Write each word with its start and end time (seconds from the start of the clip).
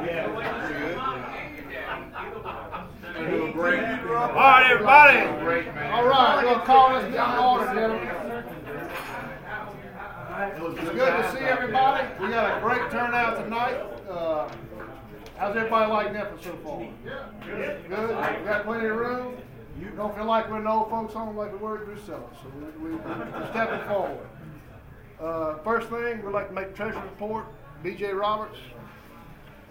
All 0.00 0.06
right, 4.36 4.70
everybody. 4.70 5.18
All 5.90 6.06
right, 6.06 6.42
we'll 6.42 6.60
call 6.60 6.98
this 6.98 7.12
down 7.12 7.38
order, 7.38 7.66
gentlemen. 7.74 8.08
It's 10.78 10.90
good 10.90 11.22
to 11.22 11.32
see 11.32 11.44
everybody. 11.44 12.08
We 12.18 12.30
got 12.30 12.56
a 12.56 12.60
great 12.62 12.90
turnout 12.90 13.44
tonight. 13.44 13.74
Uh, 14.08 14.48
how's 15.36 15.54
everybody 15.54 15.92
like 15.92 16.12
Memphis 16.14 16.44
so 16.44 16.56
far? 16.64 16.80
Good. 17.44 17.88
Good. 17.88 18.08
We 18.08 18.44
got 18.46 18.64
plenty 18.64 18.86
of 18.86 18.96
room. 18.96 19.36
You 19.78 19.90
don't 19.90 20.14
feel 20.16 20.24
like 20.24 20.50
we're 20.50 20.62
the 20.62 20.70
old 20.70 20.88
folks 20.88 21.12
home 21.12 21.36
like 21.36 21.52
we 21.52 21.58
were 21.58 21.78
at 21.80 21.84
Drusilla, 21.84 22.22
so 22.42 22.50
we, 22.80 22.88
we, 22.90 22.96
we're 22.96 23.50
stepping 23.50 23.86
forward. 23.86 24.26
Uh, 25.20 25.58
first 25.58 25.90
thing, 25.90 26.24
we'd 26.24 26.32
like 26.32 26.48
to 26.48 26.54
make 26.54 26.74
treasury 26.74 27.02
report. 27.02 27.44
B.J. 27.82 28.12
Roberts. 28.12 28.56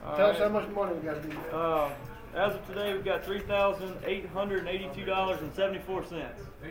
Tell 0.03 0.31
us 0.31 0.39
how 0.39 0.49
much 0.49 0.67
money 0.69 0.93
we 0.93 1.01
got. 1.01 1.21
B.J. 1.23 1.35
Uh, 1.51 1.89
as 2.35 2.53
of 2.55 2.65
today, 2.67 2.93
we've 2.93 3.03
got 3.03 3.23
three 3.25 3.39
thousand 3.41 3.95
eight 4.05 4.27
hundred 4.29 4.67
eighty-two 4.67 5.03
dollars 5.05 5.41
and 5.41 5.53
seventy-four 5.55 6.03
There 6.09 6.19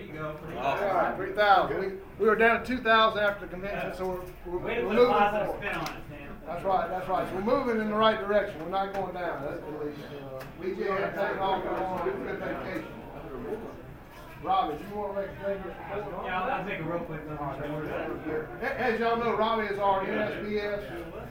you 0.01 0.07
cents. 0.15 0.17
All 0.57 0.77
right, 0.95 1.17
three 1.17 1.33
thousand. 1.33 1.81
We, 1.81 1.87
we 2.21 2.27
were 2.27 2.37
down 2.37 2.61
to 2.61 2.67
two 2.67 2.79
thousand 2.83 3.23
after 3.25 3.47
the 3.47 3.51
convention, 3.53 3.93
so 3.97 4.25
we're, 4.47 4.53
we're, 4.53 4.67
Way 4.67 4.75
to 4.77 4.83
we're 4.87 4.93
moving 4.95 5.07
forward. 5.15 5.57
spin 5.59 5.75
on 5.75 5.85
it, 5.85 5.91
Sam. 6.09 6.37
That's 6.47 6.65
right, 6.65 6.89
that's 6.89 7.09
right. 7.09 7.29
So 7.29 7.35
we're 7.35 7.41
moving 7.43 7.81
in 7.81 7.89
the 7.91 7.97
right 7.97 8.19
direction. 8.21 8.63
We're 8.65 8.71
not 8.71 8.95
going 8.95 9.15
down, 9.15 9.43
that's 9.45 9.61
at 9.63 9.85
least. 9.85 9.99
Uh, 10.15 10.41
We 10.61 10.75
just 10.77 10.89
had 10.89 11.15
taken 11.15 11.39
off 11.41 11.67
on 11.67 12.09
a 12.09 12.13
good 12.13 12.39
vacation. 12.39 12.85
Robbie, 14.43 14.77
you 14.89 14.97
want 14.97 15.15
to 15.17 15.21
make 15.21 15.31
a 15.31 15.43
statement? 15.43 15.77
Yeah, 16.25 16.41
I'll, 16.43 16.51
I'll 16.53 16.65
take 16.65 16.79
a 16.79 16.83
real 16.85 17.01
quick 17.01 17.21
look. 17.29 17.41
A- 18.63 18.81
As 18.81 19.01
y'all 19.01 19.17
know, 19.17 19.37
Robbie 19.37 19.67
is 19.67 19.79
our 19.81 20.05
NSPS. 20.05 20.85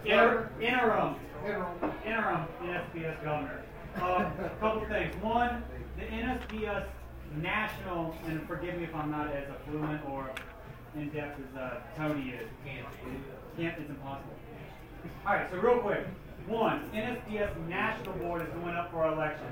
Inter- 0.03 0.49
interim, 0.59 1.16
Interim. 1.47 1.93
interim 2.05 2.47
NSPS 2.61 3.23
governor. 3.23 3.63
Um, 3.95 4.33
a 4.43 4.51
couple 4.59 4.85
things. 4.88 5.16
One, 5.23 5.63
the 5.97 6.03
NSPS 6.03 6.85
national, 7.41 8.16
and 8.27 8.45
forgive 8.47 8.75
me 8.75 8.83
if 8.83 8.94
I'm 8.94 9.09
not 9.11 9.33
as 9.33 9.45
affluent 9.49 10.05
or 10.09 10.30
in 10.95 11.09
depth 11.09 11.39
as 11.39 11.57
uh, 11.57 11.80
Tony 11.95 12.31
is. 12.31 12.47
Can't. 12.66 12.85
It's 13.57 13.89
impossible. 13.89 14.33
All 15.25 15.33
right. 15.33 15.47
So 15.49 15.57
real 15.57 15.80
quick. 15.80 16.05
One, 16.47 16.89
NSPS 16.94 17.67
national 17.67 18.13
board 18.17 18.41
is 18.41 18.47
going 18.53 18.75
up 18.75 18.91
for 18.91 19.07
election. 19.07 19.47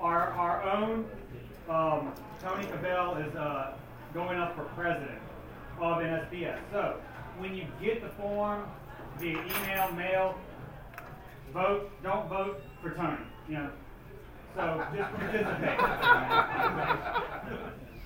Our 0.00 0.30
our 0.32 0.62
own 0.62 1.06
um, 1.68 2.12
Tony 2.42 2.64
Cavell 2.64 3.16
is 3.16 3.34
uh, 3.36 3.74
going 4.14 4.38
up 4.38 4.56
for 4.56 4.64
president 4.74 5.18
of 5.80 5.98
NSPS. 5.98 6.58
So 6.72 6.96
when 7.38 7.54
you 7.54 7.66
get 7.80 8.02
the 8.02 8.08
form 8.20 8.64
via 9.18 9.38
email, 9.38 9.92
mail, 9.92 10.34
vote. 11.56 11.90
Don't 12.02 12.28
vote 12.28 12.60
for 12.82 12.90
Tony. 12.90 13.16
You 13.48 13.54
know. 13.54 13.70
So 14.54 14.86
just 14.94 15.10
participate. 15.14 15.78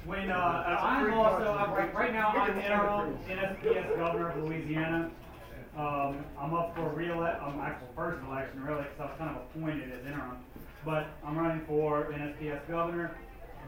when 0.04 0.30
uh, 0.30 0.78
I'm 0.80 1.12
also 1.12 1.52
I'm, 1.52 1.72
right, 1.72 1.94
right 1.94 2.12
now 2.12 2.28
I'm 2.28 2.58
interim 2.58 3.18
NSPS 3.28 3.96
governor 3.96 4.30
of 4.30 4.44
Louisiana. 4.44 5.10
Um, 5.76 6.24
I'm 6.38 6.54
up 6.54 6.76
for 6.76 6.88
reelect. 6.90 7.42
I'm 7.42 7.60
actual 7.60 7.88
first 7.96 8.24
election 8.24 8.62
really 8.62 8.82
because 8.82 9.00
I 9.00 9.04
was 9.04 9.14
kind 9.18 9.36
of 9.36 9.42
appointed 9.42 9.92
as 9.92 10.06
interim, 10.06 10.38
but 10.84 11.08
I'm 11.24 11.36
running 11.36 11.64
for 11.66 12.04
NSPS 12.12 12.68
governor. 12.68 13.16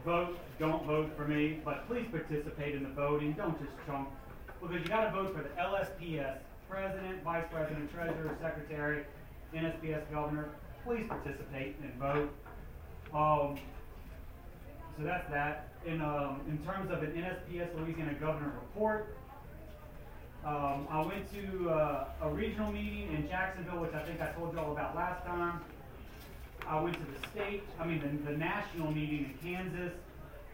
Vote. 0.05 0.37
Don't 0.59 0.85
vote 0.85 1.11
for 1.15 1.25
me, 1.27 1.61
but 1.63 1.87
please 1.87 2.07
participate 2.11 2.75
in 2.75 2.83
the 2.83 2.89
voting. 2.89 3.33
Don't 3.33 3.57
just 3.59 3.71
chunk 3.85 4.09
because 4.61 4.81
you 4.81 4.87
got 4.87 5.05
to 5.05 5.11
vote 5.11 5.35
for 5.35 5.43
the 5.43 5.49
LSPS 5.49 6.39
president, 6.69 7.23
vice 7.23 7.45
president, 7.51 7.93
treasurer, 7.93 8.37
secretary, 8.41 9.05
NSPS 9.55 10.11
governor. 10.11 10.49
Please 10.85 11.05
participate 11.07 11.77
and 11.81 11.93
vote. 11.95 12.29
Um, 13.13 13.59
so 14.97 15.03
that's 15.03 15.29
that. 15.29 15.69
In, 15.85 16.01
um, 16.01 16.41
in 16.47 16.57
terms 16.59 16.91
of 16.91 17.03
an 17.03 17.11
NSPS 17.11 17.77
Louisiana 17.77 18.13
Governor 18.19 18.53
report, 18.61 19.15
um, 20.45 20.87
I 20.89 21.01
went 21.05 21.31
to 21.33 21.69
uh, 21.69 22.05
a 22.21 22.29
regional 22.29 22.71
meeting 22.71 23.13
in 23.13 23.27
Jacksonville, 23.27 23.79
which 23.79 23.93
I 23.93 24.03
think 24.03 24.21
I 24.21 24.27
told 24.33 24.53
you 24.53 24.59
all 24.59 24.71
about 24.71 24.95
last 24.95 25.25
time. 25.25 25.61
I 26.67 26.79
went 26.81 26.95
to 26.95 27.01
the 27.01 27.27
state, 27.29 27.63
I 27.79 27.85
mean 27.85 27.99
the, 27.99 28.31
the 28.31 28.37
national 28.37 28.91
meeting 28.91 29.25
in 29.25 29.33
Kansas, 29.41 29.93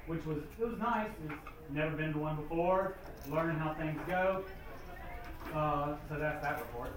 which 0.08 0.26
was 0.26 0.38
it 0.60 0.68
was 0.68 0.80
nice. 0.80 1.10
It's 1.26 1.34
never 1.72 1.96
been 1.96 2.14
to 2.14 2.20
one 2.20 2.36
before. 2.36 2.96
Learning 3.30 3.58
how 3.58 3.74
things 3.76 4.00
go. 4.08 4.44
Uh, 5.54 5.96
so 6.08 6.18
that's 6.20 6.42
that 6.44 6.60
report. 6.60 6.92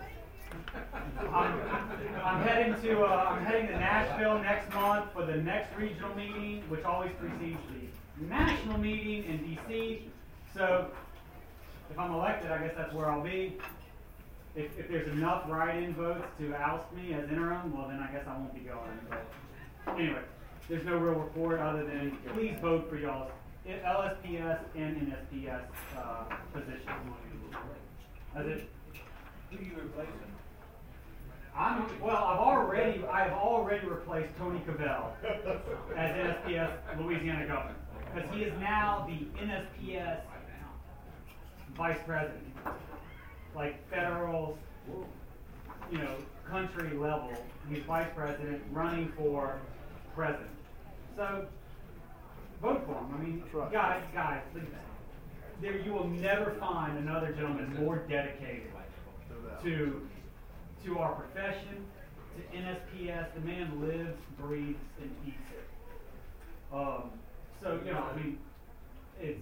I'm, 1.32 1.60
I'm 2.24 2.42
heading 2.42 2.80
to 2.82 3.02
uh, 3.04 3.26
I'm 3.30 3.44
heading 3.44 3.68
to 3.68 3.78
Nashville 3.78 4.38
next 4.42 4.72
month 4.74 5.12
for 5.12 5.24
the 5.24 5.36
next 5.36 5.76
regional 5.78 6.14
meeting, 6.14 6.62
which 6.68 6.84
always 6.84 7.12
precedes 7.18 7.58
the 8.18 8.26
national 8.26 8.78
meeting 8.78 9.24
in 9.24 9.38
DC. 9.38 10.02
So 10.54 10.90
if 11.90 11.98
I'm 11.98 12.12
elected, 12.12 12.50
I 12.50 12.58
guess 12.58 12.74
that's 12.76 12.92
where 12.92 13.10
I'll 13.10 13.22
be. 13.22 13.56
If, 14.54 14.78
if 14.78 14.88
there's 14.88 15.08
enough 15.08 15.44
write-in 15.48 15.94
votes 15.94 16.24
to 16.38 16.54
oust 16.54 16.92
me 16.92 17.14
as 17.14 17.28
interim, 17.30 17.74
well 17.74 17.88
then 17.88 18.00
I 18.00 18.12
guess 18.12 18.26
I 18.26 18.36
won't 18.36 18.54
be 18.54 18.60
going. 18.60 18.98
But 19.08 19.94
anyway, 19.98 20.22
there's 20.68 20.84
no 20.84 20.98
real 20.98 21.18
report 21.18 21.60
other 21.60 21.84
than 21.84 22.16
please 22.34 22.56
vote 22.60 22.88
for 22.90 22.96
y'all's 22.96 23.30
LSPS 23.66 24.60
and 24.74 25.12
NSPS 25.12 25.62
uh, 25.96 26.24
positions. 26.52 26.88
That's 28.34 28.48
it. 28.48 28.70
Who 29.50 29.64
you 29.64 29.72
replacing? 29.76 30.31
I'm, 31.56 31.84
well, 32.00 32.16
I've 32.16 32.38
already, 32.38 33.04
I've 33.04 33.32
already 33.32 33.86
replaced 33.86 34.36
Tony 34.38 34.60
Cavell 34.66 35.14
as 35.96 36.16
NSPS 36.16 36.98
Louisiana 36.98 37.46
governor. 37.46 37.74
Because 38.14 38.34
he 38.34 38.42
is 38.42 38.52
now 38.58 39.06
the 39.08 39.40
NSPS 39.40 40.20
vice 41.76 41.98
president. 42.06 42.42
Like 43.54 43.88
federal, 43.90 44.58
you 45.90 45.98
know, 45.98 46.16
country 46.48 46.96
level, 46.96 47.32
he's 47.68 47.82
vice 47.84 48.08
president 48.14 48.62
running 48.70 49.12
for 49.16 49.58
president. 50.14 50.48
So, 51.16 51.46
vote 52.62 52.82
for 52.86 52.94
him. 52.94 53.14
I 53.14 53.22
mean, 53.22 53.44
right. 53.52 53.72
guys, 53.72 54.02
guys, 54.14 54.40
please. 54.52 54.64
There, 55.60 55.78
you 55.78 55.92
will 55.92 56.08
never 56.08 56.52
find 56.58 56.98
another 56.98 57.32
gentleman 57.32 57.76
more 57.78 57.98
dedicated 58.08 58.70
to 59.62 60.08
to 60.84 60.98
our 60.98 61.12
profession, 61.14 61.84
to 62.36 62.58
NSPS. 62.58 63.34
The 63.34 63.40
man 63.40 63.80
lives, 63.80 64.18
breathes, 64.38 64.78
and 65.00 65.10
eats 65.26 65.36
it. 65.52 66.74
Um, 66.74 67.10
so 67.62 67.78
you 67.84 67.92
know, 67.92 68.04
I 68.12 68.16
mean, 68.16 68.38
it's 69.20 69.40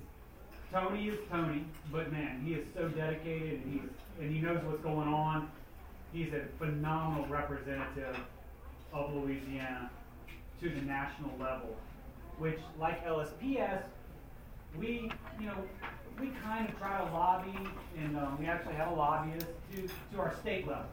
Tony 0.72 1.08
is 1.08 1.18
Tony, 1.30 1.64
but 1.92 2.12
man, 2.12 2.42
he 2.44 2.54
is 2.54 2.66
so 2.74 2.88
dedicated, 2.88 3.62
and 3.64 3.72
he's 3.72 3.90
and 4.20 4.30
he 4.34 4.40
knows 4.40 4.62
what's 4.64 4.82
going 4.82 5.08
on. 5.08 5.50
He's 6.12 6.32
a 6.32 6.42
phenomenal 6.58 7.26
representative 7.26 8.16
of 8.92 9.14
Louisiana 9.14 9.90
to 10.60 10.68
the 10.68 10.82
national 10.82 11.30
level, 11.38 11.76
which, 12.38 12.58
like 12.78 13.04
LSPS, 13.06 13.84
we, 14.76 15.10
you 15.38 15.46
know, 15.46 15.56
we 16.20 16.28
kind 16.44 16.68
of 16.68 16.78
try 16.78 16.98
to 16.98 17.12
lobby, 17.12 17.56
and 17.98 18.16
um, 18.16 18.36
we 18.38 18.46
actually 18.46 18.74
have 18.74 18.90
a 18.90 18.94
lobbyist 18.94 19.46
to, 19.72 19.88
to 20.12 20.20
our 20.20 20.34
state 20.40 20.66
level. 20.66 20.84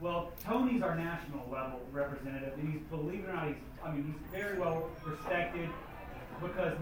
Well, 0.00 0.32
Tony's 0.44 0.82
our 0.82 0.94
national 0.94 1.48
level 1.50 1.80
representative, 1.90 2.52
and 2.58 2.72
he's, 2.72 2.82
believe 2.90 3.24
it 3.24 3.30
or 3.30 3.34
not, 3.34 3.48
he's, 3.48 3.56
I 3.82 3.92
mean, 3.92 4.14
he's 4.14 4.40
very 4.40 4.58
well 4.58 4.90
respected 5.04 5.70
because 6.42 6.76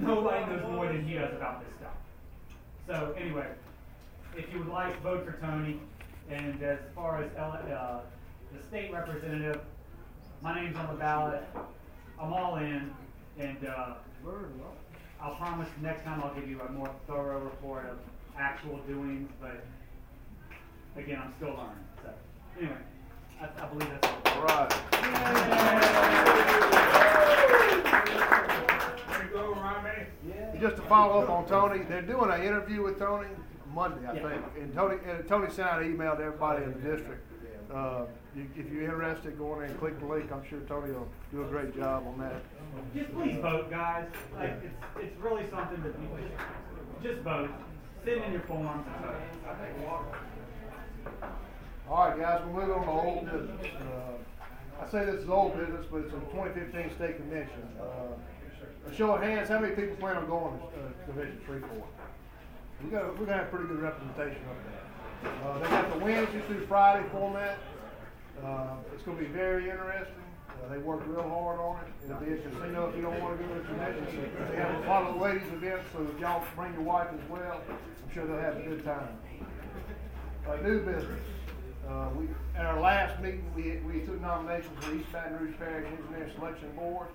nobody 0.00 0.46
knows 0.46 0.70
more 0.70 0.86
than 0.86 1.04
he 1.06 1.14
does 1.14 1.34
about 1.34 1.64
this 1.64 1.74
stuff. 1.76 1.94
So, 2.86 3.14
anyway, 3.18 3.48
if 4.36 4.52
you 4.52 4.60
would 4.60 4.68
like, 4.68 5.00
vote 5.02 5.24
for 5.26 5.32
Tony. 5.40 5.80
And 6.30 6.62
as 6.62 6.78
far 6.94 7.22
as 7.22 7.34
uh, 7.36 8.00
the 8.54 8.62
state 8.68 8.92
representative, 8.92 9.60
my 10.42 10.60
name's 10.60 10.76
on 10.76 10.88
the 10.88 11.00
ballot. 11.00 11.42
I'm 12.20 12.32
all 12.32 12.56
in, 12.56 12.92
and 13.38 13.66
uh, 13.66 13.94
I'll 15.20 15.34
promise 15.36 15.68
next 15.80 16.04
time 16.04 16.22
I'll 16.22 16.34
give 16.34 16.48
you 16.48 16.60
a 16.60 16.70
more 16.70 16.90
thorough 17.06 17.40
report 17.40 17.86
of 17.86 17.98
actual 18.36 18.78
doings, 18.86 19.30
but 19.40 19.64
again, 20.96 21.20
I'm 21.24 21.32
still 21.38 21.48
learning. 21.56 21.87
So, 22.58 22.64
anyway, 22.64 22.78
I, 23.40 23.48
I 23.62 23.66
believe 23.68 23.88
that's 23.88 24.08
all. 24.08 24.32
All 24.34 24.44
right. 24.44 24.70
There 29.08 29.24
you 29.24 29.30
go, 29.32 29.54
Robbie. 29.54 30.58
Just 30.60 30.76
to 30.76 30.82
follow 30.82 31.22
up 31.22 31.30
on 31.30 31.46
Tony, 31.46 31.84
they're 31.88 32.02
doing 32.02 32.30
an 32.30 32.42
interview 32.42 32.82
with 32.82 32.98
Tony 32.98 33.28
Monday, 33.72 34.06
I 34.08 34.14
Yeah. 34.14 34.28
think. 34.28 34.42
And 34.60 34.74
Tony, 34.74 34.96
and 35.06 35.28
Tony 35.28 35.50
sent 35.50 35.68
out 35.68 35.82
an 35.82 35.92
email 35.92 36.16
to 36.16 36.22
everybody 36.24 36.64
in 36.64 36.72
the 36.72 36.78
district. 36.96 37.24
Uh, 37.72 38.06
you- 38.34 38.48
if 38.56 38.70
you're 38.72 38.84
interested, 38.84 39.38
go 39.38 39.52
in 39.54 39.58
there 39.60 39.68
and 39.68 39.78
click 39.78 39.98
the 40.00 40.06
link. 40.06 40.32
I'm 40.32 40.44
sure 40.48 40.58
Tony 40.60 40.92
will 40.92 41.08
do 41.30 41.42
a 41.42 41.46
great 41.46 41.76
job 41.76 42.04
on 42.06 42.18
that. 42.18 42.42
Just 42.94 43.12
please 43.14 43.36
vote, 43.40 43.70
guys. 43.70 44.06
Like 44.36 44.50
it's 44.64 44.74
it's 45.00 45.16
really 45.20 45.46
something 45.50 45.82
that 45.82 46.00
people 46.00 46.18
just 47.02 47.20
vote. 47.20 47.50
Send 48.04 48.24
in 48.24 48.32
your 48.32 48.40
forms 48.42 48.86
and 48.86 49.04
vote. 49.04 49.14
All 51.90 52.10
right, 52.10 52.20
guys, 52.20 52.42
we're 52.44 52.66
moving 52.66 52.74
on 52.74 52.84
to 52.84 52.90
old 52.90 53.24
business. 53.24 53.72
Uh, 53.80 54.84
I 54.84 54.90
say 54.90 55.06
this 55.06 55.22
is 55.22 55.30
old 55.30 55.56
business, 55.56 55.86
but 55.90 56.02
it's 56.02 56.12
a 56.12 56.20
2015 56.36 56.94
state 56.94 57.16
convention. 57.16 57.64
Uh, 57.80 58.90
a 58.90 58.94
show 58.94 59.14
of 59.14 59.22
hands, 59.22 59.48
how 59.48 59.58
many 59.58 59.74
people 59.74 59.96
plan 59.96 60.18
on 60.18 60.26
going 60.26 60.58
to 60.58 60.64
uh, 60.66 61.06
convention 61.06 61.40
three, 61.46 61.60
four? 61.60 61.84
We 62.84 62.90
got, 62.90 63.18
we're 63.18 63.24
gonna 63.24 63.38
have 63.38 63.50
pretty 63.50 63.68
good 63.68 63.80
representation 63.80 64.42
up 64.50 64.56
there. 64.68 65.32
Uh, 65.32 65.58
they 65.60 65.68
got 65.68 65.98
the 65.98 66.04
Wednesday 66.04 66.42
through 66.46 66.66
Friday 66.66 67.08
format. 67.10 67.58
Uh, 68.44 68.76
it's 68.92 69.02
gonna 69.02 69.18
be 69.18 69.24
very 69.24 69.70
interesting. 69.70 70.14
Uh, 70.50 70.68
they 70.68 70.78
work 70.78 71.00
real 71.06 71.26
hard 71.26 71.58
on 71.58 71.80
it. 71.80 72.04
It'll 72.04 72.20
be 72.20 72.34
a 72.34 72.36
casino 72.36 72.90
if 72.90 72.96
you 72.96 73.02
don't 73.02 73.18
wanna 73.18 73.36
go 73.36 73.48
to 73.48 73.54
the 73.54 73.66
convention. 73.66 74.30
They 74.50 74.56
have 74.56 74.84
a 74.84 74.88
lot 74.88 75.04
of 75.04 75.16
ladies 75.16 75.48
events, 75.54 75.86
so 75.94 76.06
if 76.14 76.20
y'all 76.20 76.44
bring 76.54 76.74
your 76.74 76.82
wife 76.82 77.08
as 77.14 77.30
well, 77.30 77.62
I'm 77.70 78.12
sure 78.12 78.26
they'll 78.26 78.38
have 78.38 78.58
a 78.58 78.62
good 78.62 78.84
time. 78.84 79.08
Uh, 80.46 80.56
new 80.56 80.80
business. 80.84 81.20
Uh, 81.88 82.08
we, 82.18 82.28
at 82.54 82.66
our 82.66 82.80
last 82.80 83.18
meeting, 83.20 83.50
we, 83.56 83.78
we 83.90 84.00
took 84.04 84.20
nominations 84.20 84.72
for 84.84 84.94
East 84.94 85.10
Baton 85.10 85.38
Rouge 85.38 85.56
Parish 85.58 85.86
Engineer 85.86 86.30
Selection 86.36 86.70
Board. 86.76 87.08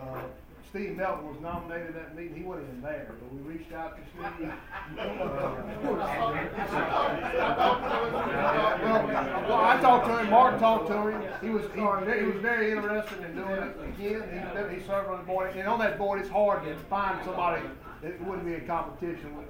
Uh, 0.00 0.22
Steve 0.70 0.96
Melton 0.96 1.26
was 1.26 1.40
nominated 1.40 1.88
at 1.88 1.94
that 1.94 2.14
meeting, 2.16 2.36
he 2.36 2.42
wasn't 2.44 2.68
even 2.68 2.80
there, 2.82 3.12
but 3.18 3.32
we 3.34 3.40
reached 3.40 3.72
out 3.72 3.96
to 3.96 4.02
Steve. 4.12 4.52
Well, 4.96 5.96
well, 9.48 9.64
I 9.64 9.76
talked 9.80 10.06
to 10.06 10.18
him, 10.18 10.30
Mark 10.30 10.60
talked 10.60 10.86
to 10.86 11.08
him, 11.08 11.22
he 11.42 11.50
was, 11.50 11.64
he, 11.74 11.80
was 11.80 12.04
very- 12.04 12.20
he 12.20 12.26
was 12.30 12.40
very 12.40 12.70
interested 12.70 13.18
in 13.24 13.34
doing 13.34 13.50
it 13.50 13.76
again, 13.82 14.22
he, 14.30 14.38
he 14.76 14.80
served 14.86 15.08
on 15.08 15.18
the 15.18 15.24
board, 15.24 15.56
and 15.56 15.66
on 15.66 15.80
that 15.80 15.98
board, 15.98 16.20
it's 16.20 16.28
hard 16.30 16.62
to 16.64 16.76
find 16.88 17.18
somebody 17.24 17.62
that 18.02 18.20
wouldn't 18.24 18.46
be 18.46 18.54
in 18.54 18.64
competition 18.64 19.36
with. 19.36 19.48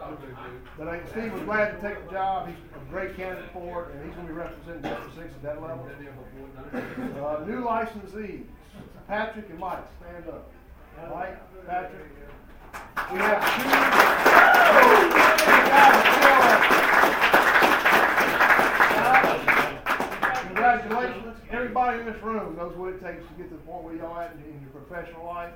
But 0.79 0.89
I, 0.89 1.01
Steve 1.11 1.35
was 1.35 1.43
glad 1.43 1.79
to 1.79 1.87
take 1.87 2.03
the 2.07 2.13
job, 2.13 2.49
he's 2.49 2.57
a 2.75 2.79
great 2.91 3.15
candidate 3.15 3.51
for 3.53 3.85
it, 3.85 3.91
and 3.95 4.03
he's 4.07 4.15
gonna 4.15 4.27
be 4.29 4.33
representing 4.35 4.81
District 4.83 5.15
Six 5.17 5.35
at 5.35 5.43
that 5.43 5.61
level. 5.61 5.87
Uh, 6.75 7.45
new 7.47 7.63
licensees, 7.63 8.45
Patrick 9.07 9.51
and 9.51 9.59
Mike, 9.59 9.85
stand 10.01 10.27
up. 10.29 10.51
Mike, 11.11 11.67
Patrick. 11.67 12.11
We 13.13 13.19
have 13.19 13.43
two. 13.43 13.71
Uh, 19.03 20.35
congratulations, 20.47 21.37
everybody 21.51 22.01
in 22.01 22.07
this 22.07 22.23
room 22.23 22.57
knows 22.57 22.77
what 22.77 22.91
it 22.95 23.03
takes 23.03 23.27
to 23.27 23.35
get 23.35 23.49
to 23.51 23.57
the 23.57 23.63
point 23.63 23.85
where 23.85 23.97
y'all 23.97 24.19
at 24.19 24.33
in 24.35 24.61
your 24.61 24.71
professional 24.71 25.27
life. 25.27 25.53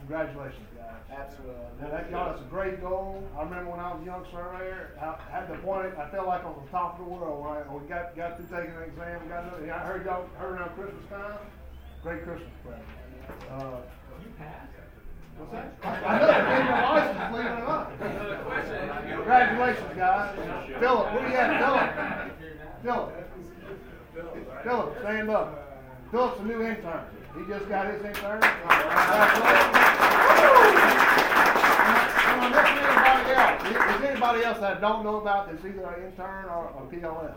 Congratulations, 0.00 0.66
guys. 0.76 1.02
Absolutely. 1.10 1.62
Now, 1.80 1.88
that, 1.90 2.10
y'all, 2.10 2.30
that's 2.30 2.42
a 2.42 2.50
great 2.50 2.80
goal. 2.80 3.22
I 3.38 3.42
remember 3.42 3.70
when 3.70 3.80
I 3.80 3.94
was 3.94 4.02
a 4.02 4.04
young 4.04 4.24
surveyor, 4.30 4.98
I 5.00 5.16
had 5.30 5.48
the 5.48 5.58
point, 5.62 5.96
I 5.98 6.08
felt 6.10 6.26
like 6.26 6.42
I 6.44 6.48
was 6.48 6.58
on 6.62 6.68
top 6.68 6.98
of 6.98 7.06
the 7.06 7.10
world 7.10 7.42
when 7.42 7.50
I, 7.50 7.62
when 7.70 7.82
we 7.82 7.88
got, 7.88 8.14
got 8.16 8.36
through 8.36 8.46
taking 8.46 8.74
an 8.76 8.82
exam, 8.82 9.28
got 9.28 9.44
another, 9.44 9.72
I 9.72 9.78
heard 9.78 10.04
y'all, 10.04 10.26
heard 10.38 10.58
around 10.58 10.74
Christmas 10.74 11.06
time, 11.08 11.38
great 12.02 12.22
Christmas 12.24 12.50
present. 12.62 13.01
What's 15.36 15.52
that? 15.52 15.72
I 15.82 16.18
know, 16.18 16.28
I 16.28 16.38
gave 16.48 16.64
my 16.70 16.82
license, 16.92 17.24
believe 17.30 17.46
it. 17.46 17.62
Congratulations, 19.16 19.92
guys. 19.96 20.30
Philip, 20.78 21.06
where 21.12 21.28
you 21.28 21.34
at, 21.34 21.50
Philip? 21.62 21.88
Philip. 22.82 23.10
Philip, 24.64 24.88
stand 25.00 25.30
up. 25.30 25.48
Philip's 26.10 26.40
a 26.40 26.42
new 26.44 26.62
intern. 26.62 27.04
He 27.36 27.44
just 27.48 27.68
got 27.68 27.86
his 27.86 28.02
intern. 28.04 28.42
And 32.32 32.54
anybody 32.54 33.32
else. 33.32 33.62
Is 33.96 34.04
anybody 34.04 34.44
else 34.44 34.58
that 34.58 34.76
I 34.76 34.80
don't 34.80 35.02
know 35.04 35.16
about 35.16 35.46
that's 35.50 35.64
either 35.64 35.84
an 35.84 36.04
intern 36.04 36.44
or 36.46 36.66
a 36.76 36.82
PLS? 36.94 37.34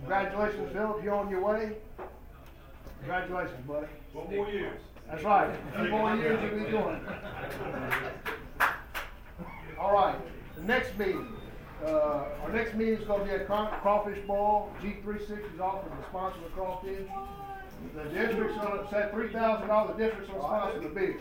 Congratulations, 0.00 0.72
Philip, 0.72 1.02
you're 1.04 1.14
on 1.14 1.28
your 1.28 1.42
way. 1.44 1.76
Congratulations, 3.00 3.66
buddy. 3.66 3.86
One 4.12 4.34
more 4.34 4.48
year. 4.48 4.72
That's 5.08 5.24
right. 5.24 5.50
Few 5.76 5.88
more 5.88 6.14
years 6.16 6.38
you'll 6.42 6.64
be 6.64 6.70
doing 6.70 6.96
it. 6.96 7.02
All 9.78 9.92
right, 9.94 10.16
the 10.56 10.62
next 10.62 10.96
meeting. 10.98 11.26
Uh, 11.84 12.24
our 12.42 12.52
next 12.52 12.74
meeting 12.74 12.94
is 12.98 13.04
gonna 13.06 13.24
be 13.24 13.30
a 13.30 13.44
craw- 13.46 13.70
crawfish 13.80 14.18
boil. 14.26 14.70
G36 14.82 15.54
is 15.54 15.60
offering 15.60 15.96
to 15.96 16.04
sponsor 16.10 16.38
the 16.44 16.50
crawfish. 16.50 16.98
The 17.96 18.04
district's 18.10 18.56
gonna 18.58 18.86
set 18.90 19.10
three 19.12 19.28
thousand 19.32 19.68
dollars, 19.68 19.96
the 19.96 20.04
district's 20.04 20.28
gonna 20.30 20.42
sponsor 20.42 20.80
the 20.80 20.88
bid. 20.90 21.16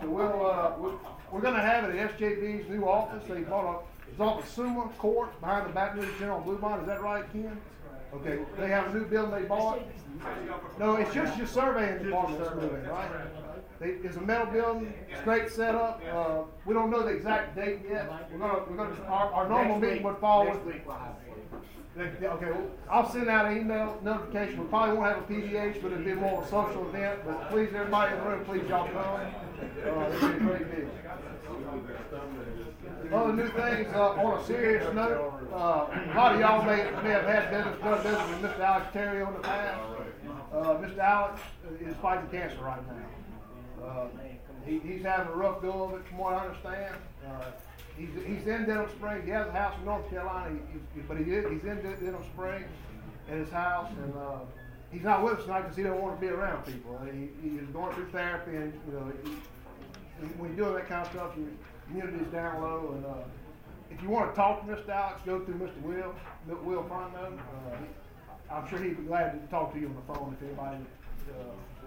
So 0.00 0.08
we'll, 0.08 0.46
uh, 0.46 0.72
we're, 0.78 0.94
we're 1.30 1.40
gonna 1.42 1.60
have 1.60 1.84
it 1.84 1.96
at 1.96 2.18
SJB's 2.18 2.70
new 2.70 2.88
office. 2.88 3.22
They 3.28 3.42
bought 3.42 3.82
a, 3.84 4.10
it's 4.10 4.18
off 4.20 4.42
of 4.42 4.48
Suma 4.48 4.88
Court 4.96 5.38
behind 5.40 5.66
the 5.68 5.72
Baton 5.74 6.00
Rouge 6.00 6.18
General 6.18 6.40
Bluebonnet. 6.40 6.80
Is 6.80 6.86
that 6.86 7.02
right, 7.02 7.30
Ken? 7.32 7.60
Okay, 8.14 8.38
they 8.58 8.68
have 8.68 8.94
a 8.94 8.98
new 8.98 9.04
building 9.04 9.34
they 9.42 9.46
bought. 9.46 9.80
No, 10.78 10.96
it's 10.96 11.12
just 11.12 11.36
your 11.36 11.46
surveying 11.46 12.02
department 12.02 12.42
that's 12.42 12.54
moving, 12.54 12.84
right? 12.86 13.10
They, 13.80 13.90
it's 13.90 14.16
a 14.16 14.20
metal 14.20 14.46
building, 14.46 14.92
straight 15.20 15.50
setup, 15.50 16.02
uh, 16.12 16.42
we 16.66 16.74
don't 16.74 16.90
know 16.90 17.02
the 17.02 17.10
exact 17.10 17.54
date 17.54 17.80
yet. 17.88 18.10
We're 18.32 18.38
gonna, 18.38 18.60
we're 18.68 18.76
gonna, 18.76 18.96
our, 19.06 19.32
our 19.32 19.48
normal 19.48 19.78
meeting 19.78 20.02
would 20.02 20.18
fall 20.18 20.50
with. 20.50 20.58
Okay, 21.98 22.50
well, 22.52 22.70
I'll 22.88 23.10
send 23.10 23.28
out 23.28 23.46
an 23.46 23.58
email 23.58 23.98
notification, 24.04 24.60
we 24.60 24.66
probably 24.66 24.96
won't 24.96 25.16
have 25.16 25.28
a 25.28 25.32
PDH, 25.32 25.82
but 25.82 25.90
it'll 25.90 26.04
be 26.04 26.12
more 26.12 26.40
of 26.40 26.46
a 26.46 26.48
social 26.48 26.88
event, 26.88 27.20
but 27.26 27.50
please, 27.50 27.70
everybody 27.74 28.14
in 28.14 28.20
the 28.22 28.30
room, 28.30 28.44
please 28.44 28.68
y'all 28.68 28.86
come. 28.86 28.96
Uh, 28.96 29.30
it'll 29.82 30.28
be 30.28 30.36
a 30.36 30.38
great 30.38 30.76
deal. 30.76 30.90
Other 33.12 33.32
new 33.32 33.48
things, 33.48 33.88
uh, 33.94 34.10
on 34.10 34.38
a 34.38 34.44
serious 34.44 34.94
note, 34.94 35.40
uh, 35.52 35.56
a 35.56 36.14
lot 36.14 36.34
of 36.34 36.40
y'all 36.40 36.62
may, 36.64 36.84
may 37.02 37.10
have 37.10 37.24
had 37.24 37.50
business, 37.50 37.80
done 37.80 38.02
business 38.04 38.28
with 38.28 38.42
Mr. 38.42 38.60
Alex 38.60 38.86
Terry 38.92 39.22
in 39.24 39.32
the 39.32 39.40
past. 39.40 39.80
Uh, 40.52 40.56
Mr. 40.76 40.98
Alex 40.98 41.40
is 41.80 41.96
fighting 41.96 42.30
cancer 42.30 42.62
right 42.62 42.80
now. 42.86 43.84
Uh, 43.84 44.06
he, 44.64 44.78
he's 44.80 45.02
having 45.02 45.32
a 45.32 45.36
rough 45.36 45.60
go 45.62 45.84
of 45.84 45.94
it, 45.94 46.06
from 46.06 46.18
what 46.18 46.34
I 46.34 46.46
understand. 46.46 46.94
Uh, 47.26 47.44
he's, 47.98 48.08
he's 48.26 48.46
in 48.46 48.64
Denham 48.66 48.88
Springs, 48.96 49.24
he 49.24 49.30
has 49.30 49.46
a 49.48 49.52
house 49.52 49.74
in 49.78 49.84
North 49.84 50.08
Carolina, 50.10 50.54
he, 50.72 50.78
he, 50.94 51.00
but 51.06 51.18
he 51.18 51.24
is, 51.24 51.44
he's 51.50 51.62
in 51.64 51.82
Den- 51.82 51.98
Denham 52.00 52.24
Springs 52.34 52.66
at 53.30 53.36
his 53.36 53.50
house, 53.50 53.90
and, 54.02 54.14
uh, 54.14 54.38
he's 54.90 55.02
not 55.02 55.22
with 55.22 55.34
us 55.38 55.42
tonight 55.44 55.62
because 55.62 55.76
he 55.76 55.82
don't 55.82 56.00
want 56.00 56.18
to 56.18 56.20
be 56.26 56.32
around 56.32 56.64
people. 56.64 56.98
He, 57.12 57.28
he's 57.42 57.68
going 57.72 57.94
through 57.94 58.08
therapy 58.10 58.56
and, 58.56 58.72
you 58.86 58.92
know, 58.94 59.12
he, 59.24 59.30
when 60.38 60.56
you're 60.56 60.66
doing 60.66 60.74
that 60.76 60.88
kind 60.88 61.06
of 61.06 61.12
stuff, 61.12 61.32
your 61.36 61.48
immunity's 61.90 62.32
down 62.32 62.62
low, 62.62 62.94
and, 62.96 63.04
uh, 63.06 63.24
if 63.90 64.02
you 64.02 64.08
wanna 64.10 64.32
talk 64.34 64.66
to 64.66 64.72
Mr. 64.74 64.88
Alex, 64.90 65.20
go 65.24 65.40
through 65.44 65.54
Mr. 65.54 65.80
Will, 65.82 66.14
Will 66.62 66.82
Fondo. 66.84 67.32
Uh, 67.38 67.76
I'm 68.54 68.68
sure 68.68 68.78
he'd 68.78 68.96
be 68.96 69.02
glad 69.04 69.32
to 69.32 69.46
talk 69.50 69.72
to 69.74 69.78
you 69.80 69.88
on 69.88 69.94
the 69.96 70.14
phone 70.14 70.36
if 70.40 70.46
anybody, 70.46 70.76
uh, 71.30 71.32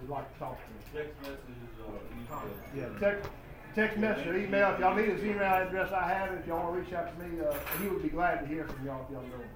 would 0.00 0.10
like 0.10 0.32
to 0.32 0.38
talk 0.38 0.56
to 0.58 0.98
you. 0.98 1.04
Text 1.04 1.20
messages, 1.22 1.70
uh. 1.80 2.36
Yeah, 2.76 2.98
text, 3.00 3.30
text 3.74 3.98
message 3.98 4.26
or 4.26 4.36
email, 4.36 4.72
if 4.72 4.80
y'all 4.80 4.94
need 4.94 5.08
his 5.08 5.24
email 5.24 5.42
address, 5.42 5.92
I 5.92 6.08
have 6.08 6.32
it, 6.32 6.40
if 6.40 6.46
y'all 6.46 6.62
wanna 6.64 6.80
reach 6.80 6.92
out 6.92 7.18
to 7.18 7.24
me, 7.24 7.40
uh, 7.40 7.54
he 7.80 7.88
would 7.88 8.02
be 8.02 8.08
glad 8.08 8.40
to 8.40 8.46
hear 8.46 8.64
from 8.66 8.86
y'all 8.86 9.04
if 9.06 9.12
y'all 9.12 9.22
know 9.22 9.36
him. 9.38 9.48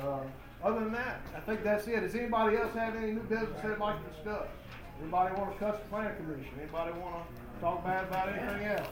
Uh, 0.00 0.66
other 0.66 0.80
than 0.80 0.92
that, 0.92 1.20
I 1.36 1.40
think 1.40 1.64
that's 1.64 1.86
it. 1.88 2.00
Does 2.00 2.14
anybody 2.14 2.56
else 2.56 2.74
have 2.74 2.94
any 2.96 3.12
new 3.12 3.22
business 3.22 3.60
they'd 3.62 3.78
like 3.78 3.96
to 4.04 4.10
discuss? 4.14 4.46
Anybody 5.00 5.34
wanna 5.34 5.54
cuss 5.58 5.78
the 5.78 5.88
planning 5.88 6.16
commission? 6.16 6.52
Anybody 6.60 6.92
wanna 7.00 7.24
talk 7.60 7.84
bad 7.84 8.04
about 8.04 8.28
anything 8.28 8.66
else? 8.68 8.88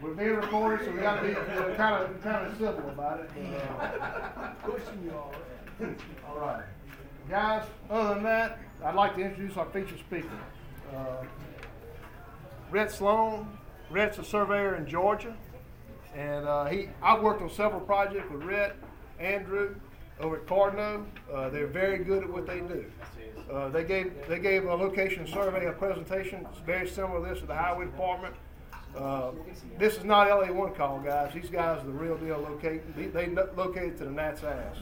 We're 0.00 0.14
being 0.14 0.36
recorded, 0.36 0.86
so 0.86 0.92
we 0.92 1.00
gotta 1.00 1.22
be, 1.22 1.28
you 1.28 1.34
know, 1.34 1.74
kinda, 1.76 2.10
kinda 2.22 2.54
civil 2.58 2.90
about 2.90 3.20
it. 3.20 3.30
Pushing 4.62 5.02
you 5.04 5.12
all. 5.12 5.34
All 6.28 6.38
right. 6.40 6.64
Guys, 7.28 7.64
other 7.90 8.14
than 8.14 8.24
that, 8.24 8.58
I'd 8.84 8.94
like 8.94 9.14
to 9.16 9.22
introduce 9.22 9.56
our 9.56 9.66
featured 9.66 9.98
speaker. 10.00 10.28
Uh, 10.94 11.24
Rhett 12.72 12.90
Sloan. 12.90 13.46
Rhett's 13.90 14.16
a 14.16 14.24
surveyor 14.24 14.76
in 14.76 14.86
Georgia. 14.86 15.36
And 16.14 16.46
uh, 16.46 16.64
he, 16.66 16.88
I've 17.02 17.22
worked 17.22 17.42
on 17.42 17.50
several 17.50 17.80
projects 17.80 18.30
with 18.30 18.42
Rhett, 18.42 18.76
Andrew, 19.20 19.74
over 20.20 20.36
at 20.36 20.46
Cardno. 20.46 21.04
Uh, 21.32 21.50
they're 21.50 21.66
very 21.66 21.98
good 21.98 22.22
at 22.24 22.30
what 22.30 22.46
they 22.46 22.60
do. 22.60 22.86
Uh, 23.52 23.68
they 23.68 23.84
gave 23.84 24.14
they 24.28 24.38
gave 24.38 24.64
a 24.64 24.74
location 24.74 25.26
survey 25.26 25.66
a 25.66 25.72
presentation. 25.72 26.46
It's 26.50 26.60
very 26.60 26.88
similar 26.88 27.26
to 27.28 27.34
this 27.34 27.42
at 27.42 27.48
the 27.48 27.54
highway 27.54 27.84
department. 27.84 28.34
Uh, 28.96 29.32
this 29.78 29.96
is 29.96 30.04
not 30.04 30.28
LA 30.28 30.52
one 30.52 30.74
call, 30.74 31.00
guys. 31.00 31.32
These 31.34 31.50
guys 31.50 31.82
are 31.82 31.86
the 31.86 31.92
real 31.92 32.16
deal. 32.16 32.38
Locate 32.38 32.96
they, 32.96 33.06
they 33.06 33.34
located 33.56 33.98
to 33.98 34.04
the 34.04 34.10
Nat's 34.10 34.44
ass, 34.44 34.76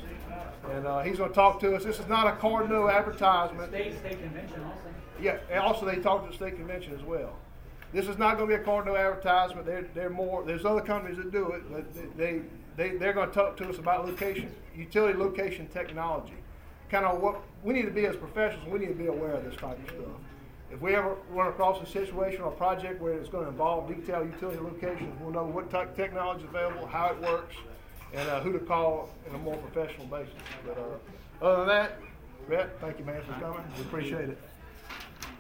and 0.70 0.86
uh, 0.86 1.00
he's 1.00 1.18
going 1.18 1.30
to 1.30 1.34
talk 1.34 1.58
to 1.60 1.74
us. 1.74 1.84
This 1.84 1.98
is 1.98 2.06
not 2.06 2.26
a 2.26 2.36
Cardno 2.36 2.92
advertisement. 2.92 3.70
State, 3.70 3.98
state 3.98 4.20
convention 4.20 4.62
also. 4.62 4.80
Yeah, 5.20 5.38
and 5.50 5.60
also 5.60 5.86
they 5.86 5.96
talked 5.96 6.24
to 6.26 6.30
the 6.30 6.36
state 6.36 6.56
convention 6.56 6.94
as 6.94 7.02
well. 7.02 7.36
This 7.92 8.06
is 8.06 8.18
not 8.18 8.38
going 8.38 8.48
to 8.48 8.56
be 8.56 8.62
a 8.62 8.64
Cardno 8.64 8.96
advertisement. 8.96 9.66
They're, 9.66 9.86
they're 9.94 10.10
more. 10.10 10.44
There's 10.44 10.64
other 10.64 10.80
companies 10.80 11.16
that 11.16 11.32
do 11.32 11.50
it, 11.52 11.62
but 11.70 12.16
they 12.16 12.42
they 12.76 12.96
they're 12.96 13.12
going 13.12 13.28
to 13.28 13.34
talk 13.34 13.56
to 13.58 13.68
us 13.68 13.78
about 13.78 14.06
location, 14.06 14.54
utility 14.76 15.18
location 15.18 15.66
technology, 15.68 16.36
kind 16.88 17.04
of 17.04 17.20
what 17.20 17.42
we 17.64 17.74
need 17.74 17.86
to 17.86 17.90
be 17.90 18.06
as 18.06 18.16
professionals. 18.16 18.68
We 18.68 18.78
need 18.78 18.88
to 18.88 18.94
be 18.94 19.06
aware 19.06 19.32
of 19.32 19.44
this 19.44 19.56
type 19.56 19.78
of 19.78 19.88
stuff. 19.88 20.20
If 20.72 20.80
we 20.80 20.94
ever 20.94 21.16
run 21.30 21.48
across 21.48 21.82
a 21.82 21.90
situation 21.90 22.42
or 22.42 22.52
a 22.52 22.56
project 22.56 23.02
where 23.02 23.14
it's 23.14 23.28
going 23.28 23.44
to 23.44 23.50
involve 23.50 23.88
detailed 23.88 24.32
utility 24.32 24.60
locations, 24.60 25.12
we'll 25.20 25.32
know 25.32 25.44
what 25.44 25.68
type 25.68 25.90
of 25.90 25.96
technology 25.96 26.44
is 26.44 26.48
available, 26.48 26.86
how 26.86 27.06
it 27.08 27.20
works, 27.20 27.56
and 28.14 28.28
uh, 28.28 28.40
who 28.40 28.52
to 28.52 28.60
call 28.60 29.10
in 29.28 29.34
a 29.34 29.38
more 29.38 29.56
professional 29.56 30.06
basis. 30.06 30.32
But 30.64 30.78
uh, 30.78 31.44
other 31.44 31.58
than 31.64 31.68
that, 31.68 31.98
Rhett, 32.46 32.80
thank 32.80 33.00
you, 33.00 33.04
man, 33.04 33.20
for 33.22 33.32
coming. 33.40 33.64
We 33.76 33.82
appreciate 33.82 34.28
it. 34.28 34.38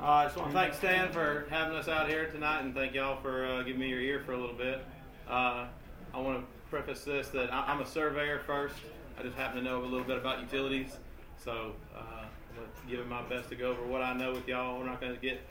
Uh, 0.00 0.04
I 0.06 0.24
just 0.24 0.36
want 0.38 0.50
to 0.50 0.54
thank 0.56 0.72
Stan 0.72 1.12
for 1.12 1.46
having 1.50 1.76
us 1.76 1.86
out 1.86 2.08
here 2.08 2.26
tonight, 2.26 2.60
and 2.62 2.74
thank 2.74 2.94
y'all 2.94 3.20
for 3.20 3.44
uh, 3.44 3.62
giving 3.62 3.80
me 3.80 3.88
your 3.88 4.00
ear 4.00 4.22
for 4.24 4.32
a 4.32 4.38
little 4.38 4.56
bit. 4.56 4.82
Uh, 5.28 5.66
I 6.14 6.18
want 6.18 6.40
to 6.40 6.46
preface 6.70 7.04
this 7.04 7.28
that 7.28 7.52
I- 7.52 7.66
I'm 7.66 7.82
a 7.82 7.86
surveyor 7.86 8.38
first. 8.46 8.76
I 9.18 9.22
just 9.22 9.36
happen 9.36 9.58
to 9.58 9.62
know 9.62 9.82
a 9.82 9.84
little 9.84 10.06
bit 10.06 10.16
about 10.16 10.40
utilities, 10.40 10.96
so 11.36 11.74
uh, 11.94 11.98
I'm 12.00 12.56
going 12.56 12.66
to 12.66 12.90
give 12.90 13.00
it 13.00 13.08
my 13.08 13.22
best 13.24 13.50
to 13.50 13.56
go 13.56 13.72
over 13.72 13.84
what 13.84 14.00
I 14.00 14.14
know 14.14 14.32
with 14.32 14.48
y'all. 14.48 14.78
We're 14.78 14.86
not 14.86 15.02
going 15.02 15.14
to 15.14 15.20
get 15.20 15.42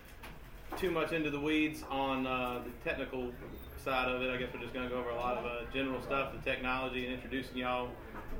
too 0.78 0.90
much 0.90 1.12
into 1.12 1.30
the 1.30 1.40
weeds 1.40 1.84
on 1.92 2.26
uh, 2.26 2.62
the 2.66 2.90
technical 2.90 3.32
side 3.84 4.08
of 4.10 4.20
it. 4.24 4.32
I 4.32 4.38
guess 4.38 4.50
we're 4.52 4.62
just 4.62 4.74
going 4.74 4.90
to 4.90 4.94
go 4.94 5.00
over 5.00 5.12
a 5.12 5.16
lot 5.16 5.38
of 5.38 5.46
uh, 5.46 5.72
general 5.72 6.02
stuff, 6.02 6.34
the 6.34 6.40
technology, 6.50 7.06
and 7.06 7.14
introducing 7.14 7.58
y'all 7.58 7.90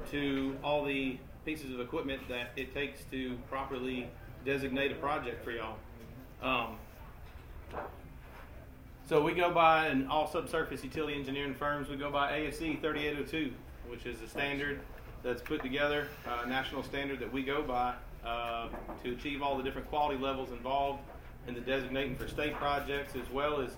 to 0.10 0.58
all 0.64 0.84
the 0.84 1.20
pieces 1.46 1.72
of 1.72 1.80
equipment 1.80 2.28
that 2.30 2.50
it 2.56 2.74
takes 2.74 3.04
to 3.12 3.38
properly 3.48 4.08
designate 4.44 4.92
a 4.92 4.96
project 4.96 5.44
for 5.44 5.52
y'all. 5.52 5.76
Um, 6.42 6.78
so 9.08 9.22
we 9.22 9.34
go 9.34 9.52
by, 9.52 9.88
and 9.88 10.08
all 10.08 10.28
subsurface 10.28 10.84
utility 10.84 11.16
engineering 11.16 11.56
firms, 11.56 11.90
we 11.90 11.98
go 11.98 12.12
by 12.12 12.32
ASCE 12.32 12.80
3802, 12.80 13.52
which 13.88 14.06
is 14.06 14.22
a 14.22 14.28
standard 14.28 14.80
that's 15.24 15.42
put 15.42 15.62
together, 15.62 16.08
a 16.44 16.48
national 16.48 16.84
standard 16.84 17.20
that 17.20 17.32
we 17.32 17.44
go 17.44 17.62
by 17.62 17.94
uh, 18.26 18.70
to 19.04 19.12
achieve 19.12 19.42
all 19.42 19.58
the 19.58 19.64
different 19.64 19.90
quality 19.90 20.22
levels 20.22 20.52
involved 20.52 21.00
in 21.48 21.54
the 21.54 21.62
designating 21.62 22.16
for 22.16 22.28
state 22.28 22.54
projects 22.56 23.16
as 23.16 23.30
well 23.32 23.60
as 23.60 23.72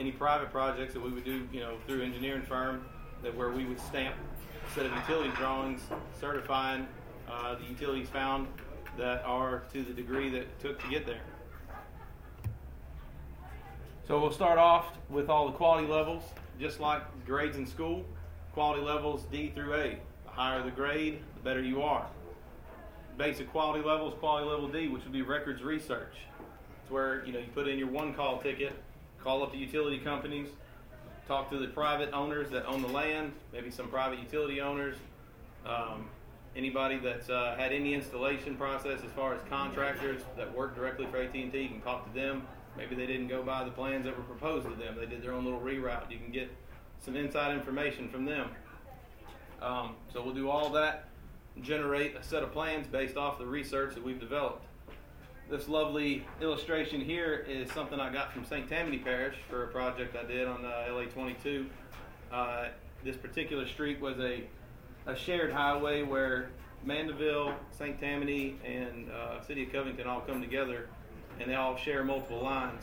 any 0.00 0.10
private 0.10 0.50
projects 0.50 0.94
that 0.94 1.00
we 1.00 1.10
would 1.10 1.24
do, 1.24 1.46
you 1.52 1.60
know, 1.60 1.76
through 1.86 2.02
engineering 2.02 2.42
firm 2.42 2.84
that 3.22 3.36
where 3.36 3.50
we 3.50 3.64
would 3.64 3.80
stamp 3.80 4.14
a 4.66 4.74
set 4.74 4.86
of 4.86 4.92
utility 4.92 5.30
drawings 5.36 5.82
certifying 6.18 6.86
uh, 7.30 7.54
the 7.56 7.64
utilities 7.64 8.08
found 8.08 8.46
that 8.96 9.22
are 9.24 9.64
to 9.72 9.82
the 9.82 9.92
degree 9.92 10.30
that 10.30 10.58
took 10.60 10.80
to 10.82 10.88
get 10.88 11.06
there. 11.06 11.20
So 14.08 14.18
we'll 14.18 14.32
start 14.32 14.58
off 14.58 14.86
with 15.10 15.28
all 15.28 15.48
the 15.48 15.52
quality 15.52 15.86
levels, 15.86 16.22
just 16.58 16.80
like 16.80 17.02
grades 17.26 17.58
in 17.58 17.66
school. 17.66 18.06
Quality 18.54 18.82
levels 18.82 19.24
D 19.30 19.52
through 19.54 19.74
A. 19.74 19.98
The 20.24 20.30
higher 20.30 20.62
the 20.62 20.70
grade, 20.70 21.20
the 21.36 21.42
better 21.42 21.60
you 21.60 21.82
are. 21.82 22.06
Basic 23.18 23.52
quality 23.52 23.84
levels, 23.84 24.14
quality 24.18 24.48
level 24.48 24.66
D, 24.66 24.88
which 24.88 25.04
would 25.04 25.12
be 25.12 25.20
records 25.20 25.62
research. 25.62 26.14
It's 26.80 26.90
where 26.90 27.22
you 27.26 27.34
know 27.34 27.38
you 27.38 27.48
put 27.54 27.68
in 27.68 27.78
your 27.78 27.88
one 27.88 28.14
call 28.14 28.38
ticket, 28.38 28.72
call 29.22 29.42
up 29.42 29.52
the 29.52 29.58
utility 29.58 29.98
companies, 29.98 30.48
talk 31.26 31.50
to 31.50 31.58
the 31.58 31.68
private 31.68 32.10
owners 32.14 32.48
that 32.48 32.64
own 32.64 32.80
the 32.80 32.88
land, 32.88 33.32
maybe 33.52 33.70
some 33.70 33.88
private 33.88 34.20
utility 34.20 34.62
owners, 34.62 34.96
um, 35.66 36.08
anybody 36.56 36.96
that's 36.96 37.28
uh, 37.28 37.56
had 37.58 37.72
any 37.72 37.92
installation 37.92 38.56
process 38.56 39.00
as 39.04 39.12
far 39.12 39.34
as 39.34 39.42
contractors 39.50 40.22
that 40.38 40.50
work 40.56 40.74
directly 40.74 41.04
for 41.10 41.18
AT&T. 41.18 41.40
You 41.52 41.68
can 41.68 41.82
talk 41.82 42.10
to 42.10 42.18
them. 42.18 42.46
Maybe 42.78 42.94
they 42.94 43.06
didn't 43.06 43.26
go 43.26 43.42
by 43.42 43.64
the 43.64 43.72
plans 43.72 44.04
that 44.04 44.16
were 44.16 44.22
proposed 44.22 44.68
to 44.68 44.74
them. 44.76 44.96
They 44.96 45.06
did 45.06 45.20
their 45.20 45.32
own 45.32 45.44
little 45.44 45.60
reroute. 45.60 46.12
You 46.12 46.18
can 46.18 46.30
get 46.30 46.48
some 47.00 47.16
inside 47.16 47.52
information 47.52 48.08
from 48.08 48.24
them. 48.24 48.50
Um, 49.60 49.96
so 50.12 50.22
we'll 50.22 50.34
do 50.34 50.48
all 50.48 50.70
that, 50.70 51.08
generate 51.60 52.14
a 52.14 52.22
set 52.22 52.44
of 52.44 52.52
plans 52.52 52.86
based 52.86 53.16
off 53.16 53.36
the 53.38 53.46
research 53.46 53.94
that 53.94 54.04
we've 54.04 54.20
developed. 54.20 54.64
This 55.50 55.66
lovely 55.66 56.24
illustration 56.40 57.00
here 57.00 57.44
is 57.48 57.72
something 57.72 57.98
I 57.98 58.12
got 58.12 58.32
from 58.32 58.44
St. 58.44 58.68
Tammany 58.68 58.98
Parish 58.98 59.34
for 59.50 59.64
a 59.64 59.68
project 59.68 60.14
I 60.14 60.24
did 60.24 60.46
on 60.46 60.64
uh, 60.64 60.86
LA 60.92 61.06
22. 61.06 61.66
Uh, 62.30 62.68
this 63.02 63.16
particular 63.16 63.66
street 63.66 64.00
was 64.00 64.20
a, 64.20 64.44
a 65.06 65.16
shared 65.16 65.52
highway 65.52 66.02
where 66.02 66.50
Mandeville, 66.84 67.54
St. 67.76 67.98
Tammany, 67.98 68.56
and 68.64 69.10
uh, 69.10 69.40
City 69.42 69.64
of 69.64 69.72
Covington 69.72 70.06
all 70.06 70.20
come 70.20 70.40
together 70.40 70.88
and 71.40 71.50
they 71.50 71.54
all 71.54 71.76
share 71.76 72.04
multiple 72.04 72.42
lines. 72.42 72.82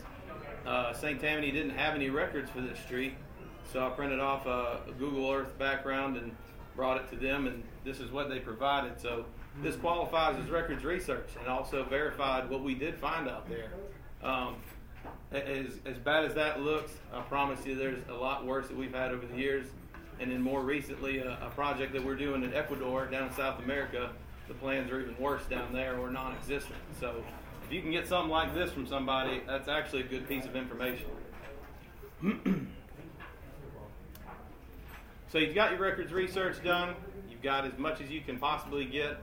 Uh, 0.65 0.93
St. 0.93 1.19
Tammany 1.19 1.51
didn't 1.51 1.77
have 1.77 1.95
any 1.95 2.09
records 2.09 2.49
for 2.49 2.61
this 2.61 2.79
street, 2.79 3.13
so 3.71 3.85
I 3.85 3.89
printed 3.91 4.19
off 4.19 4.45
a, 4.45 4.79
Google 4.97 5.31
Earth 5.31 5.57
background 5.59 6.17
and 6.17 6.35
brought 6.75 6.97
it 6.97 7.09
to 7.11 7.15
them, 7.15 7.47
and 7.47 7.63
this 7.83 7.99
is 7.99 8.11
what 8.11 8.29
they 8.29 8.39
provided. 8.39 8.99
So 8.99 9.25
this 9.61 9.75
qualifies 9.75 10.37
as 10.43 10.49
records 10.49 10.83
research, 10.83 11.29
and 11.39 11.47
also 11.47 11.83
verified 11.83 12.49
what 12.49 12.63
we 12.63 12.73
did 12.73 12.95
find 12.95 13.29
out 13.29 13.47
there. 13.47 13.69
Um, 14.23 14.55
as, 15.31 15.67
as 15.85 15.97
bad 15.97 16.25
as 16.25 16.33
that 16.33 16.61
looks, 16.61 16.91
I 17.13 17.21
promise 17.21 17.65
you 17.65 17.75
there's 17.75 17.99
a 18.09 18.13
lot 18.13 18.45
worse 18.45 18.67
that 18.67 18.77
we've 18.77 18.93
had 18.93 19.11
over 19.11 19.25
the 19.25 19.37
years. 19.37 19.65
And 20.19 20.31
then 20.31 20.41
more 20.41 20.61
recently, 20.61 21.19
a, 21.19 21.37
a 21.41 21.49
project 21.51 21.93
that 21.93 22.03
we're 22.03 22.15
doing 22.15 22.43
in 22.43 22.53
Ecuador, 22.53 23.05
down 23.05 23.27
in 23.27 23.33
South 23.33 23.61
America, 23.61 24.11
the 24.47 24.53
plans 24.53 24.91
are 24.91 25.01
even 25.01 25.17
worse 25.19 25.43
down 25.45 25.73
there 25.73 25.97
or 25.97 26.09
non 26.09 26.33
existent. 26.33 26.79
So 26.99 27.23
if 27.65 27.73
you 27.73 27.81
can 27.81 27.89
get 27.91 28.07
something 28.07 28.29
like 28.29 28.53
this 28.53 28.71
from 28.71 28.85
somebody, 28.85 29.41
that's 29.47 29.67
actually 29.67 30.01
a 30.01 30.05
good 30.05 30.27
piece 30.27 30.45
of 30.45 30.55
information. 30.55 31.07
so 35.31 35.39
you've 35.39 35.55
got 35.55 35.71
your 35.71 35.79
records 35.79 36.13
research 36.13 36.63
done. 36.63 36.93
You've 37.27 37.41
got 37.41 37.65
as 37.65 37.75
much 37.79 38.01
as 38.01 38.11
you 38.11 38.21
can 38.21 38.37
possibly 38.37 38.85
get. 38.85 39.17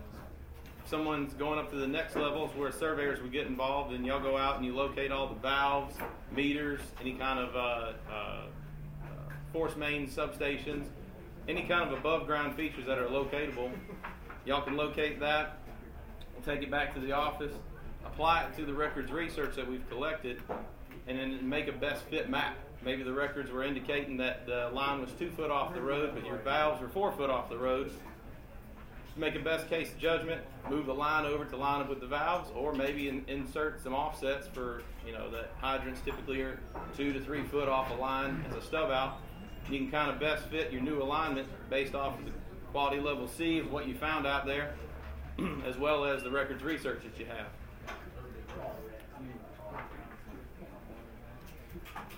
Someone's 0.87 1.35
going 1.35 1.61
up 1.61 1.71
to 1.71 1.77
the 1.77 1.87
next 1.87 2.17
levels 2.17 2.51
where 2.57 2.73
surveyors 2.73 3.23
would 3.23 3.31
get 3.31 3.47
involved, 3.47 3.95
and 3.95 4.05
y'all 4.05 4.21
go 4.21 4.37
out 4.37 4.57
and 4.57 4.67
you 4.67 4.75
locate 4.75 5.13
all 5.13 5.29
the 5.29 5.39
valves, 5.41 5.95
meters, 6.35 6.81
any 7.01 7.13
kind 7.13 7.39
of 7.39 7.55
uh, 7.55 7.93
uh, 8.13 8.43
force 9.53 9.77
main 9.77 10.09
substations, 10.09 10.87
any 11.47 11.63
kind 11.63 11.89
of 11.89 11.97
above 11.97 12.27
ground 12.27 12.57
features 12.57 12.87
that 12.87 12.99
are 12.99 13.07
locatable. 13.07 13.71
Y'all 14.45 14.63
can 14.63 14.77
locate 14.77 15.21
that, 15.21 15.61
and 16.35 16.45
take 16.45 16.63
it 16.63 16.71
back 16.73 16.93
to 16.93 17.01
the 17.01 17.13
office, 17.13 17.53
apply 18.05 18.45
it 18.45 18.57
to 18.57 18.65
the 18.65 18.75
records 18.75 19.11
research 19.11 19.57
that 19.57 19.69
we've 19.69 19.89
collected, 19.89 20.41
and 21.07 21.19
then 21.19 21.49
make 21.49 21.69
a 21.69 21.73
best 21.73 22.05
fit 22.05 22.29
map. 22.31 22.57
Maybe 22.85 23.03
the 23.03 23.13
records 23.13 23.51
were 23.51 23.63
indicating 23.63 24.17
that 24.17 24.47
the 24.47 24.71
line 24.73 25.01
was 25.01 25.11
two 25.19 25.31
foot 25.31 25.51
off 25.51 25.75
the 25.75 25.81
road, 25.81 26.13
but 26.15 26.27
your 26.27 26.37
valves 26.39 26.81
were 26.81 26.89
four 26.89 27.13
foot 27.13 27.31
off 27.31 27.49
the 27.49 27.57
road. 27.57 27.93
Make 29.15 29.35
a 29.35 29.41
best 29.41 29.69
case 29.69 29.91
judgment, 30.01 30.41
move 30.71 30.87
the 30.87 30.95
line 30.95 31.27
over 31.27 31.45
to 31.45 31.57
line 31.57 31.83
up 31.83 31.89
with 31.89 32.01
the 32.01 32.07
valves, 32.07 32.51
or 32.57 32.73
maybe 32.73 33.09
in, 33.09 33.25
insert 33.29 33.83
some 33.83 33.95
offsets 33.95 34.49
for, 34.49 34.83
you 35.07 35.13
know, 35.13 35.31
that 35.31 35.53
hydrants 35.61 36.01
typically 36.01 36.41
are 36.41 36.59
two 36.97 37.13
to 37.13 37.21
three 37.21 37.43
foot 37.45 37.69
off 37.69 37.91
a 37.91 37.95
line 37.95 38.45
as 38.49 38.57
a 38.57 38.63
stub 38.63 38.91
out. 38.91 39.19
You 39.71 39.79
can 39.79 39.91
kind 39.91 40.11
of 40.11 40.19
best 40.19 40.47
fit 40.47 40.73
your 40.73 40.81
new 40.81 41.03
alignment 41.03 41.47
based 41.71 41.95
off 41.95 42.19
of 42.19 42.25
the 42.25 42.33
quality 42.73 43.01
level 43.01 43.29
C 43.29 43.59
of 43.59 43.71
what 43.71 43.87
you 43.87 43.95
found 43.95 44.27
out 44.27 44.47
there, 44.47 44.75
as 45.67 45.77
well 45.77 46.05
as 46.05 46.23
the 46.23 46.31
records 46.31 46.65
research 46.65 47.03
that 47.05 47.21
you 47.21 47.27
have. 47.27 47.47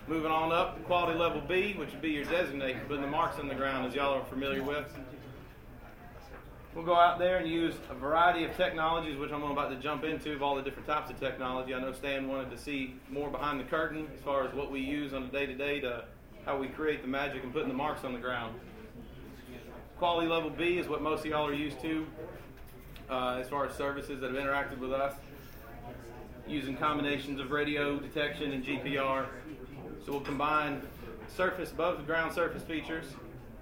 Moving 0.07 0.31
on 0.31 0.53
up, 0.53 0.77
to 0.77 0.83
quality 0.83 1.19
level 1.19 1.41
B, 1.41 1.73
which 1.79 1.91
would 1.91 2.03
be 2.03 2.11
your 2.11 2.27
designate, 2.27 2.77
putting 2.87 3.01
the 3.01 3.09
marks 3.09 3.39
on 3.39 3.49
the 3.49 3.55
ground, 3.55 3.87
as 3.87 3.95
y'all 3.95 4.13
are 4.13 4.25
familiar 4.27 4.63
with. 4.63 4.85
We'll 6.75 6.85
go 6.85 6.95
out 6.95 7.19
there 7.19 7.39
and 7.39 7.49
use 7.49 7.75
a 7.89 7.95
variety 7.95 8.45
of 8.45 8.55
technologies, 8.55 9.17
which 9.17 9.31
I'm 9.33 9.43
about 9.43 9.71
to 9.71 9.77
jump 9.77 10.05
into, 10.05 10.35
of 10.35 10.43
all 10.43 10.57
the 10.57 10.63
different 10.63 10.87
types 10.87 11.09
of 11.09 11.19
technology. 11.19 11.73
I 11.73 11.81
know 11.81 11.93
Stan 11.93 12.29
wanted 12.29 12.51
to 12.51 12.59
see 12.59 12.97
more 13.09 13.31
behind 13.31 13.59
the 13.59 13.65
curtain 13.65 14.07
as 14.15 14.21
far 14.21 14.47
as 14.47 14.53
what 14.53 14.71
we 14.71 14.81
use 14.81 15.15
on 15.15 15.23
a 15.23 15.29
day 15.29 15.47
to 15.47 15.55
day 15.55 15.81
to 15.81 16.05
how 16.45 16.59
we 16.59 16.69
create 16.69 17.01
the 17.01 17.09
magic 17.09 17.43
and 17.43 17.51
putting 17.51 17.69
the 17.69 17.75
marks 17.75 18.05
on 18.05 18.13
the 18.13 18.19
ground. 18.19 18.55
Quality 19.99 20.29
level 20.29 20.51
B 20.51 20.77
is 20.77 20.87
what 20.87 21.01
most 21.01 21.21
of 21.21 21.27
y'all 21.27 21.47
are 21.47 21.55
used 21.55 21.81
to 21.81 22.07
uh, 23.09 23.39
as 23.41 23.49
far 23.49 23.65
as 23.67 23.75
services 23.75 24.21
that 24.21 24.35
have 24.35 24.39
interacted 24.39 24.79
with 24.79 24.93
us 24.93 25.15
using 26.47 26.77
combinations 26.77 27.41
of 27.41 27.51
radio 27.51 27.99
detection 27.99 28.53
and 28.53 28.63
GPR. 28.63 29.29
So 30.05 30.13
we'll 30.13 30.21
combine 30.21 30.83
surface 31.35 31.73
above 31.73 31.97
the 31.97 32.03
ground 32.03 32.35
surface 32.35 32.63
features, 32.63 33.07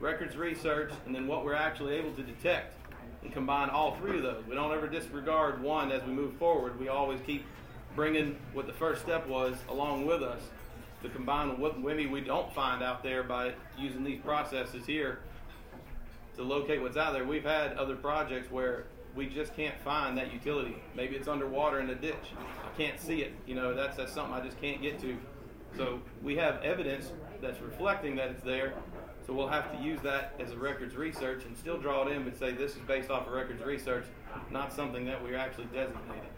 records 0.01 0.37
research, 0.37 0.91
and 1.07 1.15
then 1.15 1.29
what 1.29 1.45
we're 1.45 1.55
actually 1.55 1.95
able 1.95 2.13
to 2.15 2.23
detect 2.23 2.75
and 3.23 3.33
combine 3.33 3.71
all 3.71 3.95
three 3.97 4.17
of 4.17 4.25
those. 4.25 4.45
We 4.49 4.57
don't 4.57 4.73
ever 4.73 4.89
disregard 4.89 5.63
one 5.63 5.93
as 5.93 6.03
we 6.03 6.13
move 6.13 6.35
forward. 6.39 6.81
We 6.81 6.89
always 6.89 7.21
keep 7.25 7.45
bringing 7.95 8.37
what 8.53 8.67
the 8.67 8.73
first 8.73 9.03
step 9.03 9.29
was 9.29 9.55
along 9.69 10.07
with 10.07 10.23
us 10.23 10.41
to 11.03 11.09
combine 11.11 11.59
what 11.61 11.79
maybe 11.79 12.07
we 12.07 12.21
don't 12.21 12.53
find 12.53 12.83
out 12.83 13.05
there 13.05 13.23
by 13.23 13.53
using 13.79 14.03
these 14.03 14.21
processes 14.21 14.85
here 14.85 15.21
to 16.37 16.43
locate 16.43 16.81
what's 16.81 16.97
out 16.97 17.13
there. 17.13 17.25
We've 17.25 17.45
had 17.45 17.75
other 17.75 17.95
projects 17.95 18.51
where 18.51 18.87
we 19.15 19.27
just 19.27 19.55
can't 19.55 19.79
find 19.83 20.17
that 20.19 20.33
utility. 20.33 20.77
Maybe 20.97 21.15
it's 21.15 21.29
underwater 21.29 21.81
in 21.81 21.91
a 21.91 21.95
ditch. 21.95 22.15
I 22.65 22.77
can't 22.77 22.99
see 22.99 23.23
it. 23.23 23.33
You 23.47 23.55
know, 23.55 23.75
that's 23.75 23.97
that's 23.97 24.13
something 24.13 24.35
I 24.35 24.41
just 24.41 24.61
can't 24.61 24.81
get 24.83 24.99
to. 25.03 25.17
So 25.77 26.01
we 26.23 26.37
have 26.37 26.63
evidence 26.63 27.13
that's 27.41 27.61
reflecting 27.61 28.17
that 28.17 28.31
it's 28.31 28.43
there. 28.43 28.75
So 29.27 29.33
we'll 29.33 29.49
have 29.49 29.71
to 29.77 29.83
use 29.83 30.01
that 30.03 30.35
as 30.41 30.51
a 30.51 30.57
records 30.57 30.97
research 30.97 31.45
and 31.45 31.57
still 31.57 31.79
draw 31.79 32.07
it 32.07 32.13
in, 32.13 32.25
but 32.25 32.37
say 32.37 32.53
this 32.53 32.73
is 32.73 32.83
based 32.89 33.11
off 33.11 33.27
of 33.27 33.33
records 33.33 33.65
research, 33.65 34.05
not 34.51 34.73
something 34.73 35.05
that 35.07 35.23
we're 35.23 35.37
actually 35.37 35.67
designating. 35.67 36.29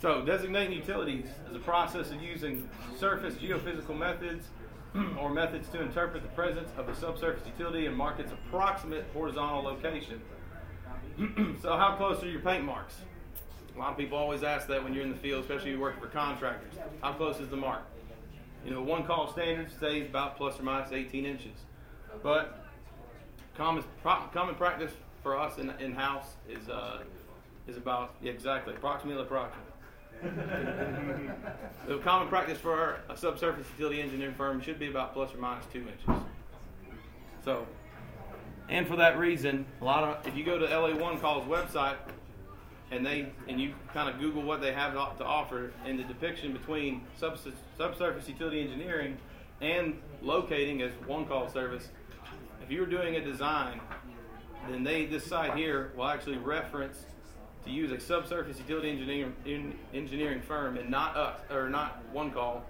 So 0.00 0.22
designating 0.24 0.74
utilities 0.74 1.26
is 1.50 1.56
a 1.56 1.60
process 1.60 2.12
of 2.12 2.22
using 2.22 2.68
surface 2.96 3.34
geophysical 3.34 3.98
methods 3.98 4.46
or 5.18 5.28
methods 5.28 5.68
to 5.70 5.82
interpret 5.82 6.22
the 6.22 6.28
presence 6.30 6.68
of 6.78 6.88
a 6.88 6.94
subsurface 6.94 7.46
utility 7.46 7.86
and 7.86 7.96
mark 7.96 8.20
its 8.20 8.32
approximate 8.32 9.04
horizontal 9.12 9.62
location. 9.62 10.20
so, 11.62 11.76
how 11.76 11.96
close 11.96 12.22
are 12.22 12.28
your 12.28 12.40
paint 12.40 12.64
marks? 12.64 12.94
A 13.78 13.80
lot 13.80 13.92
of 13.92 13.96
people 13.96 14.18
always 14.18 14.42
ask 14.42 14.66
that 14.66 14.82
when 14.82 14.92
you're 14.92 15.04
in 15.04 15.10
the 15.10 15.16
field, 15.16 15.42
especially 15.42 15.70
if 15.70 15.74
you're 15.74 15.80
working 15.80 16.00
for 16.00 16.08
contractors. 16.08 16.74
How 17.00 17.12
close 17.12 17.38
is 17.38 17.48
the 17.48 17.56
mark? 17.56 17.82
You 18.64 18.72
know, 18.72 18.82
one 18.82 19.04
call 19.04 19.30
standard 19.30 19.70
stays 19.70 20.08
about 20.08 20.36
plus 20.36 20.58
or 20.58 20.64
minus 20.64 20.90
18 20.90 21.24
inches. 21.24 21.52
But 22.20 22.66
common, 23.56 23.84
common 24.02 24.56
practice 24.56 24.90
for 25.22 25.38
us 25.38 25.58
in, 25.58 25.70
in-house 25.78 26.26
is, 26.48 26.68
uh, 26.68 27.04
is 27.68 27.76
about, 27.76 28.16
yeah, 28.20 28.32
exactly, 28.32 28.74
approximately 28.74 29.22
approximate. 29.22 29.64
the 31.86 31.98
common 32.02 32.26
practice 32.26 32.58
for 32.58 32.98
a 33.08 33.16
subsurface 33.16 33.68
utility 33.78 34.02
engineering 34.02 34.34
firm 34.34 34.60
should 34.60 34.80
be 34.80 34.88
about 34.88 35.14
plus 35.14 35.32
or 35.32 35.38
minus 35.38 35.64
two 35.72 35.82
inches. 35.86 36.24
So, 37.44 37.64
and 38.68 38.88
for 38.88 38.96
that 38.96 39.20
reason, 39.20 39.66
a 39.80 39.84
lot 39.84 40.02
of 40.02 40.26
if 40.26 40.36
you 40.36 40.44
go 40.44 40.58
to 40.58 40.64
LA 40.64 40.96
One 40.96 41.20
Call's 41.20 41.44
website 41.44 41.96
and 42.90 43.04
they 43.04 43.30
and 43.48 43.60
you 43.60 43.74
kind 43.92 44.08
of 44.08 44.20
Google 44.20 44.42
what 44.42 44.60
they 44.60 44.72
have 44.72 44.92
to 44.92 45.24
offer 45.24 45.72
in 45.86 45.96
the 45.96 46.04
depiction 46.04 46.52
between 46.52 47.02
subs- 47.16 47.46
subsurface 47.76 48.28
utility 48.28 48.62
engineering 48.62 49.18
and 49.60 50.00
locating 50.22 50.82
as 50.82 50.92
one 51.06 51.26
call 51.26 51.48
service, 51.50 51.88
if 52.62 52.70
you're 52.70 52.86
doing 52.86 53.16
a 53.16 53.20
design, 53.20 53.80
then 54.70 54.84
they 54.84 55.06
this 55.06 55.24
site 55.24 55.54
here 55.54 55.92
will 55.96 56.06
actually 56.06 56.38
reference 56.38 57.04
to 57.64 57.70
use 57.70 57.90
a 57.90 58.00
subsurface 58.00 58.58
utility 58.58 58.90
engineering 58.90 59.34
in, 59.44 59.74
engineering 59.92 60.40
firm 60.40 60.78
and 60.78 60.88
not 60.88 61.16
us 61.16 61.40
or 61.50 61.68
not 61.68 62.02
one 62.12 62.30
call. 62.30 62.64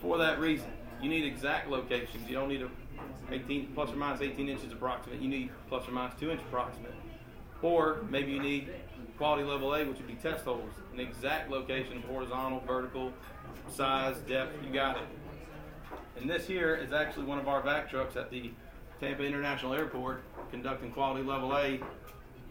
For 0.00 0.18
that 0.18 0.40
reason, 0.40 0.70
you 1.00 1.08
need 1.08 1.24
exact 1.24 1.68
locations. 1.68 2.28
You 2.28 2.34
don't 2.34 2.48
need 2.48 2.62
a 2.62 2.70
18 3.30 3.72
plus 3.74 3.90
or 3.90 3.96
minus 3.96 4.20
18 4.20 4.48
inches 4.48 4.72
approximate. 4.72 5.20
You 5.20 5.28
need 5.28 5.50
plus 5.68 5.86
or 5.88 5.92
minus 5.92 6.18
two 6.18 6.30
inch 6.30 6.40
approximate. 6.40 6.94
Or 7.62 7.98
maybe 8.10 8.32
you 8.32 8.40
need 8.40 8.68
quality 9.16 9.44
level 9.44 9.74
A, 9.74 9.84
which 9.84 9.98
would 9.98 10.06
be 10.06 10.14
test 10.14 10.44
holes, 10.44 10.70
an 10.92 11.00
exact 11.00 11.50
location, 11.50 12.02
horizontal, 12.02 12.62
vertical, 12.66 13.12
size, 13.68 14.18
depth. 14.28 14.56
You 14.64 14.72
got 14.72 14.96
it. 14.98 15.04
And 16.20 16.28
this 16.28 16.46
here 16.46 16.74
is 16.74 16.92
actually 16.92 17.24
one 17.24 17.38
of 17.38 17.48
our 17.48 17.62
vac 17.62 17.90
trucks 17.90 18.16
at 18.16 18.30
the 18.30 18.50
Tampa 19.00 19.24
International 19.24 19.74
Airport 19.74 20.22
conducting 20.50 20.90
quality 20.90 21.22
level 21.22 21.56
A. 21.56 21.80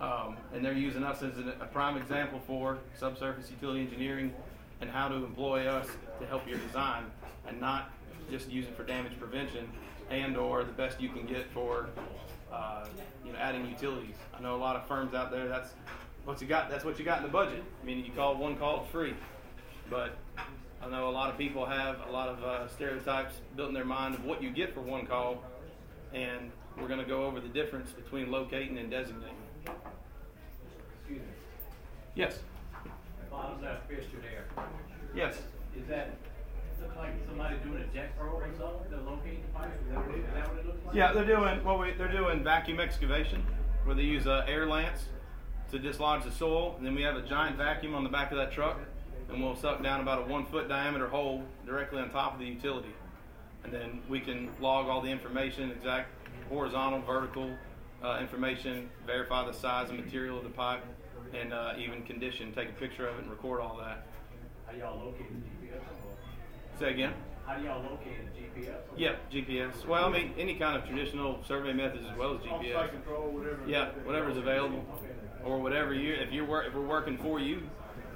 Um, 0.02 0.38
and 0.54 0.64
they're 0.64 0.74
using 0.74 1.04
us 1.04 1.24
as 1.24 1.38
an, 1.38 1.54
a 1.62 1.66
prime 1.66 1.98
example 1.98 2.42
for 2.46 2.80
subsurface 3.00 3.50
utility 3.50 3.82
engineering 3.82 4.34
and 4.82 4.90
how 4.90 5.08
to 5.08 5.16
employ 5.16 5.68
us 5.68 5.88
to 6.20 6.26
help 6.28 6.48
your 6.48 6.58
design 6.60 7.06
and 7.48 7.60
not 7.62 7.92
just 8.30 8.50
use 8.50 8.66
it 8.66 8.76
for 8.76 8.84
damage 8.84 9.18
prevention 9.20 9.70
and 10.10 10.36
or 10.36 10.64
the 10.64 10.74
best 10.74 11.00
you 11.00 11.10
can 11.10 11.26
get 11.26 11.50
for 11.52 11.90
uh, 12.52 12.86
you 13.25 13.32
know 13.32 13.40
adding 13.40 13.68
utilities. 13.68 14.16
I 14.38 14.42
know 14.42 14.56
a 14.56 14.58
lot 14.58 14.75
of 14.75 14.88
firms 14.88 15.14
out 15.14 15.32
there 15.32 15.48
that's 15.48 15.72
what 16.25 16.42
you 16.42 16.48
got. 16.48 16.70
That's 16.70 16.84
what 16.84 16.98
you 17.00 17.06
got 17.06 17.18
in 17.20 17.24
the 17.24 17.32
budget. 17.32 17.64
I 17.82 17.86
mean, 17.86 18.04
you 18.04 18.12
call 18.12 18.36
one 18.36 18.56
call 18.58 18.82
it's 18.82 18.92
free, 18.92 19.14
but 19.90 20.18
I 20.82 20.90
know 20.90 21.10
a 21.10 21.12
lot 21.12 21.32
of 21.32 21.38
people 21.38 21.66
have 21.66 21.98
a 22.08 22.12
lot 22.12 22.30
of 22.30 22.44
uh, 22.44 22.68
stereotypes 22.68 23.36
built 23.56 23.70
in 23.70 23.74
their 23.74 23.86
mind 23.86 24.16
of 24.16 24.25
what 24.25 24.42
you 24.42 24.52
get 24.52 24.74
for 24.74 24.82
one 24.82 25.06
call, 25.06 25.44
and 26.14 26.52
we're 26.80 26.88
going 26.88 27.00
to 27.00 27.06
go 27.06 27.25
over 27.25 27.40
the 27.40 27.48
difference 27.48 27.92
between 27.92 28.32
locating 28.32 28.78
and 28.78 28.92
designating. 28.92 29.36
Excuse 29.66 31.22
me. 31.22 31.28
Yes. 32.16 32.40
Bottom 33.32 33.62
left 33.62 33.88
picture 33.90 34.18
there. 34.22 34.46
Yes. 35.16 35.38
Is 35.78 35.88
that, 35.88 36.16
look 36.96 37.04
like 37.04 37.14
somebody 37.28 37.56
doing 37.64 37.84
a 37.84 37.94
jet 37.94 38.12
or 38.20 38.44
something 38.58 38.92
to 38.92 39.10
locate 39.10 39.42
the 39.42 39.60
pipe? 39.60 39.72
Is 39.82 39.90
that 39.92 40.08
what 40.08 40.16
it, 40.16 40.20
is 40.20 40.34
that 40.34 40.50
what 40.50 40.60
it 40.60 40.66
looks 40.66 40.86
like? 40.86 40.96
Yeah, 40.96 41.14
they're 41.14 41.25
doing 41.25 41.64
well. 41.64 41.78
We, 41.78 41.94
they're 41.94 42.12
doing 42.12 42.44
vacuum 42.44 42.80
excavation, 42.80 43.46
where 43.84 43.96
they 43.96 44.04
use 44.04 44.28
uh, 44.28 44.46
air 44.48 44.68
lance 44.68 45.06
to 45.72 45.80
dislodge 45.80 46.24
the 46.24 46.32
soil, 46.32 46.76
and 46.78 46.86
then 46.86 46.96
we 46.96 47.02
have 47.02 47.15
a 47.15 47.22
giant 47.22 47.58
vacuum 47.58 47.96
on 47.96 48.04
the 48.04 48.10
back 48.10 48.32
of 48.32 48.38
that 48.38 48.52
truck, 48.52 48.80
and 49.30 49.43
we'll 49.43 49.56
suck 49.56 49.82
down 49.84 50.02
about 50.02 50.19
a 50.19 50.32
one 50.32 50.46
foot 50.46 50.69
diameter 50.69 51.08
hole 51.08 51.43
directly 51.65 52.02
on 52.02 52.10
top 52.10 52.34
of 52.34 52.39
the 52.39 52.46
utility, 52.46 52.93
and 53.63 53.74
then 53.74 54.02
we 54.10 54.19
can 54.19 54.50
log 54.60 54.88
all 54.88 55.02
the 55.02 55.10
information, 55.10 55.72
exact 55.72 56.10
horizontal, 56.50 57.02
vertical 57.02 57.50
uh, 58.04 58.19
information, 58.22 58.89
verify 59.06 59.46
the 59.46 59.54
size 59.54 59.89
and 59.89 60.00
material 60.04 60.38
of 60.38 60.43
the 60.43 60.50
pipe, 60.50 60.84
and 61.34 61.52
uh, 61.52 61.74
even 61.78 62.04
condition, 62.04 62.54
take 62.54 62.69
a 62.69 62.74
picture 62.74 63.08
of 63.08 63.17
it, 63.17 63.24
and 63.24 63.32
record 63.32 63.60
all 63.60 63.78
that. 63.78 64.06
How 64.67 64.78
y'all 64.78 65.00
locate 65.04 65.28
the 65.30 65.50
GPS? 65.50 65.55
Say 66.80 66.92
again. 66.92 67.14
How 67.46 67.56
do 67.58 67.64
y'all 67.64 67.82
locate 67.82 68.34
the 68.34 68.42
GPS? 68.62 68.76
Yep, 68.98 69.32
GPS. 69.32 69.86
Well, 69.86 70.06
I 70.06 70.10
mean, 70.10 70.34
any 70.38 70.56
kind 70.56 70.76
of 70.78 70.86
traditional 70.88 71.44
survey 71.48 71.74
methods 71.74 72.06
as 72.12 72.18
well 72.18 72.36
as 72.36 72.42
GPS. 72.42 72.90
Control, 72.90 73.30
whatever. 73.30 73.60
Yeah, 73.68 73.90
whatever's 74.04 74.38
available, 74.38 74.84
or 75.44 75.60
whatever 75.60 75.94
you. 75.94 76.14
If 76.14 76.32
you're 76.32 76.46
wor- 76.46 76.64
if 76.64 76.74
we're 76.74 76.82
working 76.86 77.18
for 77.18 77.40
you, 77.40 77.62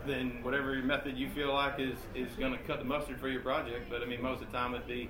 then 0.06 0.40
whatever 0.42 0.74
method 0.82 1.18
you 1.18 1.30
feel 1.30 1.54
like 1.54 1.80
is 1.80 1.98
is 2.16 2.32
going 2.34 2.52
to 2.52 2.58
cut 2.60 2.80
the 2.80 2.86
mustard 2.86 3.20
for 3.20 3.30
your 3.30 3.42
project. 3.42 3.90
But 3.90 4.02
I 4.02 4.06
mean, 4.06 4.22
most 4.22 4.42
of 4.42 4.52
the 4.52 4.58
time 4.58 4.74
it'd 4.74 4.88
be 4.88 5.10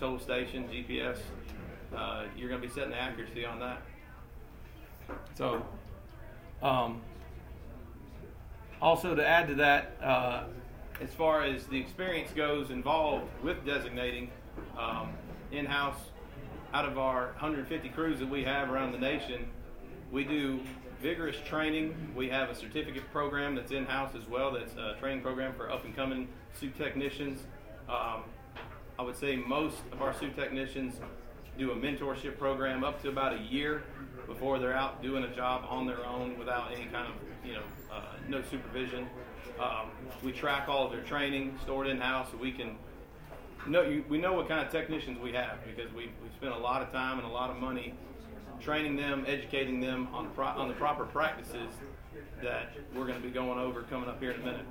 total 0.00 0.18
station 0.18 0.68
GPS. 0.68 1.18
Uh, 1.96 2.24
you're 2.36 2.48
going 2.48 2.60
to 2.60 2.66
be 2.66 2.72
setting 2.72 2.90
the 2.90 3.00
accuracy 3.00 3.46
on 3.46 3.60
that. 3.60 3.80
So, 5.34 5.64
um, 6.62 7.00
also 8.82 9.14
to 9.14 9.26
add 9.26 9.46
to 9.48 9.54
that, 9.54 9.96
uh, 10.02 10.44
as 11.00 11.10
far 11.10 11.42
as 11.42 11.66
the 11.66 11.78
experience 11.78 12.30
goes 12.34 12.70
involved 12.70 13.26
with 13.42 13.64
designating 13.66 14.30
um, 14.78 15.10
in-house, 15.52 15.98
out 16.72 16.84
of 16.84 16.98
our 16.98 17.26
150 17.38 17.88
crews 17.90 18.18
that 18.18 18.28
we 18.28 18.44
have 18.44 18.70
around 18.70 18.92
the 18.92 18.98
nation, 18.98 19.46
we 20.10 20.24
do 20.24 20.60
vigorous 21.00 21.36
training. 21.46 21.94
We 22.14 22.28
have 22.28 22.50
a 22.50 22.54
certificate 22.54 23.10
program 23.12 23.54
that's 23.54 23.72
in-house 23.72 24.14
as 24.14 24.26
well. 24.28 24.52
That's 24.52 24.74
a 24.76 24.96
training 24.98 25.22
program 25.22 25.54
for 25.54 25.70
up-and-coming 25.70 26.28
SU 26.54 26.70
technicians. 26.70 27.40
Um, 27.88 28.24
I 28.98 29.02
would 29.02 29.16
say 29.16 29.36
most 29.36 29.76
of 29.92 30.00
our 30.02 30.10
SU 30.10 30.30
technicians 30.30 30.94
do 31.58 31.72
a 31.72 31.76
mentorship 31.76 32.38
program 32.38 32.84
up 32.84 33.02
to 33.02 33.08
about 33.08 33.34
a 33.34 33.42
year 33.42 33.84
before 34.26 34.58
they're 34.58 34.76
out 34.76 35.02
doing 35.02 35.24
a 35.24 35.34
job 35.34 35.64
on 35.68 35.86
their 35.86 36.04
own 36.04 36.38
without 36.38 36.72
any 36.72 36.86
kind 36.86 37.06
of, 37.06 37.14
you 37.46 37.54
know, 37.54 37.62
uh, 37.92 38.02
no 38.28 38.42
supervision. 38.50 39.06
Um, 39.60 39.90
we 40.22 40.32
track 40.32 40.68
all 40.68 40.86
of 40.86 40.92
their 40.92 41.02
training, 41.02 41.58
store 41.62 41.84
it 41.84 41.90
in-house, 41.90 42.28
so 42.30 42.36
we 42.36 42.52
can 42.52 42.76
know 43.66 43.82
you, 43.82 44.04
we 44.08 44.18
know 44.18 44.32
what 44.32 44.48
kind 44.48 44.64
of 44.64 44.70
technicians 44.70 45.18
we 45.18 45.32
have 45.32 45.58
because 45.64 45.92
we 45.92 46.10
we 46.22 46.28
spent 46.36 46.52
a 46.52 46.58
lot 46.58 46.82
of 46.82 46.92
time 46.92 47.18
and 47.18 47.26
a 47.26 47.30
lot 47.30 47.50
of 47.50 47.56
money 47.56 47.94
training 48.60 48.96
them, 48.96 49.24
educating 49.26 49.80
them 49.80 50.08
on 50.12 50.24
the 50.24 50.30
pro, 50.30 50.46
on 50.46 50.68
the 50.68 50.74
proper 50.74 51.04
practices 51.04 51.70
that 52.42 52.72
we're 52.94 53.06
going 53.06 53.20
to 53.20 53.26
be 53.26 53.32
going 53.32 53.58
over 53.58 53.82
coming 53.82 54.08
up 54.08 54.20
here 54.20 54.32
in 54.32 54.40
a 54.40 54.44
minute. 54.44 54.66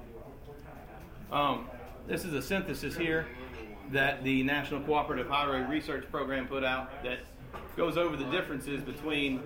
Um, 1.32 1.68
this 2.08 2.24
is 2.24 2.34
a 2.34 2.42
synthesis 2.42 2.96
here 2.96 3.28
that 3.92 4.24
the 4.24 4.44
National 4.44 4.82
Cooperative 4.82 5.28
Highway 5.28 5.62
Research 5.62 6.06
Program 6.12 6.48
put 6.48 6.64
out 6.64 7.04
that 7.04 7.20
goes 7.76 7.98
over 7.98 8.16
the 8.16 8.26
differences 8.26 8.82
between 8.82 9.42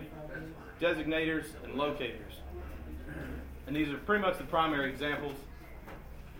designators 0.79 1.45
and 1.63 1.75
locators. 1.75 2.28
And 3.69 3.75
these 3.75 3.89
are 3.89 3.97
pretty 3.97 4.23
much 4.23 4.39
the 4.39 4.45
primary 4.45 4.89
examples. 4.89 5.35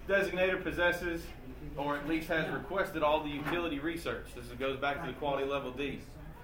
Designator 0.07 0.63
possesses, 0.63 1.21
or 1.77 1.95
at 1.95 2.07
least 2.07 2.27
has 2.27 2.51
requested, 2.51 3.03
all 3.03 3.23
the 3.23 3.29
utility 3.29 3.77
research. 3.77 4.25
This 4.35 4.45
goes 4.57 4.79
back 4.79 5.01
to 5.01 5.11
the 5.11 5.13
quality 5.13 5.45
level 5.45 5.69
D. 5.69 5.99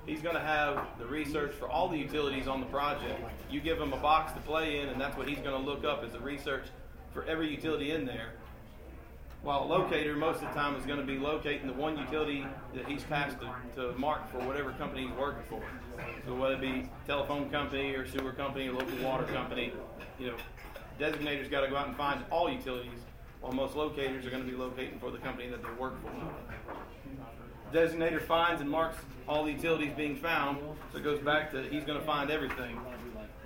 He's 0.06 0.22
going 0.22 0.36
to 0.36 0.42
have 0.42 0.86
the 1.00 1.08
research 1.08 1.54
for 1.54 1.68
all 1.68 1.90
the 1.90 1.98
utilities 1.98 2.48
on 2.48 2.60
the 2.60 2.68
project. 2.68 3.20
You 3.50 3.62
give 3.62 3.82
him 3.82 3.94
a 3.94 3.98
box 3.98 4.34
to 4.34 4.40
play 4.42 4.80
in, 4.80 4.90
and 4.90 5.02
that's 5.02 5.18
what 5.18 5.28
he's 5.28 5.40
going 5.40 5.60
to 5.60 5.68
look 5.68 5.84
up 5.84 6.04
as 6.04 6.12
the 6.12 6.20
research 6.20 6.66
for 7.16 7.24
every 7.24 7.50
utility 7.50 7.90
in 7.90 8.06
there. 8.06 8.34
While 9.42 9.68
locator, 9.68 10.16
most 10.16 10.44
of 10.44 10.50
the 10.50 10.54
time, 10.54 10.76
is 10.76 10.86
going 10.86 11.00
to 11.00 11.06
be 11.06 11.18
locating 11.18 11.66
the 11.66 11.74
one 11.74 11.98
utility 11.98 12.46
that 12.76 12.86
he's 12.86 13.02
tasked 13.06 13.42
to, 13.42 13.82
to 13.82 13.98
mark 13.98 14.32
for 14.32 14.38
whatever 14.46 14.70
company 14.74 15.08
he's 15.08 15.18
working 15.18 15.42
for. 15.50 15.64
So 16.28 16.36
whether 16.36 16.54
it 16.54 16.62
be 16.62 16.88
telephone 17.08 17.50
company 17.50 17.96
or 17.96 18.08
sewer 18.08 18.34
company 18.34 18.68
or 18.68 18.74
local 18.74 18.98
water 19.04 19.24
company, 19.26 19.74
you 20.20 20.28
know, 20.28 20.36
designator's 21.00 21.50
got 21.50 21.62
to 21.62 21.68
go 21.68 21.76
out 21.76 21.88
and 21.88 21.98
find 21.98 22.24
all 22.32 22.50
utilities, 22.50 23.00
while 23.42 23.54
most 23.54 23.76
locators 23.76 24.26
are 24.26 24.30
going 24.30 24.44
to 24.44 24.50
be 24.50 24.58
locating 24.58 25.00
for 25.00 25.12
the 25.12 25.18
company 25.18 25.50
that 25.50 25.62
they 25.62 25.72
work 25.80 25.94
for. 26.02 26.12
Designator 27.76 28.22
finds 28.22 28.62
and 28.62 28.70
marks 28.70 28.98
all 29.28 29.44
the 29.44 29.52
utilities 29.52 29.94
being 29.96 30.16
found, 30.16 30.60
so 30.92 30.98
it 30.98 31.04
goes 31.04 31.20
back 31.20 31.52
to 31.52 31.64
he's 31.64 31.84
going 31.84 32.00
to 32.00 32.06
find 32.06 32.32
everything. 32.32 32.80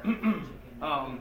um, 0.82 1.20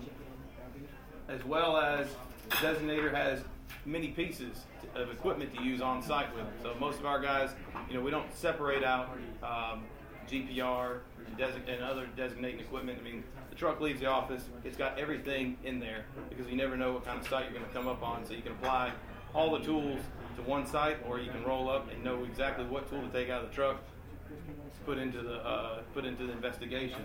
as 1.28 1.44
well 1.44 1.76
as 1.76 2.06
designator 2.50 3.12
has 3.12 3.40
many 3.84 4.08
pieces 4.08 4.64
of 4.94 5.10
equipment 5.10 5.54
to 5.54 5.62
use 5.62 5.80
on 5.80 6.02
site 6.02 6.34
with. 6.34 6.46
So 6.62 6.74
most 6.80 6.98
of 6.98 7.06
our 7.06 7.20
guys, 7.20 7.50
you 7.88 7.94
know, 7.94 8.00
we 8.00 8.10
don't 8.10 8.32
separate 8.34 8.84
out 8.84 9.16
um, 9.42 9.84
GPR 10.28 10.98
and, 11.38 11.82
other 11.82 12.06
designating 12.16 12.60
equipment. 12.60 12.98
I 13.00 13.04
mean, 13.04 13.24
the 13.50 13.56
truck 13.56 13.80
leaves 13.80 14.00
the 14.00 14.06
office, 14.06 14.44
it's 14.64 14.76
got 14.76 14.98
everything 14.98 15.56
in 15.64 15.78
there 15.78 16.04
because 16.28 16.46
you 16.48 16.56
never 16.56 16.76
know 16.76 16.92
what 16.92 17.04
kind 17.04 17.18
of 17.18 17.26
site 17.28 17.44
you're 17.44 17.58
going 17.58 17.64
to 17.64 17.72
come 17.72 17.88
up 17.88 18.02
on. 18.02 18.24
So 18.26 18.34
you 18.34 18.42
can 18.42 18.52
apply 18.52 18.92
all 19.34 19.56
the 19.56 19.64
tools 19.64 20.00
to 20.36 20.42
one 20.42 20.66
site, 20.66 20.98
or 21.06 21.18
you 21.18 21.30
can 21.30 21.44
roll 21.44 21.68
up 21.68 21.90
and 21.92 22.02
know 22.02 22.24
exactly 22.24 22.64
what 22.64 22.88
tool 22.90 23.02
to 23.02 23.08
take 23.08 23.28
out 23.28 23.42
of 23.44 23.50
the 23.50 23.54
truck, 23.54 23.76
put 24.86 24.98
into 24.98 25.22
the 25.22 25.34
uh, 25.34 25.82
put 25.94 26.04
into 26.04 26.26
the 26.26 26.32
investigation. 26.32 27.02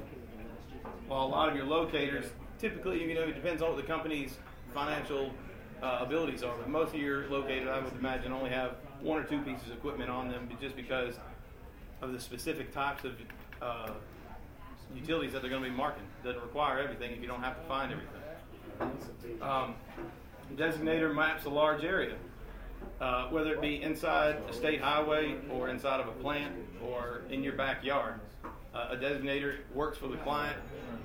While 1.07 1.25
a 1.25 1.27
lot 1.27 1.49
of 1.49 1.55
your 1.55 1.65
locators, 1.65 2.25
typically, 2.59 3.03
you 3.03 3.13
know, 3.13 3.23
it 3.23 3.35
depends 3.35 3.61
on 3.61 3.69
what 3.69 3.77
the 3.77 3.87
company's 3.87 4.37
financial 4.73 5.31
uh, 5.81 5.99
abilities 6.01 6.43
are, 6.43 6.55
but 6.55 6.69
most 6.69 6.93
of 6.93 6.99
your 6.99 7.27
locators, 7.29 7.67
I 7.67 7.79
would 7.79 7.93
imagine, 7.93 8.31
only 8.31 8.49
have 8.49 8.75
one 9.01 9.19
or 9.19 9.23
two 9.23 9.41
pieces 9.41 9.67
of 9.67 9.77
equipment 9.77 10.09
on 10.09 10.29
them, 10.29 10.49
just 10.61 10.75
because 10.75 11.15
of 12.03 12.13
the 12.13 12.19
specific 12.19 12.73
types 12.73 13.05
of 13.05 13.13
uh, 13.61 13.91
utilities 14.93 15.31
that 15.33 15.41
they're 15.41 15.49
going 15.49 15.63
to 15.63 15.69
be 15.69 15.75
marking. 15.75 16.03
Doesn't 16.23 16.41
require 16.41 16.79
everything 16.79 17.11
if 17.11 17.21
you 17.21 17.27
don't 17.27 17.41
have 17.41 17.59
to 17.61 17.67
find 17.67 17.91
everything. 17.91 19.41
Um, 19.41 19.75
designator 20.55 21.13
maps 21.13 21.45
a 21.45 21.49
large 21.49 21.83
area, 21.83 22.15
uh, 22.99 23.27
whether 23.27 23.53
it 23.53 23.61
be 23.61 23.81
inside 23.81 24.37
a 24.49 24.53
state 24.53 24.81
highway 24.81 25.35
or 25.49 25.69
inside 25.69 26.01
of 26.01 26.07
a 26.07 26.11
plant 26.11 26.53
or 26.83 27.21
in 27.29 27.43
your 27.43 27.53
backyard. 27.53 28.19
Uh, 28.73 28.89
a 28.91 28.97
designator 28.97 29.57
works 29.73 29.97
for 29.97 30.07
the 30.07 30.17
client, 30.17 30.57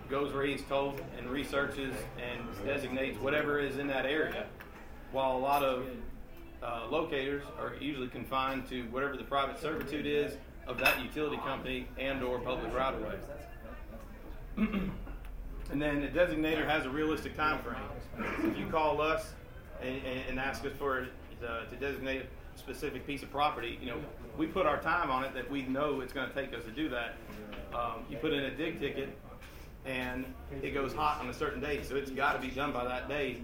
goes 0.09 0.33
where 0.33 0.47
he's 0.47 0.63
told, 0.63 1.01
and 1.19 1.29
researches 1.29 1.95
and 2.19 2.67
designates 2.67 3.19
whatever 3.21 3.61
is 3.61 3.77
in 3.77 3.87
that 3.87 4.07
area. 4.07 4.47
While 5.13 5.37
a 5.37 5.39
lot 5.39 5.63
of 5.63 5.87
uh, 6.63 6.87
locators 6.91 7.43
are 7.59 7.75
usually 7.79 8.09
confined 8.09 8.69
to 8.71 8.85
whatever 8.85 9.17
the 9.17 9.25
private 9.25 9.61
servitude 9.61 10.07
is 10.07 10.37
of 10.69 10.79
that 10.79 11.03
utility 11.03 11.39
company 11.39 11.89
and 11.99 12.23
or 12.23 12.39
public 12.39 12.73
right 12.75 12.95
of 12.95 13.01
way. 13.03 13.17
and 15.71 15.83
then 15.83 16.03
the 16.03 16.09
designator 16.09 16.69
has 16.69 16.85
a 16.85 16.91
realistic 16.91 17.37
time 17.37 17.61
frame. 17.63 18.51
If 18.51 18.59
you 18.59 18.67
call 18.67 19.01
us 19.01 19.33
and, 19.83 20.01
and, 20.29 20.39
ask 20.39 20.65
us 20.65 20.73
for 20.79 21.07
uh, 21.47 21.65
to 21.65 21.77
designate 21.77 22.23
a 22.23 22.59
specific 22.59 23.07
piece 23.07 23.23
of 23.23 23.31
property, 23.31 23.79
you 23.81 23.89
know, 23.89 23.99
we 24.37 24.47
put 24.47 24.67
our 24.67 24.81
time 24.81 25.11
on 25.11 25.25
it 25.25 25.33
that 25.35 25.51
we 25.51 25.63
know 25.63 26.01
it's 26.01 26.13
going 26.13 26.29
to 26.29 26.35
take 26.35 26.53
us 26.53 26.65
to 26.65 26.71
do 26.71 26.89
that. 26.91 27.15
Um, 27.73 28.05
you 28.11 28.17
put 28.19 28.33
in 28.33 28.45
a 28.45 28.51
dig 28.51 28.81
ticket, 28.81 29.17
and 29.87 30.25
it 30.63 30.75
goes 30.75 30.93
hot 30.93 31.21
on 31.21 31.31
a 31.31 31.35
certain 31.35 31.61
date, 31.61 31.87
so 31.87 31.97
it's 31.97 32.11
got 32.11 32.33
to 32.33 32.47
be 32.47 32.53
done 32.53 32.73
by 32.73 32.85
that 32.85 33.09
day. 33.09 33.39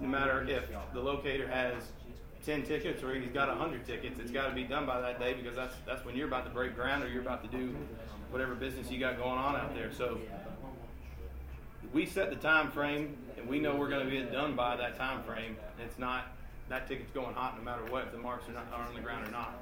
No 0.00 0.08
matter 0.08 0.46
if 0.48 0.64
the 0.94 1.00
locator 1.00 1.48
has 1.48 1.74
10 2.44 2.62
tickets 2.62 3.02
or 3.02 3.14
he's 3.14 3.30
got 3.32 3.48
100 3.48 3.86
tickets, 3.86 4.18
it's 4.18 4.30
got 4.30 4.48
to 4.48 4.54
be 4.54 4.64
done 4.64 4.86
by 4.86 5.00
that 5.00 5.18
day 5.18 5.34
because 5.34 5.54
that's 5.54 5.74
that's 5.86 6.04
when 6.04 6.16
you're 6.16 6.28
about 6.28 6.44
to 6.44 6.50
break 6.50 6.74
ground 6.74 7.04
or 7.04 7.08
you're 7.08 7.22
about 7.22 7.42
to 7.42 7.56
do 7.56 7.74
whatever 8.30 8.54
business 8.54 8.90
you 8.90 8.98
got 8.98 9.18
going 9.18 9.38
on 9.38 9.56
out 9.56 9.74
there. 9.74 9.92
So 9.92 10.18
we 11.92 12.06
set 12.06 12.30
the 12.30 12.36
time 12.36 12.70
frame 12.70 13.16
and 13.36 13.48
we 13.48 13.58
know 13.58 13.74
we're 13.74 13.88
going 13.88 14.08
to 14.08 14.10
get 14.10 14.32
done 14.32 14.54
by 14.54 14.76
that 14.76 14.96
time 14.96 15.22
frame. 15.24 15.56
It's 15.84 15.98
not 15.98 16.26
that 16.68 16.86
ticket's 16.86 17.10
going 17.10 17.34
hot 17.34 17.58
no 17.58 17.64
matter 17.64 17.82
what 17.90 18.04
if 18.04 18.12
the 18.12 18.18
marks 18.18 18.48
are, 18.48 18.52
not, 18.52 18.66
are 18.72 18.86
on 18.86 18.94
the 18.94 19.00
ground 19.00 19.26
or 19.26 19.30
not. 19.32 19.60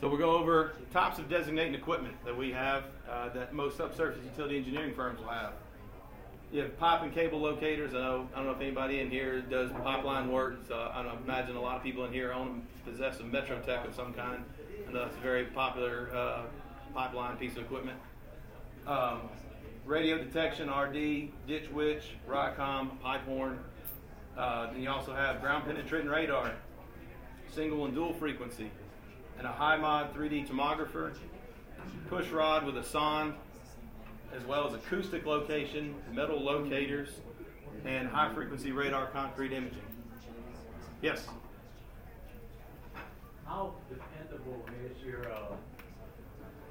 So 0.00 0.08
we'll 0.08 0.18
go 0.18 0.36
over 0.36 0.74
types 0.92 1.18
of 1.18 1.28
designating 1.28 1.74
equipment 1.74 2.14
that 2.24 2.36
we 2.36 2.52
have 2.52 2.84
uh, 3.10 3.28
that 3.30 3.52
most 3.52 3.76
subsurface 3.76 4.22
utility 4.24 4.56
engineering 4.56 4.94
firms 4.94 5.18
will 5.18 5.28
have. 5.28 5.54
You 6.50 6.62
have 6.62 6.78
pipe 6.78 7.02
and 7.02 7.12
cable 7.12 7.40
locators. 7.40 7.94
I 7.94 7.98
know 7.98 8.26
I 8.32 8.38
don't 8.38 8.46
know 8.46 8.52
if 8.52 8.60
anybody 8.62 9.00
in 9.00 9.10
here 9.10 9.42
does 9.42 9.70
pipeline 9.84 10.32
work. 10.32 10.60
So 10.66 10.76
I 10.76 11.06
imagine 11.22 11.56
a 11.56 11.60
lot 11.60 11.76
of 11.76 11.82
people 11.82 12.06
in 12.06 12.12
here 12.12 12.32
own 12.32 12.62
possess 12.86 13.20
a 13.20 13.22
Metrotech 13.22 13.86
of 13.86 13.94
some 13.94 14.14
kind. 14.14 14.42
I 14.88 14.92
know 14.92 15.04
it's 15.04 15.16
a 15.16 15.20
very 15.20 15.44
popular 15.44 16.08
uh, 16.14 16.42
pipeline 16.94 17.36
piece 17.36 17.52
of 17.52 17.64
equipment. 17.64 17.98
Um, 18.86 19.28
radio 19.84 20.16
detection, 20.16 20.70
RD, 20.70 21.28
ditch 21.46 21.70
witch, 21.70 22.14
Rycom, 22.26 22.98
Pipehorn. 23.04 23.58
Uh, 24.36 24.72
then 24.72 24.80
you 24.80 24.88
also 24.88 25.12
have 25.12 25.42
ground 25.42 25.66
penetrating 25.66 26.08
radar, 26.08 26.52
single 27.54 27.84
and 27.84 27.94
dual 27.94 28.14
frequency, 28.14 28.70
and 29.36 29.46
a 29.46 29.52
high 29.52 29.76
mod 29.76 30.14
3D 30.14 30.48
tomographer, 30.48 31.14
push 32.08 32.30
rod 32.30 32.64
with 32.64 32.78
a 32.78 32.84
sonde, 32.84 33.34
as 34.34 34.44
well 34.44 34.66
as 34.66 34.74
acoustic 34.74 35.26
location, 35.26 35.94
metal 36.12 36.40
locators, 36.40 37.20
and 37.84 38.08
high 38.08 38.32
frequency 38.34 38.72
radar 38.72 39.06
concrete 39.06 39.52
imaging. 39.52 39.82
Yes? 41.02 41.26
How 43.46 43.74
dependable 43.88 44.64
is 44.84 45.02
your, 45.04 45.32
uh, 45.32 45.54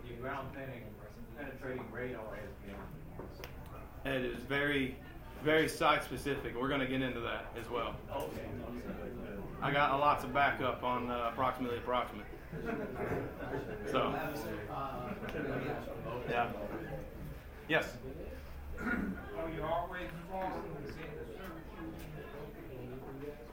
your 0.08 0.18
ground 0.20 0.50
penetrating, 0.54 0.84
penetrating 1.38 1.92
radar 1.92 2.36
has 2.36 2.50
been? 4.04 4.14
It 4.14 4.26
is 4.26 4.44
very, 4.44 4.96
very 5.44 5.68
site 5.68 6.04
specific. 6.04 6.56
We're 6.60 6.68
going 6.68 6.82
to 6.82 6.88
get 6.88 7.02
into 7.02 7.20
that 7.22 7.48
as 7.60 7.70
well. 7.70 7.96
Okay. 8.16 8.42
I 9.62 9.72
got 9.72 10.00
lots 10.00 10.24
of 10.24 10.34
backup 10.34 10.84
on 10.84 11.10
uh, 11.10 11.30
approximately 11.32 11.78
approximate. 11.78 12.26
So, 13.92 14.14
yeah. 16.30 16.50
Yes. 17.68 17.86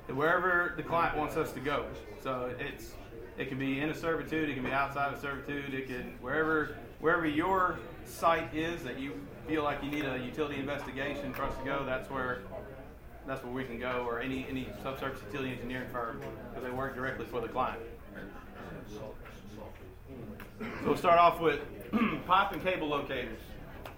Wherever 0.09 0.75
the 0.77 0.83
client 0.83 1.17
wants 1.17 1.37
us 1.37 1.51
to 1.53 1.61
go. 1.61 1.87
So 2.23 2.55
it's 2.59 2.93
it 3.37 3.49
can 3.49 3.59
be 3.59 3.81
in 3.81 3.91
a 3.91 3.95
servitude, 3.95 4.49
it 4.49 4.55
can 4.55 4.63
be 4.63 4.71
outside 4.71 5.13
of 5.13 5.21
servitude, 5.21 5.75
it 5.75 5.89
can 5.89 6.15
wherever 6.21 6.77
wherever 7.01 7.27
your 7.27 7.79
site 8.05 8.55
is 8.55 8.83
that 8.85 9.01
you 9.01 9.13
feel 9.49 9.65
like 9.65 9.83
you 9.83 9.91
need 9.91 10.05
a 10.05 10.19
utility 10.19 10.61
investigation 10.61 11.33
for 11.33 11.43
us 11.43 11.57
to 11.57 11.65
go, 11.65 11.85
that's 11.85 12.09
where 12.11 12.43
that's 13.27 13.43
where 13.43 13.53
we 13.53 13.65
can 13.65 13.81
go 13.81 14.07
or 14.09 14.21
any 14.21 14.47
any 14.49 14.69
subsurface 14.83 15.23
utility 15.27 15.53
engineering 15.53 15.89
firm 15.91 16.21
because 16.51 16.63
they 16.63 16.71
work 16.71 16.95
directly 16.95 17.27
for 17.27 17.41
the 17.41 17.49
client. 17.49 17.81
So 18.89 19.15
we'll 20.87 20.97
start 20.97 21.19
off 21.19 21.41
with 21.41 21.61
pipe 22.27 22.53
and 22.53 22.63
cable 22.63 22.89
locators. 22.89 23.41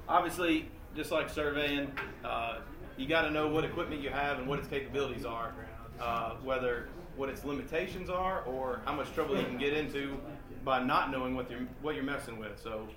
Obviously, 0.09 0.69
just 0.95 1.11
like 1.11 1.29
surveying, 1.29 1.91
uh, 2.25 2.59
you 2.97 3.09
got 3.09 3.23
to 3.23 3.31
know 3.31 3.49
what 3.49 3.65
equipment 3.65 4.01
you 4.01 4.11
have 4.11 4.39
and 4.39 4.47
what 4.47 4.59
its 4.59 4.69
capabilities 4.69 5.25
are, 5.25 5.53
uh, 6.01 6.35
whether 6.45 6.89
what 7.17 7.29
its 7.29 7.45
limitations 7.45 8.09
are 8.09 8.43
or 8.43 8.81
how 8.85 8.95
much 8.95 9.13
trouble 9.15 9.37
you 9.37 9.45
can 9.45 9.59
get 9.59 9.73
into 9.73 10.19
by 10.65 10.83
not 10.83 11.11
knowing 11.11 11.35
what 11.35 11.51
you're 11.51 11.67
what 11.83 11.95
you're 11.95 12.05
messing 12.05 12.39
with. 12.39 12.61
So, 12.63 12.89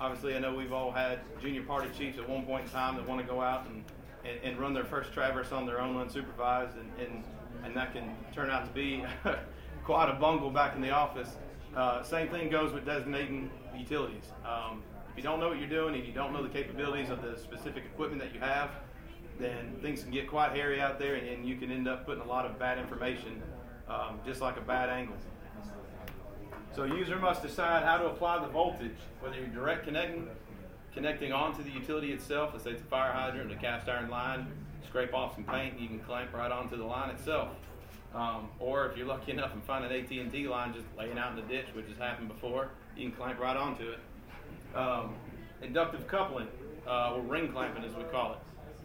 obviously, 0.00 0.34
I 0.34 0.40
know 0.40 0.54
we've 0.54 0.72
all 0.72 0.90
had 0.90 1.20
junior 1.40 1.62
party 1.62 1.90
chiefs 1.96 2.18
at 2.18 2.28
one 2.28 2.44
point 2.44 2.64
in 2.64 2.70
time 2.70 2.96
that 2.96 3.06
want 3.06 3.20
to 3.20 3.26
go 3.26 3.40
out 3.40 3.66
and, 3.66 3.84
and, 4.24 4.40
and 4.42 4.58
run 4.58 4.74
their 4.74 4.84
first 4.84 5.12
traverse 5.12 5.52
on 5.52 5.64
their 5.64 5.80
own 5.80 5.94
unsupervised, 5.94 6.74
and, 6.74 6.90
and, 6.98 7.24
and 7.64 7.76
that 7.76 7.92
can 7.92 8.16
turn 8.34 8.50
out 8.50 8.64
to 8.66 8.72
be 8.72 9.04
quite 9.84 10.10
a 10.10 10.14
bungle 10.14 10.50
back 10.50 10.74
in 10.74 10.82
the 10.82 10.90
office. 10.90 11.36
Uh, 11.76 12.02
same 12.02 12.28
thing 12.28 12.50
goes 12.50 12.72
with 12.72 12.84
designating 12.84 13.50
utilities. 13.76 14.24
Um, 14.44 14.82
you 15.18 15.24
don't 15.24 15.40
know 15.40 15.48
what 15.48 15.58
you're 15.58 15.68
doing 15.68 15.96
and 15.96 16.06
you 16.06 16.12
don't 16.12 16.32
know 16.32 16.44
the 16.44 16.48
capabilities 16.48 17.10
of 17.10 17.20
the 17.22 17.36
specific 17.36 17.84
equipment 17.84 18.22
that 18.22 18.32
you 18.32 18.38
have, 18.38 18.70
then 19.40 19.76
things 19.82 20.02
can 20.02 20.12
get 20.12 20.28
quite 20.28 20.52
hairy 20.52 20.80
out 20.80 20.98
there, 20.98 21.16
and, 21.16 21.44
you 21.44 21.56
can 21.56 21.72
end 21.72 21.88
up 21.88 22.06
putting 22.06 22.22
a 22.22 22.26
lot 22.26 22.46
of 22.46 22.56
bad 22.58 22.78
information, 22.78 23.42
um, 23.88 24.20
just 24.24 24.40
like 24.40 24.56
a 24.56 24.60
bad 24.60 24.88
angle. 24.88 25.16
So 26.74 26.84
a 26.84 26.88
user 26.88 27.18
must 27.18 27.42
decide 27.42 27.84
how 27.84 27.98
to 27.98 28.06
apply 28.06 28.38
the 28.40 28.46
voltage, 28.46 28.96
whether 29.20 29.36
you're 29.36 29.46
direct 29.46 29.84
connecting, 29.86 30.28
connecting 30.94 31.32
onto 31.32 31.64
the 31.64 31.70
utility 31.70 32.12
itself, 32.12 32.50
let's 32.52 32.64
say 32.64 32.70
it's 32.70 32.82
a 32.82 32.84
fire 32.84 33.12
hydrant, 33.12 33.50
a 33.50 33.56
cast 33.56 33.88
iron 33.88 34.10
line, 34.10 34.46
scrape 34.86 35.14
off 35.14 35.34
some 35.34 35.44
paint, 35.44 35.74
and 35.74 35.82
you 35.82 35.88
can 35.88 35.98
clamp 35.98 36.32
right 36.32 36.52
onto 36.52 36.76
the 36.76 36.84
line 36.84 37.10
itself. 37.10 37.48
Um, 38.14 38.48
or 38.58 38.86
if 38.86 38.96
you're 38.96 39.06
lucky 39.06 39.32
enough 39.32 39.52
and 39.52 39.62
find 39.64 39.84
an 39.84 39.92
AT&T 39.92 40.48
line 40.48 40.72
just 40.72 40.86
laying 40.96 41.18
out 41.18 41.30
in 41.30 41.36
the 41.36 41.42
ditch, 41.42 41.66
which 41.74 41.86
has 41.88 41.98
happened 41.98 42.28
before, 42.28 42.70
you 42.96 43.08
can 43.08 43.16
clamp 43.16 43.40
right 43.40 43.56
onto 43.56 43.90
it. 43.90 43.98
Um, 44.74 45.14
inductive 45.62 46.06
coupling, 46.06 46.48
uh, 46.86 47.14
or 47.14 47.22
ring 47.22 47.50
clamping 47.50 47.84
as 47.84 47.94
we 47.94 48.04
call 48.04 48.32
it, 48.32 48.38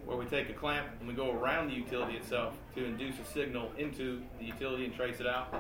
where 0.06 0.18
we 0.18 0.26
take 0.26 0.50
a 0.50 0.54
clamp 0.54 0.88
and 1.00 1.08
we 1.08 1.14
go 1.14 1.32
around 1.32 1.68
the 1.68 1.76
utility 1.76 2.18
itself 2.18 2.56
to 2.76 2.84
induce 2.84 3.20
a 3.20 3.26
signal 3.26 3.72
into 3.78 4.22
the 4.40 4.46
utility 4.46 4.86
and 4.86 4.96
trace 4.96 5.20
it 5.20 5.28
out. 5.28 5.54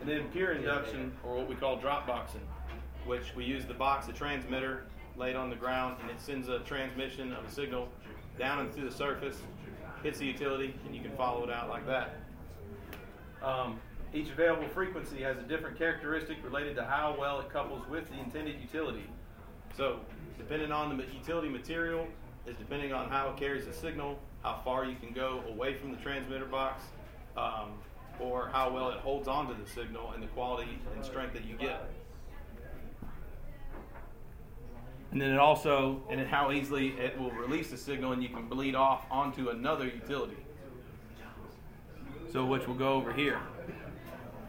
And 0.00 0.08
then 0.08 0.24
pure 0.32 0.52
induction, 0.52 1.12
or 1.24 1.36
what 1.36 1.48
we 1.48 1.54
call 1.54 1.76
drop 1.76 2.06
boxing, 2.06 2.42
which 3.06 3.34
we 3.36 3.44
use 3.44 3.64
the 3.64 3.74
box, 3.74 4.06
the 4.06 4.12
transmitter, 4.12 4.84
laid 5.16 5.36
on 5.36 5.48
the 5.48 5.56
ground, 5.56 5.96
and 6.02 6.10
it 6.10 6.20
sends 6.20 6.48
a 6.48 6.58
transmission 6.60 7.32
of 7.32 7.44
a 7.44 7.50
signal 7.50 7.88
down 8.38 8.60
and 8.60 8.72
through 8.72 8.88
the 8.88 8.94
surface, 8.94 9.36
hits 10.02 10.18
the 10.18 10.26
utility, 10.26 10.74
and 10.86 10.94
you 10.94 11.00
can 11.00 11.12
follow 11.12 11.44
it 11.44 11.50
out 11.50 11.68
like 11.68 11.86
that. 11.86 12.16
Um, 13.42 13.78
each 14.14 14.28
available 14.28 14.68
frequency 14.68 15.22
has 15.22 15.38
a 15.38 15.42
different 15.42 15.78
characteristic 15.78 16.38
related 16.44 16.74
to 16.76 16.84
how 16.84 17.16
well 17.18 17.40
it 17.40 17.50
couples 17.50 17.86
with 17.88 18.08
the 18.10 18.18
intended 18.18 18.60
utility. 18.60 19.04
So, 19.76 20.00
depending 20.38 20.72
on 20.72 20.96
the 20.96 21.04
utility 21.14 21.48
material, 21.48 22.06
is 22.46 22.56
depending 22.56 22.92
on 22.92 23.08
how 23.08 23.30
it 23.30 23.36
carries 23.36 23.66
the 23.66 23.72
signal, 23.72 24.18
how 24.42 24.60
far 24.64 24.84
you 24.84 24.96
can 24.96 25.12
go 25.12 25.42
away 25.48 25.74
from 25.74 25.92
the 25.92 25.96
transmitter 25.98 26.44
box, 26.44 26.82
um, 27.36 27.70
or 28.20 28.50
how 28.52 28.70
well 28.70 28.90
it 28.90 28.98
holds 28.98 29.28
onto 29.28 29.54
the 29.62 29.68
signal 29.70 30.12
and 30.12 30.22
the 30.22 30.26
quality 30.28 30.78
and 30.94 31.04
strength 31.04 31.32
that 31.34 31.44
you 31.44 31.56
get. 31.56 31.88
And 35.12 35.20
then 35.20 35.30
it 35.30 35.38
also, 35.38 36.02
and 36.08 36.26
how 36.26 36.52
easily 36.52 36.88
it 36.98 37.18
will 37.18 37.30
release 37.32 37.70
the 37.70 37.76
signal 37.76 38.12
and 38.12 38.22
you 38.22 38.30
can 38.30 38.48
bleed 38.48 38.74
off 38.74 39.04
onto 39.10 39.50
another 39.50 39.84
utility. 39.84 40.38
So 42.32 42.46
which 42.46 42.66
will 42.66 42.74
go 42.74 42.94
over 42.94 43.12
here. 43.12 43.40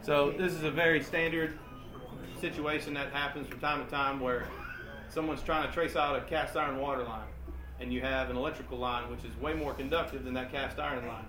So 0.00 0.32
this 0.36 0.52
is 0.52 0.62
a 0.62 0.70
very 0.70 1.02
standard 1.02 1.58
situation 2.40 2.94
that 2.94 3.12
happens 3.12 3.46
from 3.46 3.60
time 3.60 3.84
to 3.84 3.90
time 3.90 4.20
where 4.20 4.48
someone's 5.14 5.42
trying 5.42 5.66
to 5.66 5.72
trace 5.72 5.94
out 5.94 6.16
a 6.16 6.20
cast 6.22 6.56
iron 6.56 6.78
water 6.78 7.04
line 7.04 7.28
and 7.78 7.92
you 7.92 8.00
have 8.00 8.30
an 8.30 8.36
electrical 8.36 8.76
line 8.76 9.08
which 9.08 9.24
is 9.24 9.36
way 9.40 9.54
more 9.54 9.72
conductive 9.72 10.24
than 10.24 10.34
that 10.34 10.50
cast 10.50 10.78
iron 10.80 11.06
line. 11.06 11.26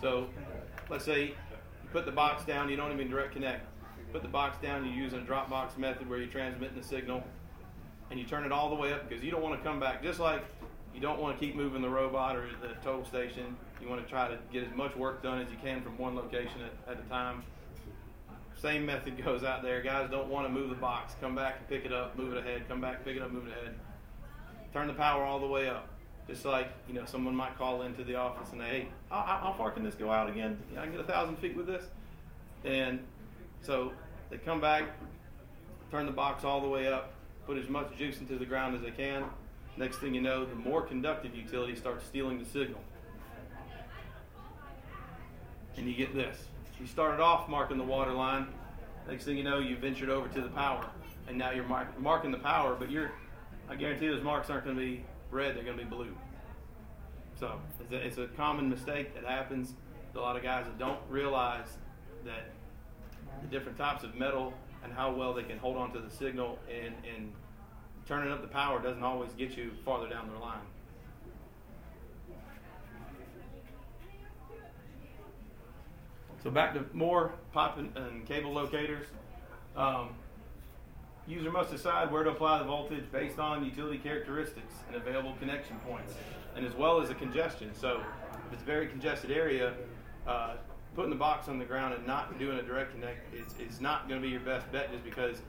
So 0.00 0.28
let's 0.88 1.04
say 1.04 1.26
you 1.26 1.88
put 1.92 2.06
the 2.06 2.12
box 2.12 2.44
down, 2.44 2.70
you 2.70 2.76
don't 2.76 2.92
even 2.92 3.10
direct 3.10 3.32
connect. 3.32 3.66
Put 4.12 4.22
the 4.22 4.28
box 4.28 4.56
down, 4.60 4.84
you're 4.84 4.94
using 4.94 5.20
a 5.20 5.22
drop 5.22 5.50
box 5.50 5.76
method 5.76 6.08
where 6.08 6.18
you're 6.18 6.28
transmitting 6.28 6.76
the 6.76 6.82
signal 6.82 7.22
and 8.10 8.18
you 8.18 8.24
turn 8.24 8.44
it 8.44 8.52
all 8.52 8.70
the 8.70 8.74
way 8.74 8.92
up 8.92 9.08
because 9.08 9.22
you 9.22 9.30
don't 9.30 9.42
want 9.42 9.56
to 9.56 9.68
come 9.68 9.78
back 9.78 10.02
just 10.02 10.18
like 10.18 10.42
you 10.94 11.00
don't 11.00 11.20
want 11.20 11.38
to 11.38 11.46
keep 11.46 11.54
moving 11.54 11.82
the 11.82 11.88
robot 11.88 12.36
or 12.36 12.48
the 12.62 12.74
total 12.82 13.04
station. 13.04 13.56
You 13.80 13.88
want 13.88 14.02
to 14.02 14.10
try 14.10 14.28
to 14.28 14.38
get 14.52 14.64
as 14.64 14.74
much 14.74 14.96
work 14.96 15.22
done 15.22 15.40
as 15.40 15.50
you 15.50 15.58
can 15.62 15.82
from 15.82 15.96
one 15.98 16.16
location 16.16 16.62
at, 16.62 16.96
at 16.96 17.04
a 17.04 17.08
time. 17.08 17.44
Same 18.60 18.84
method 18.84 19.22
goes 19.24 19.42
out 19.42 19.62
there. 19.62 19.80
Guys 19.80 20.10
don't 20.10 20.28
want 20.28 20.46
to 20.46 20.52
move 20.52 20.68
the 20.68 20.76
box. 20.76 21.14
Come 21.20 21.34
back 21.34 21.56
and 21.58 21.68
pick 21.68 21.86
it 21.86 21.92
up, 21.94 22.16
move 22.18 22.34
it 22.34 22.38
ahead. 22.38 22.68
Come 22.68 22.80
back, 22.80 23.04
pick 23.04 23.16
it 23.16 23.22
up, 23.22 23.30
move 23.30 23.46
it 23.46 23.52
ahead. 23.52 23.74
Turn 24.74 24.86
the 24.86 24.92
power 24.92 25.24
all 25.24 25.40
the 25.40 25.46
way 25.46 25.68
up. 25.68 25.88
Just 26.28 26.44
like 26.44 26.68
you 26.86 26.94
know, 26.94 27.06
someone 27.06 27.34
might 27.34 27.56
call 27.56 27.82
into 27.82 28.04
the 28.04 28.16
office 28.16 28.52
and 28.52 28.60
they, 28.60 28.66
hey, 28.66 28.88
how, 29.08 29.22
how 29.22 29.54
far 29.56 29.70
can 29.70 29.82
this 29.82 29.94
go 29.94 30.12
out 30.12 30.28
again? 30.28 30.58
You 30.68 30.76
know, 30.76 30.82
I 30.82 30.84
can 30.84 30.92
get 30.92 31.00
a 31.00 31.04
thousand 31.04 31.36
feet 31.38 31.56
with 31.56 31.66
this. 31.66 31.84
And 32.64 33.00
so 33.62 33.92
they 34.28 34.36
come 34.36 34.60
back, 34.60 34.84
turn 35.90 36.04
the 36.04 36.12
box 36.12 36.44
all 36.44 36.60
the 36.60 36.68
way 36.68 36.86
up, 36.86 37.14
put 37.46 37.56
as 37.56 37.68
much 37.68 37.96
juice 37.96 38.20
into 38.20 38.36
the 38.36 38.44
ground 38.44 38.76
as 38.76 38.82
they 38.82 38.90
can. 38.90 39.24
Next 39.78 39.96
thing 39.96 40.14
you 40.14 40.20
know, 40.20 40.44
the 40.44 40.54
more 40.54 40.82
conductive 40.82 41.34
utility 41.34 41.74
starts 41.74 42.04
stealing 42.04 42.38
the 42.38 42.44
signal. 42.44 42.80
And 45.78 45.88
you 45.88 45.94
get 45.94 46.14
this. 46.14 46.36
You 46.80 46.86
started 46.86 47.20
off 47.20 47.46
marking 47.46 47.76
the 47.76 47.84
water 47.84 48.12
line. 48.12 48.46
Next 49.06 49.24
thing 49.24 49.36
you 49.36 49.44
know, 49.44 49.58
you 49.58 49.76
ventured 49.76 50.08
over 50.08 50.28
to 50.28 50.40
the 50.40 50.48
power. 50.48 50.86
And 51.28 51.36
now 51.36 51.50
you're 51.50 51.66
mark- 51.66 51.98
marking 52.00 52.30
the 52.30 52.38
power, 52.38 52.74
but 52.74 52.90
you're, 52.90 53.12
I 53.68 53.76
guarantee 53.76 54.08
those 54.08 54.22
marks 54.22 54.48
aren't 54.48 54.64
going 54.64 54.76
to 54.76 54.82
be 54.82 55.04
red, 55.30 55.56
they're 55.56 55.64
going 55.64 55.76
to 55.76 55.84
be 55.84 55.88
blue. 55.88 56.16
So 57.38 57.60
it's 57.80 57.92
a, 57.92 57.96
it's 57.96 58.18
a 58.18 58.26
common 58.28 58.70
mistake 58.70 59.14
that 59.14 59.24
happens. 59.24 59.74
A 60.14 60.18
lot 60.18 60.36
of 60.36 60.42
guys 60.42 60.64
that 60.64 60.78
don't 60.78 60.98
realize 61.10 61.66
that 62.24 62.50
the 63.42 63.48
different 63.48 63.76
types 63.76 64.02
of 64.02 64.14
metal 64.14 64.54
and 64.82 64.92
how 64.92 65.12
well 65.12 65.34
they 65.34 65.42
can 65.42 65.58
hold 65.58 65.76
on 65.76 65.92
to 65.92 66.00
the 66.00 66.10
signal 66.10 66.58
and, 66.68 66.94
and 67.14 67.32
turning 68.06 68.32
up 68.32 68.40
the 68.40 68.48
power 68.48 68.82
doesn't 68.82 69.04
always 69.04 69.32
get 69.34 69.56
you 69.56 69.70
farther 69.84 70.08
down 70.08 70.30
the 70.32 70.38
line. 70.38 70.58
So 76.42 76.50
back 76.50 76.74
to 76.74 76.84
more 76.94 77.32
pipe 77.52 77.76
and, 77.76 77.94
and 77.96 78.26
cable 78.26 78.52
locators. 78.52 79.06
Um, 79.76 80.10
user 81.26 81.50
must 81.50 81.70
decide 81.70 82.10
where 82.10 82.24
to 82.24 82.30
apply 82.30 82.58
the 82.58 82.64
voltage 82.64 83.04
based 83.12 83.38
on 83.38 83.64
utility 83.64 83.98
characteristics 83.98 84.74
and 84.88 84.96
available 84.96 85.34
connection 85.38 85.76
points, 85.86 86.14
and 86.56 86.66
as 86.66 86.74
well 86.74 87.00
as 87.00 87.08
the 87.08 87.14
congestion. 87.14 87.70
So 87.74 88.02
if 88.46 88.54
it's 88.54 88.62
a 88.62 88.66
very 88.66 88.86
congested 88.86 89.30
area, 89.30 89.74
uh, 90.26 90.54
putting 90.94 91.10
the 91.10 91.16
box 91.16 91.48
on 91.48 91.58
the 91.58 91.64
ground 91.64 91.94
and 91.94 92.06
not 92.06 92.36
doing 92.38 92.58
a 92.58 92.62
direct 92.62 92.92
connect 92.94 93.32
is, 93.34 93.68
is 93.68 93.80
not 93.80 94.08
going 94.08 94.20
to 94.20 94.26
be 94.26 94.32
your 94.32 94.40
best 94.40 94.70
bet 94.72 94.90
just 94.90 95.04
because 95.04 95.42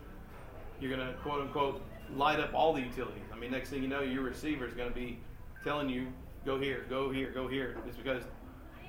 you're 0.80 0.96
going 0.96 1.08
to 1.08 1.14
quote 1.20 1.42
unquote 1.42 1.82
light 2.14 2.40
up 2.40 2.54
all 2.54 2.74
the 2.74 2.82
utilities. 2.82 3.24
I 3.34 3.38
mean, 3.38 3.52
next 3.52 3.70
thing 3.70 3.82
you 3.82 3.88
know, 3.88 4.02
your 4.02 4.24
receiver 4.24 4.68
is 4.68 4.74
going 4.74 4.90
to 4.90 4.96
be 4.96 5.20
telling 5.64 5.90
you, 5.90 6.08
go 6.46 6.60
here, 6.60 6.86
go 6.90 7.12
here, 7.12 7.32
go 7.32 7.48
here. 7.48 7.78
It's 7.88 7.98
because 7.98 8.24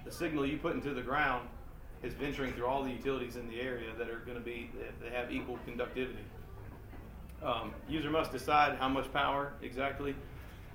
the 0.05 0.11
signal 0.11 0.45
you 0.45 0.59
put 0.59 0.75
into 0.75 0.93
the 0.95 1.03
ground 1.03 1.49
is 2.03 2.15
venturing 2.15 2.53
through 2.53 2.67
all 2.67 2.83
the 2.83 2.91
utilities 2.91 3.37
in 3.37 3.49
the 3.49 3.61
area 3.61 3.91
that 3.97 4.09
are 4.09 4.19
going 4.21 4.37
to 4.37 4.43
be, 4.43 4.71
they 5.01 5.11
have 5.11 5.33
equal 5.33 5.59
conductivity. 5.65 6.25
Um, 7.43 7.73
user 7.89 8.11
must 8.11 8.33
decide 8.33 8.77
how 8.79 8.89
much 8.89 9.13
power 9.13 9.53
exactly 9.63 10.15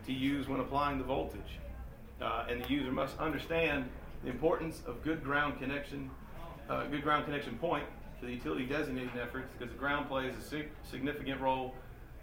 to 0.06 0.13
use 0.13 0.48
when 0.48 0.60
applying 0.60 0.98
the 0.98 1.04
voltage. 1.04 1.60
Uh, 2.22 2.46
and 2.50 2.63
the 2.63 2.70
user 2.70 2.92
must 2.92 3.18
understand 3.20 3.88
the 4.24 4.30
importance 4.30 4.82
of 4.86 5.04
good 5.04 5.24
ground 5.24 5.60
connection, 5.60 6.10
uh, 6.70 6.86
good 6.86 7.04
ground 7.04 7.26
connection 7.26 7.58
point 7.58 7.86
to 8.20 8.26
the 8.26 8.32
utility 8.32 8.66
designating 8.66 9.12
efforts 9.22 9.54
because 9.58 9.72
the 9.72 9.80
ground 9.80 10.08
plays 10.10 10.34
a 10.38 10.42
sig- 10.42 10.72
significant 10.84 11.40
role 11.40 11.76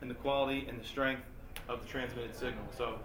in 0.02 0.08
the 0.08 0.14
quality 0.14 0.66
and 0.68 0.80
the 0.80 0.84
strength 0.84 1.22
of 1.68 1.80
the 1.80 1.86
transmitted 1.86 2.34
signal. 2.34 2.64
So, 2.76 2.98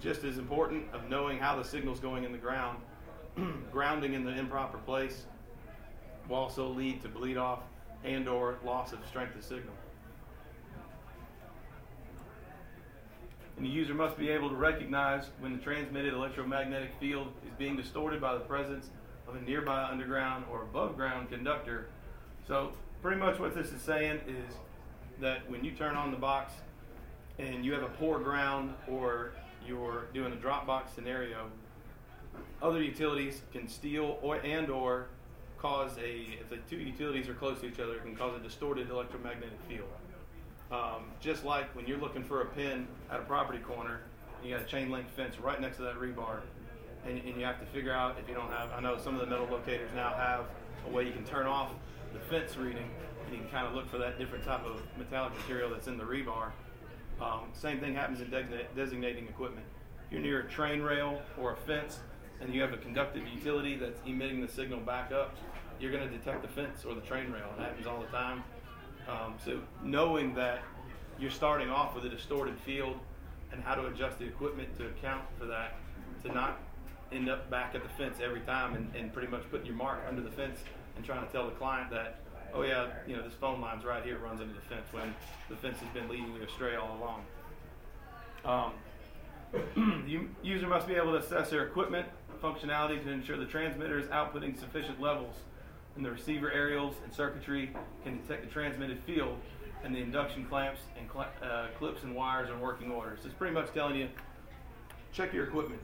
just 0.00 0.24
as 0.24 0.36
important 0.36 0.84
of 0.92 1.08
knowing 1.08 1.38
how 1.38 1.56
the 1.56 1.64
signal 1.64 1.94
is 1.94 2.00
going 2.00 2.24
in 2.24 2.32
the 2.32 2.38
ground, 2.38 2.78
grounding 3.72 4.14
in 4.14 4.24
the 4.24 4.36
improper 4.36 4.78
place 4.78 5.24
will 6.28 6.36
also 6.36 6.68
lead 6.68 7.02
to 7.02 7.08
bleed 7.08 7.36
off 7.36 7.60
and 8.04 8.28
or 8.28 8.58
loss 8.64 8.92
of 8.92 8.98
strength 9.08 9.36
of 9.36 9.44
signal. 9.44 9.74
And 13.56 13.66
the 13.66 13.70
user 13.70 13.94
must 13.94 14.18
be 14.18 14.28
able 14.28 14.48
to 14.48 14.56
recognize 14.56 15.26
when 15.40 15.56
the 15.56 15.62
transmitted 15.62 16.14
electromagnetic 16.14 16.90
field 16.98 17.28
is 17.46 17.52
being 17.58 17.76
distorted 17.76 18.20
by 18.20 18.34
the 18.34 18.40
presence 18.40 18.90
of 19.28 19.36
a 19.36 19.40
nearby 19.42 19.84
underground 19.84 20.44
or 20.50 20.62
above 20.62 20.96
ground 20.96 21.30
conductor. 21.30 21.88
So, 22.48 22.72
pretty 23.02 23.20
much 23.20 23.38
what 23.38 23.54
this 23.54 23.72
is 23.72 23.80
saying 23.80 24.20
is 24.26 24.54
that 25.20 25.48
when 25.50 25.64
you 25.64 25.72
turn 25.72 25.94
on 25.94 26.10
the 26.10 26.16
box 26.16 26.52
and 27.38 27.64
you 27.64 27.72
have 27.72 27.82
a 27.82 27.88
poor 27.88 28.18
ground 28.18 28.74
or 28.88 29.32
you're 29.66 30.06
doing 30.12 30.32
a 30.32 30.36
drop 30.36 30.66
box 30.66 30.92
scenario, 30.92 31.48
other 32.62 32.82
utilities 32.82 33.42
can 33.52 33.68
steal 33.68 34.18
or 34.22 34.36
and 34.36 34.70
or 34.70 35.06
cause 35.58 35.96
a 35.98 36.38
if 36.40 36.48
the 36.50 36.58
two 36.68 36.76
utilities 36.76 37.28
are 37.28 37.34
close 37.34 37.60
to 37.60 37.66
each 37.66 37.80
other, 37.80 37.94
it 37.94 38.02
can 38.02 38.16
cause 38.16 38.36
a 38.36 38.42
distorted 38.42 38.90
electromagnetic 38.90 39.58
field. 39.68 39.88
Um, 40.70 41.04
just 41.20 41.44
like 41.44 41.74
when 41.76 41.86
you're 41.86 41.98
looking 41.98 42.24
for 42.24 42.42
a 42.42 42.46
pin 42.46 42.86
at 43.10 43.20
a 43.20 43.22
property 43.22 43.58
corner, 43.58 44.00
you 44.42 44.50
got 44.50 44.62
a 44.62 44.64
chain 44.64 44.90
link 44.90 45.06
fence 45.14 45.38
right 45.38 45.60
next 45.60 45.76
to 45.76 45.82
that 45.82 45.96
rebar, 45.96 46.40
and, 47.06 47.18
and 47.18 47.36
you 47.36 47.44
have 47.44 47.60
to 47.60 47.66
figure 47.66 47.92
out 47.92 48.16
if 48.20 48.28
you 48.28 48.34
don't 48.34 48.50
have. 48.50 48.70
I 48.72 48.80
know 48.80 48.96
some 48.98 49.14
of 49.14 49.20
the 49.20 49.26
metal 49.26 49.46
locators 49.50 49.90
now 49.94 50.14
have 50.14 50.46
a 50.86 50.90
way 50.90 51.04
you 51.04 51.12
can 51.12 51.24
turn 51.24 51.46
off 51.46 51.70
the 52.12 52.18
fence 52.18 52.56
reading, 52.56 52.88
and 53.24 53.34
you 53.34 53.40
can 53.40 53.50
kind 53.50 53.66
of 53.66 53.74
look 53.74 53.88
for 53.90 53.98
that 53.98 54.18
different 54.18 54.44
type 54.44 54.64
of 54.64 54.82
metallic 54.98 55.34
material 55.38 55.70
that's 55.70 55.88
in 55.88 55.98
the 55.98 56.04
rebar. 56.04 56.50
Um, 57.20 57.50
same 57.52 57.78
thing 57.78 57.94
happens 57.94 58.20
in 58.20 58.30
designating 58.74 59.28
equipment. 59.28 59.66
If 60.06 60.12
you're 60.12 60.22
near 60.22 60.40
a 60.40 60.48
train 60.48 60.80
rail 60.80 61.20
or 61.38 61.52
a 61.52 61.56
fence, 61.56 62.00
and 62.42 62.52
you 62.52 62.60
have 62.60 62.72
a 62.72 62.76
conductive 62.76 63.26
utility 63.26 63.76
that's 63.76 64.00
emitting 64.06 64.40
the 64.40 64.48
signal 64.48 64.80
back 64.80 65.12
up, 65.12 65.36
you're 65.80 65.92
going 65.92 66.08
to 66.08 66.16
detect 66.16 66.42
the 66.42 66.48
fence 66.48 66.84
or 66.84 66.94
the 66.94 67.00
train 67.00 67.30
rail. 67.30 67.46
It 67.56 67.62
happens 67.62 67.86
all 67.86 68.00
the 68.00 68.08
time. 68.08 68.42
Um, 69.08 69.34
so 69.44 69.60
knowing 69.82 70.34
that 70.34 70.62
you're 71.18 71.30
starting 71.30 71.70
off 71.70 71.94
with 71.94 72.04
a 72.04 72.08
distorted 72.08 72.58
field 72.60 72.98
and 73.52 73.62
how 73.62 73.74
to 73.74 73.86
adjust 73.86 74.18
the 74.18 74.24
equipment 74.24 74.76
to 74.78 74.86
account 74.86 75.22
for 75.38 75.46
that, 75.46 75.76
to 76.24 76.32
not 76.32 76.60
end 77.12 77.28
up 77.28 77.50
back 77.50 77.74
at 77.74 77.82
the 77.82 77.88
fence 77.90 78.18
every 78.22 78.40
time 78.40 78.74
and, 78.74 78.94
and 78.96 79.12
pretty 79.12 79.28
much 79.28 79.42
putting 79.50 79.66
your 79.66 79.76
mark 79.76 80.00
under 80.08 80.22
the 80.22 80.30
fence 80.30 80.60
and 80.96 81.04
trying 81.04 81.24
to 81.26 81.32
tell 81.32 81.46
the 81.46 81.52
client 81.52 81.90
that, 81.90 82.20
oh 82.54 82.62
yeah, 82.62 82.88
you 83.06 83.16
know, 83.16 83.22
this 83.22 83.34
phone 83.34 83.60
line's 83.60 83.84
right 83.84 84.04
here 84.04 84.18
runs 84.18 84.40
into 84.40 84.54
the 84.54 84.60
fence 84.62 84.86
when 84.92 85.14
the 85.48 85.56
fence 85.56 85.78
has 85.78 85.88
been 85.90 86.08
leading 86.08 86.32
you 86.34 86.42
astray 86.42 86.76
all 86.76 86.96
along. 86.98 87.24
Um, 88.44 88.72
the 90.06 90.20
user 90.42 90.66
must 90.66 90.88
be 90.88 90.94
able 90.94 91.12
to 91.12 91.18
assess 91.18 91.50
their 91.50 91.66
equipment 91.66 92.06
functionality 92.42 93.02
to 93.04 93.10
ensure 93.10 93.36
the 93.36 93.46
transmitter 93.46 93.98
is 93.98 94.06
outputting 94.06 94.58
sufficient 94.58 95.00
levels 95.00 95.36
and 95.96 96.04
the 96.04 96.10
receiver 96.10 96.50
aerials 96.50 96.96
and 97.04 97.14
circuitry 97.14 97.70
can 98.02 98.20
detect 98.20 98.44
the 98.44 98.50
transmitted 98.50 98.98
field 99.04 99.38
and 99.84 99.94
the 99.94 100.00
induction 100.00 100.44
clamps 100.46 100.80
and 100.98 101.08
cl- 101.12 101.28
uh, 101.42 101.66
clips 101.78 102.02
and 102.02 102.14
wires 102.14 102.50
are 102.50 102.54
in 102.54 102.60
working 102.60 102.90
order. 102.90 103.16
So 103.20 103.26
it's 103.26 103.34
pretty 103.34 103.54
much 103.54 103.72
telling 103.72 103.96
you 103.96 104.08
check 105.12 105.32
your 105.32 105.44
equipment. 105.44 105.80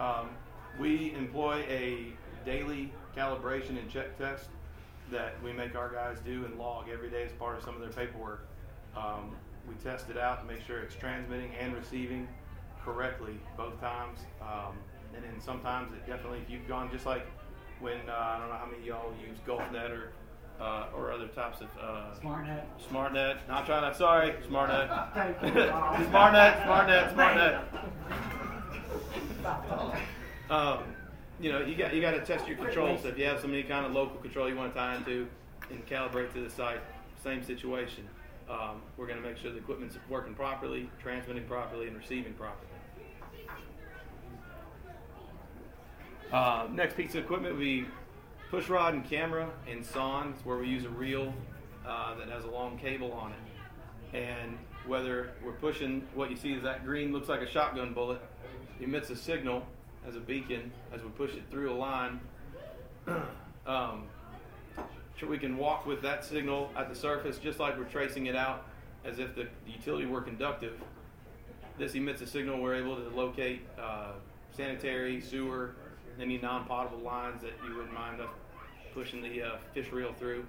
Um, 0.00 0.30
we 0.78 1.12
employ 1.14 1.64
a 1.68 2.12
daily 2.46 2.92
calibration 3.16 3.78
and 3.78 3.90
check 3.90 4.16
test 4.16 4.48
that 5.10 5.42
we 5.42 5.52
make 5.52 5.74
our 5.74 5.90
guys 5.90 6.18
do 6.24 6.44
and 6.44 6.58
log 6.58 6.88
every 6.88 7.10
day 7.10 7.24
as 7.24 7.32
part 7.32 7.58
of 7.58 7.64
some 7.64 7.74
of 7.74 7.80
their 7.80 7.90
paperwork. 7.90 8.46
Um, 8.96 9.34
we 9.66 9.74
test 9.82 10.08
it 10.08 10.16
out 10.18 10.40
to 10.40 10.46
make 10.46 10.64
sure 10.64 10.80
it's 10.80 10.94
transmitting 10.94 11.50
and 11.58 11.74
receiving 11.74 12.28
correctly 12.84 13.38
both 13.56 13.78
times. 13.80 14.20
Um, 14.40 14.74
and 15.14 15.24
then 15.24 15.40
sometimes 15.40 15.92
it 15.92 16.06
definitely, 16.06 16.38
if 16.38 16.50
you've 16.50 16.68
gone 16.68 16.90
just 16.90 17.06
like 17.06 17.26
when 17.80 17.98
uh, 18.08 18.12
I 18.12 18.38
don't 18.38 18.48
know 18.48 18.56
how 18.56 18.66
many 18.66 18.78
of 18.78 18.86
y'all 18.86 19.12
use 19.26 19.38
GulfNet 19.46 19.90
or 19.90 20.12
uh, 20.60 20.86
or 20.94 21.12
other 21.12 21.28
types 21.28 21.60
of 21.60 21.68
uh, 21.80 22.14
SmartNet. 22.20 22.64
SmartNet. 22.90 23.46
Not 23.46 23.66
trying 23.66 23.90
to. 23.90 23.96
Sorry, 23.96 24.32
SmartNet. 24.50 24.88
SmartNet. 26.10 26.64
SmartNet. 26.64 27.62
SmartNet. 29.44 30.00
um, 30.50 30.82
you 31.40 31.52
know, 31.52 31.60
you 31.60 31.76
got 31.76 31.94
you 31.94 32.00
got 32.00 32.12
to 32.12 32.24
test 32.24 32.48
your 32.48 32.56
controls. 32.56 33.02
So 33.02 33.08
if 33.08 33.18
you 33.18 33.24
have 33.26 33.40
some 33.40 33.52
any 33.52 33.62
kind 33.62 33.86
of 33.86 33.92
local 33.92 34.16
control 34.16 34.48
you 34.48 34.56
want 34.56 34.72
to 34.72 34.78
tie 34.78 34.96
into 34.96 35.28
and 35.70 35.86
calibrate 35.86 36.32
to 36.32 36.40
the 36.40 36.50
site, 36.50 36.80
same 37.22 37.42
situation. 37.42 38.08
Um, 38.50 38.80
we're 38.96 39.06
going 39.06 39.20
to 39.20 39.28
make 39.28 39.36
sure 39.36 39.52
the 39.52 39.58
equipment's 39.58 39.98
working 40.08 40.34
properly, 40.34 40.88
transmitting 41.02 41.44
properly, 41.44 41.86
and 41.86 41.96
receiving 41.96 42.32
properly. 42.32 42.67
Uh, 46.32 46.66
next 46.72 46.96
piece 46.96 47.14
of 47.14 47.24
equipment 47.24 47.54
would 47.54 47.62
be 47.62 47.86
push 48.50 48.68
rod 48.68 48.94
and 48.94 49.08
camera 49.08 49.50
and 49.68 49.82
sondes, 49.82 50.36
where 50.44 50.58
we 50.58 50.68
use 50.68 50.84
a 50.84 50.90
reel 50.90 51.32
uh, 51.86 52.14
that 52.16 52.28
has 52.28 52.44
a 52.44 52.50
long 52.50 52.78
cable 52.78 53.12
on 53.12 53.32
it. 53.32 54.16
And 54.16 54.58
whether 54.86 55.32
we're 55.44 55.52
pushing 55.52 56.06
what 56.14 56.30
you 56.30 56.36
see 56.36 56.52
is 56.52 56.62
that 56.62 56.84
green 56.84 57.12
looks 57.12 57.28
like 57.28 57.40
a 57.40 57.48
shotgun 57.48 57.94
bullet, 57.94 58.20
emits 58.80 59.10
a 59.10 59.16
signal 59.16 59.66
as 60.06 60.16
a 60.16 60.20
beacon 60.20 60.70
as 60.92 61.02
we 61.02 61.08
push 61.10 61.34
it 61.34 61.42
through 61.50 61.72
a 61.72 61.74
line. 61.76 62.20
um, 63.66 64.04
we 65.28 65.38
can 65.38 65.56
walk 65.56 65.84
with 65.84 66.00
that 66.02 66.24
signal 66.24 66.70
at 66.76 66.88
the 66.88 66.94
surface 66.94 67.38
just 67.38 67.58
like 67.58 67.76
we're 67.76 67.84
tracing 67.84 68.26
it 68.26 68.36
out 68.36 68.66
as 69.04 69.18
if 69.18 69.34
the 69.34 69.48
utility 69.66 70.06
were 70.06 70.20
conductive. 70.20 70.74
This 71.78 71.94
emits 71.94 72.20
a 72.22 72.26
signal. 72.26 72.60
We're 72.60 72.76
able 72.76 72.96
to 72.96 73.08
locate 73.10 73.62
uh, 73.80 74.12
sanitary, 74.52 75.20
sewer, 75.20 75.74
any 76.20 76.38
non-potable 76.38 76.98
lines 76.98 77.42
that 77.42 77.52
you 77.66 77.74
wouldn't 77.76 77.94
mind 77.94 78.20
us 78.20 78.28
pushing 78.94 79.22
the 79.22 79.42
uh, 79.42 79.56
fish 79.74 79.90
reel 79.92 80.12
through. 80.12 80.44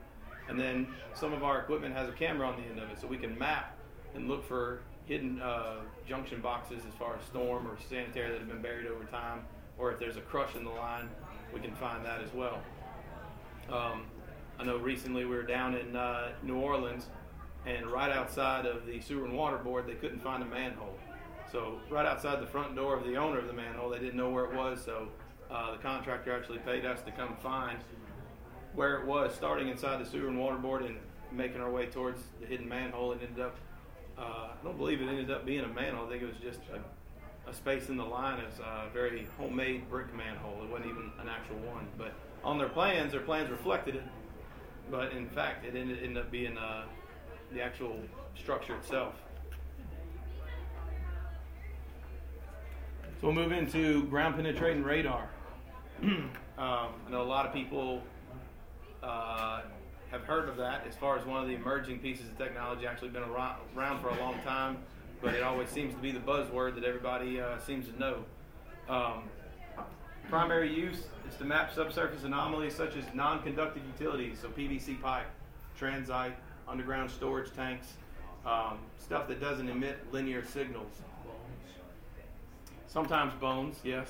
And 0.48 0.60
then 0.60 0.88
some 1.14 1.34
of 1.34 1.44
our 1.44 1.60
equipment 1.60 1.96
has 1.96 2.10
a 2.10 2.12
camera 2.12 2.48
on 2.48 2.60
the 2.60 2.68
end 2.68 2.80
of 2.80 2.90
it, 2.90 3.00
so 3.00 3.08
we 3.08 3.18
can 3.18 3.38
map 3.38 3.78
and 4.16 4.28
look 4.28 4.44
for 4.48 4.82
hidden 5.06 5.42
uh, 5.42 5.78
junction 6.08 6.42
boxes 6.42 6.84
as 6.88 6.94
far 6.96 7.16
as 7.16 7.24
storm 7.26 7.68
or 7.68 7.78
sanitary 7.90 8.32
that 8.32 8.40
have 8.40 8.48
been 8.48 8.62
buried 8.62 8.88
over 8.88 9.04
time, 9.06 9.42
or 9.78 9.92
if 9.92 10.00
there's 10.00 10.18
a 10.18 10.22
crush 10.22 10.56
in 10.56 10.64
the 10.64 10.70
line, 10.70 11.08
we 11.54 11.60
can 11.60 11.76
find 11.76 12.04
that 12.06 12.22
as 12.22 12.34
well. 12.34 12.60
Um, 13.72 14.06
I 14.60 14.64
know 14.64 14.78
recently 14.78 15.26
we 15.26 15.36
were 15.36 15.44
down 15.44 15.76
in 15.76 15.96
uh, 15.96 16.32
New 16.44 16.58
Orleans, 16.58 17.08
and 17.66 17.88
right 17.88 18.12
outside 18.12 18.66
of 18.66 18.86
the 18.86 19.00
sewer 19.02 19.26
and 19.26 19.36
water 19.36 19.58
board, 19.58 19.86
they 19.88 19.94
couldn't 19.94 20.22
find 20.22 20.42
a 20.42 20.46
manhole. 20.46 20.96
So 21.52 21.80
right 21.90 22.06
outside 22.06 22.42
the 22.42 22.48
front 22.48 22.76
door 22.76 22.96
of 22.96 23.04
the 23.04 23.16
owner 23.18 23.40
of 23.40 23.48
the 23.48 23.54
manhole, 23.54 23.90
they 23.90 24.00
didn't 24.00 24.18
know 24.18 24.30
where 24.30 24.46
it 24.46 24.54
was. 24.54 24.84
So 24.84 25.10
uh, 25.52 25.72
the 25.72 25.78
contractor 25.78 26.36
actually 26.36 26.60
paid 26.60 26.86
us 26.86 27.02
to 27.02 27.12
come 27.12 27.36
find 27.38 27.80
where 28.74 29.00
it 29.00 29.06
was, 29.06 29.34
starting 29.34 29.68
inside 29.68 30.00
the 30.04 30.10
sewer 30.10 30.28
and 30.28 30.40
water 30.40 30.58
board 30.58 30.84
and 30.84 30.98
making 31.32 31.60
our 31.62 31.72
way 31.72 31.86
towards 31.88 32.22
the 32.40 32.46
hidden 32.46 32.68
manhole, 32.68 33.12
and 33.12 33.22
ended 33.22 33.44
up. 33.44 33.56
Uh, 34.18 34.50
I 34.52 34.64
don't 34.64 34.78
believe 34.78 35.02
it 35.02 35.08
ended 35.08 35.32
up 35.32 35.46
being 35.46 35.64
a 35.64 35.68
manhole. 35.68 36.06
I 36.06 36.10
think 36.10 36.24
it 36.24 36.28
was 36.28 36.38
just 36.38 36.60
a, 36.74 37.50
a 37.50 37.54
space 37.54 37.90
in 37.90 37.98
the 37.98 38.06
line 38.06 38.42
as 38.46 38.60
a 38.60 38.90
very 38.94 39.28
homemade 39.38 39.90
brick 39.90 40.14
manhole. 40.16 40.62
It 40.64 40.70
wasn't 40.70 40.90
even 40.90 41.12
an 41.20 41.30
actual 41.30 41.58
one. 41.58 41.88
But 41.98 42.14
on 42.44 42.58
their 42.58 42.70
plans, 42.70 43.12
their 43.12 43.22
plans 43.22 43.50
reflected 43.50 43.96
it. 43.96 44.04
But 44.92 45.14
in 45.14 45.30
fact, 45.30 45.66
it 45.66 45.76
ended, 45.76 46.00
ended 46.04 46.18
up 46.18 46.32
being 46.32 46.58
uh, 46.58 46.84
the 47.54 47.62
actual 47.62 47.96
structure 48.36 48.76
itself. 48.76 49.14
So 53.22 53.28
we'll 53.28 53.34
move 53.34 53.52
into 53.52 54.06
ground 54.06 54.36
penetrating 54.36 54.84
radar. 54.84 55.30
Um, 56.02 56.28
I 56.58 57.12
know 57.12 57.22
a 57.22 57.24
lot 57.24 57.46
of 57.46 57.54
people 57.54 58.02
uh, 59.04 59.62
have 60.12 60.22
heard 60.24 60.50
of 60.50 60.58
that 60.58 60.86
as 60.88 60.96
far 60.96 61.18
as 61.18 61.26
one 61.26 61.42
of 61.42 61.48
the 61.48 61.56
emerging 61.56 62.00
pieces 62.00 62.28
of 62.28 62.38
technology. 62.38 62.88
Actually, 62.88 63.10
been 63.10 63.24
around 63.24 64.00
for 64.00 64.10
a 64.10 64.20
long 64.20 64.36
time, 64.46 64.78
but 65.22 65.34
it 65.34 65.44
always 65.44 65.70
seems 65.70 65.94
to 65.94 66.00
be 66.00 66.12
the 66.12 66.20
buzzword 66.20 66.76
that 66.76 66.84
everybody 66.84 67.40
uh, 67.40 67.60
seems 67.60 67.88
to 67.88 68.00
know. 68.00 68.24
Um, 68.88 69.24
primary 70.30 70.74
use 70.74 71.06
is 71.30 71.36
to 71.38 71.44
map 71.44 71.74
subsurface 71.74 72.24
anomalies 72.24 72.76
such 72.76 72.96
as 72.96 73.04
non-conductive 73.14 73.84
utilities, 73.86 74.40
so 74.40 74.48
PVC 74.50 75.02
pipe, 75.02 75.28
transite, 75.80 76.34
underground 76.68 77.10
storage 77.12 77.54
tanks, 77.56 77.94
um, 78.46 78.80
stuff 78.98 79.28
that 79.28 79.42
doesn't 79.42 79.70
emit 79.70 79.98
linear 80.12 80.46
signals. 80.46 81.02
Sometimes 82.88 83.34
bones, 83.36 83.78
yes. 83.84 84.10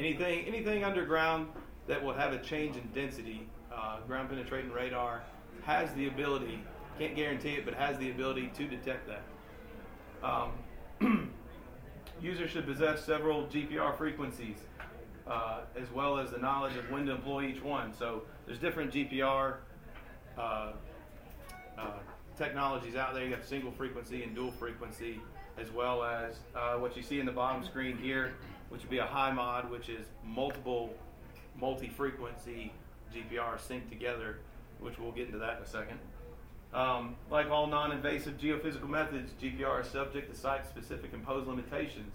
Anything, 0.00 0.46
anything 0.46 0.82
underground 0.82 1.48
that 1.86 2.02
will 2.02 2.14
have 2.14 2.32
a 2.32 2.38
change 2.38 2.74
in 2.74 2.88
density, 2.94 3.46
uh, 3.70 4.00
ground 4.06 4.30
penetrating 4.30 4.72
radar 4.72 5.20
has 5.64 5.92
the 5.92 6.08
ability, 6.08 6.58
can't 6.98 7.14
guarantee 7.14 7.50
it, 7.50 7.66
but 7.66 7.74
has 7.74 7.98
the 7.98 8.10
ability 8.10 8.50
to 8.56 8.66
detect 8.66 9.06
that. 9.08 9.22
Um, 10.26 11.30
users 12.22 12.50
should 12.50 12.64
possess 12.64 13.04
several 13.04 13.46
GPR 13.48 13.94
frequencies, 13.98 14.56
uh, 15.26 15.64
as 15.78 15.90
well 15.90 16.16
as 16.16 16.30
the 16.30 16.38
knowledge 16.38 16.76
of 16.76 16.90
when 16.90 17.04
to 17.04 17.12
employ 17.12 17.44
each 17.44 17.62
one. 17.62 17.92
So 17.92 18.22
there's 18.46 18.58
different 18.58 18.94
GPR 18.94 19.56
uh, 20.38 20.72
uh, 21.76 21.84
technologies 22.38 22.96
out 22.96 23.12
there. 23.12 23.26
You 23.26 23.34
have 23.34 23.44
single 23.44 23.70
frequency 23.72 24.22
and 24.22 24.34
dual 24.34 24.52
frequency 24.52 25.20
as 25.58 25.70
well 25.70 26.02
as 26.02 26.36
uh, 26.56 26.76
what 26.76 26.96
you 26.96 27.02
see 27.02 27.20
in 27.20 27.26
the 27.26 27.32
bottom 27.32 27.62
screen 27.62 27.98
here, 27.98 28.32
which 28.70 28.80
would 28.80 28.90
be 28.90 28.98
a 28.98 29.06
high 29.06 29.32
mod, 29.32 29.70
which 29.70 29.88
is 29.88 30.06
multiple 30.24 30.94
multi-frequency 31.60 32.72
GPR 33.14 33.58
synced 33.58 33.90
together, 33.90 34.38
which 34.78 34.98
we'll 34.98 35.12
get 35.12 35.26
into 35.26 35.38
that 35.38 35.58
in 35.58 35.62
a 35.62 35.66
second. 35.66 35.98
Um, 36.72 37.16
like 37.30 37.50
all 37.50 37.66
non-invasive 37.66 38.38
geophysical 38.38 38.88
methods, 38.88 39.32
GPR 39.42 39.82
is 39.82 39.88
subject 39.88 40.32
to 40.32 40.38
site-specific 40.38 41.12
imposed 41.12 41.48
limitations, 41.48 42.14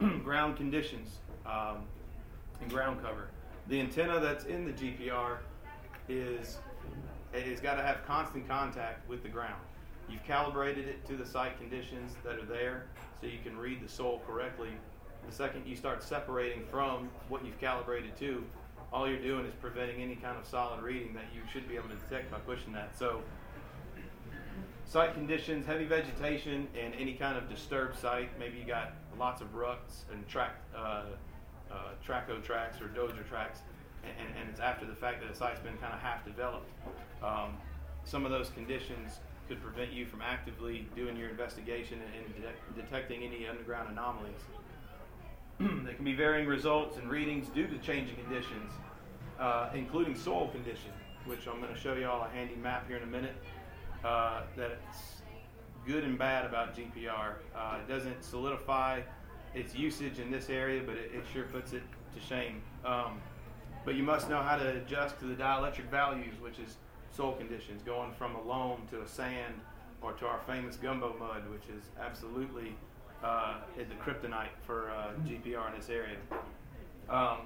ground 0.24 0.56
conditions, 0.56 1.18
um, 1.46 1.84
and 2.60 2.70
ground 2.70 3.00
cover. 3.02 3.28
The 3.68 3.80
antenna 3.80 4.18
that's 4.18 4.44
in 4.46 4.64
the 4.64 4.72
GPR 4.72 5.38
is 6.08 6.58
it's 7.32 7.60
got 7.60 7.74
to 7.74 7.82
have 7.82 8.04
constant 8.04 8.48
contact 8.48 9.08
with 9.08 9.22
the 9.22 9.28
ground. 9.28 9.60
You've 10.08 10.24
calibrated 10.24 10.88
it 10.88 11.06
to 11.06 11.16
the 11.16 11.26
site 11.26 11.58
conditions 11.58 12.14
that 12.24 12.38
are 12.38 12.46
there 12.46 12.86
so 13.20 13.26
you 13.26 13.38
can 13.44 13.56
read 13.56 13.82
the 13.82 13.88
soil 13.88 14.22
correctly. 14.26 14.70
The 15.28 15.34
second 15.34 15.66
you 15.66 15.76
start 15.76 16.02
separating 16.02 16.64
from 16.70 17.10
what 17.28 17.44
you've 17.44 17.60
calibrated 17.60 18.16
to, 18.16 18.42
all 18.90 19.06
you're 19.06 19.20
doing 19.20 19.44
is 19.44 19.52
preventing 19.60 20.00
any 20.00 20.16
kind 20.16 20.38
of 20.38 20.46
solid 20.46 20.82
reading 20.82 21.12
that 21.12 21.26
you 21.34 21.42
should 21.52 21.68
be 21.68 21.76
able 21.76 21.90
to 21.90 21.96
detect 21.96 22.30
by 22.30 22.38
pushing 22.38 22.72
that. 22.72 22.98
So, 22.98 23.20
site 24.86 25.12
conditions, 25.12 25.66
heavy 25.66 25.84
vegetation, 25.84 26.66
and 26.80 26.94
any 26.94 27.12
kind 27.12 27.36
of 27.36 27.50
disturbed 27.50 27.98
site. 27.98 28.30
Maybe 28.38 28.56
you 28.56 28.64
got 28.64 28.94
lots 29.18 29.42
of 29.42 29.54
ruts 29.54 30.04
and 30.10 30.26
track, 30.28 30.56
uh, 30.74 31.02
uh, 31.70 31.74
traco 32.06 32.42
tracks 32.42 32.80
or 32.80 32.88
dozer 32.88 33.28
tracks, 33.28 33.60
and, 34.04 34.12
and, 34.40 34.48
it's 34.48 34.60
after 34.60 34.86
the 34.86 34.94
fact 34.94 35.20
that 35.20 35.30
the 35.30 35.36
site's 35.36 35.60
been 35.60 35.76
kind 35.76 35.92
of 35.92 36.00
half 36.00 36.24
developed. 36.24 36.70
Um, 37.22 37.58
some 38.04 38.24
of 38.24 38.30
those 38.30 38.48
conditions 38.48 39.18
could 39.46 39.60
prevent 39.62 39.92
you 39.92 40.06
from 40.06 40.22
actively 40.22 40.88
doing 40.96 41.18
your 41.18 41.28
investigation 41.28 41.98
and, 42.16 42.34
detect, 42.34 42.76
detecting 42.76 43.24
any 43.24 43.46
underground 43.46 43.90
anomalies. 43.90 44.40
there 45.84 45.94
can 45.94 46.04
be 46.04 46.14
varying 46.14 46.46
results 46.46 46.98
and 46.98 47.10
readings 47.10 47.48
due 47.48 47.66
to 47.66 47.78
changing 47.78 48.14
conditions, 48.16 48.72
uh, 49.40 49.70
including 49.74 50.14
soil 50.14 50.48
condition, 50.48 50.92
which 51.26 51.48
I'm 51.48 51.60
going 51.60 51.74
to 51.74 51.78
show 51.78 51.94
you 51.94 52.06
all 52.06 52.22
a 52.22 52.28
handy 52.28 52.54
map 52.54 52.86
here 52.86 52.96
in 52.98 53.02
a 53.02 53.06
minute. 53.06 53.34
Uh, 54.04 54.42
that's 54.56 55.22
good 55.84 56.04
and 56.04 56.16
bad 56.16 56.44
about 56.44 56.76
GPR. 56.76 57.34
Uh, 57.56 57.78
it 57.82 57.88
doesn't 57.88 58.22
solidify 58.22 59.00
its 59.52 59.74
usage 59.74 60.20
in 60.20 60.30
this 60.30 60.48
area, 60.48 60.80
but 60.86 60.94
it, 60.94 61.10
it 61.12 61.24
sure 61.32 61.44
puts 61.44 61.72
it 61.72 61.82
to 62.14 62.20
shame. 62.20 62.62
Um, 62.84 63.20
but 63.84 63.96
you 63.96 64.04
must 64.04 64.30
know 64.30 64.40
how 64.40 64.56
to 64.56 64.76
adjust 64.76 65.18
to 65.20 65.24
the 65.24 65.34
dielectric 65.34 65.90
values, 65.90 66.34
which 66.40 66.60
is 66.60 66.76
soil 67.10 67.32
conditions, 67.32 67.82
going 67.82 68.12
from 68.12 68.36
a 68.36 68.42
loam 68.42 68.82
to 68.90 69.02
a 69.02 69.08
sand 69.08 69.54
or 70.02 70.12
to 70.12 70.26
our 70.26 70.38
famous 70.46 70.76
gumbo 70.76 71.16
mud, 71.18 71.50
which 71.50 71.64
is 71.76 71.82
absolutely 72.00 72.76
uh, 73.22 73.54
the 73.76 73.94
kryptonite 73.94 74.48
for 74.66 74.90
uh, 74.90 75.12
GPR 75.26 75.72
in 75.72 75.78
this 75.78 75.88
area. 75.88 76.16
Um, 77.08 77.38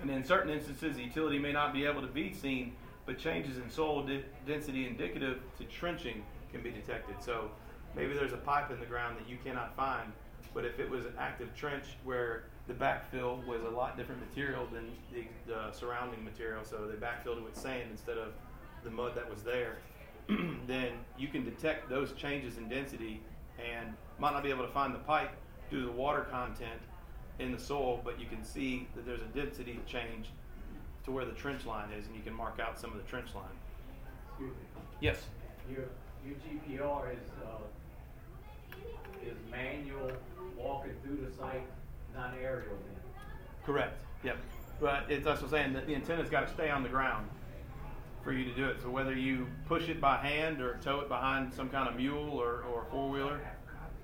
and 0.00 0.10
in 0.10 0.24
certain 0.24 0.50
instances, 0.50 0.96
the 0.96 1.02
utility 1.02 1.38
may 1.38 1.52
not 1.52 1.72
be 1.72 1.84
able 1.84 2.00
to 2.00 2.08
be 2.08 2.32
seen, 2.32 2.72
but 3.06 3.18
changes 3.18 3.58
in 3.58 3.70
soil 3.70 4.02
di- 4.02 4.24
density 4.46 4.86
indicative 4.86 5.40
to 5.58 5.64
trenching 5.64 6.22
can 6.50 6.62
be 6.62 6.70
detected. 6.70 7.16
So 7.20 7.50
maybe 7.94 8.14
there's 8.14 8.32
a 8.32 8.38
pipe 8.38 8.70
in 8.70 8.80
the 8.80 8.86
ground 8.86 9.16
that 9.18 9.28
you 9.28 9.36
cannot 9.44 9.76
find, 9.76 10.12
but 10.54 10.64
if 10.64 10.80
it 10.80 10.88
was 10.88 11.04
an 11.04 11.12
active 11.18 11.54
trench 11.54 11.84
where 12.04 12.44
the 12.66 12.74
backfill 12.74 13.44
was 13.46 13.62
a 13.62 13.68
lot 13.68 13.96
different 13.96 14.20
material 14.28 14.66
than 14.72 14.90
the, 15.12 15.24
the 15.46 15.72
surrounding 15.72 16.24
material, 16.24 16.64
so 16.64 16.86
they 16.86 16.94
backfilled 16.94 17.38
it 17.38 17.44
with 17.44 17.56
sand 17.56 17.88
instead 17.90 18.16
of 18.16 18.32
the 18.84 18.90
mud 18.90 19.14
that 19.14 19.28
was 19.28 19.42
there, 19.42 19.78
then 20.66 20.92
you 21.18 21.28
can 21.28 21.44
detect 21.44 21.88
those 21.90 22.12
changes 22.12 22.56
in 22.56 22.68
density 22.68 23.20
and 23.60 23.94
might 24.18 24.32
not 24.32 24.42
be 24.42 24.50
able 24.50 24.64
to 24.66 24.72
find 24.72 24.94
the 24.94 24.98
pipe 24.98 25.30
due 25.70 25.80
to 25.80 25.86
the 25.86 25.92
water 25.92 26.26
content 26.30 26.80
in 27.38 27.52
the 27.52 27.58
soil, 27.58 28.00
but 28.04 28.20
you 28.20 28.26
can 28.26 28.44
see 28.44 28.86
that 28.94 29.06
there's 29.06 29.22
a 29.22 29.38
density 29.38 29.80
change 29.86 30.28
to 31.04 31.10
where 31.10 31.24
the 31.24 31.32
trench 31.32 31.64
line 31.64 31.90
is, 31.98 32.06
and 32.06 32.14
you 32.14 32.22
can 32.22 32.34
mark 32.34 32.60
out 32.60 32.78
some 32.78 32.92
of 32.92 32.98
the 32.98 33.04
trench 33.04 33.34
line. 33.34 33.44
Excuse 34.28 34.50
me. 34.50 34.82
Yes. 35.00 35.24
Your, 35.70 35.84
your 36.26 36.36
GPR 36.36 37.12
is, 37.12 37.30
uh, 37.44 38.76
is 39.26 39.36
manual 39.50 40.12
walking 40.56 40.92
through 41.02 41.26
the 41.26 41.34
site, 41.36 41.62
not 42.14 42.34
aerial 42.42 42.76
then? 42.86 43.00
Correct. 43.64 44.02
Yep. 44.22 44.36
But 44.80 45.04
it's 45.08 45.26
also 45.26 45.46
saying 45.46 45.72
that 45.74 45.86
the 45.86 45.94
antenna's 45.94 46.28
got 46.28 46.46
to 46.46 46.52
stay 46.52 46.70
on 46.70 46.82
the 46.82 46.88
ground 46.88 47.28
for 48.22 48.32
you 48.32 48.44
to 48.44 48.54
do 48.54 48.66
it. 48.66 48.82
So 48.82 48.90
whether 48.90 49.14
you 49.14 49.46
push 49.66 49.88
it 49.88 50.00
by 50.00 50.16
hand 50.16 50.60
or 50.60 50.78
tow 50.82 51.00
it 51.00 51.08
behind 51.08 51.52
some 51.52 51.68
kind 51.68 51.88
of 51.88 51.96
mule 51.96 52.30
or, 52.30 52.64
or 52.72 52.86
four 52.90 53.08
wheeler, 53.08 53.40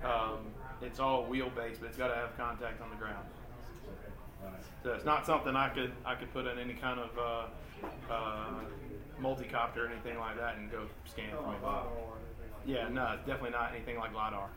um, 0.04 0.38
it's 0.82 1.00
all 1.00 1.24
wheel 1.24 1.50
based, 1.54 1.80
but 1.80 1.88
it's 1.88 1.98
got 1.98 2.08
to 2.08 2.14
have 2.14 2.36
contact 2.36 2.80
on 2.80 2.90
the 2.90 2.96
ground. 2.96 3.26
So 4.82 4.92
it's 4.92 5.04
not 5.04 5.26
something 5.26 5.56
I 5.56 5.68
could 5.70 5.92
I 6.04 6.14
could 6.14 6.32
put 6.32 6.46
in 6.46 6.58
any 6.58 6.74
kind 6.74 7.00
of 7.00 7.18
uh, 7.18 8.12
uh, 8.12 8.50
multi-copter 9.18 9.86
or 9.86 9.88
anything 9.88 10.18
like 10.18 10.36
that 10.36 10.56
and 10.56 10.70
go 10.70 10.82
scan 11.06 11.30
from 11.30 11.54
it. 11.54 11.60
Yeah, 12.66 12.88
no, 12.88 13.16
definitely 13.26 13.50
not 13.50 13.72
anything 13.74 13.96
like 13.96 14.14
LiDAR. 14.14 14.48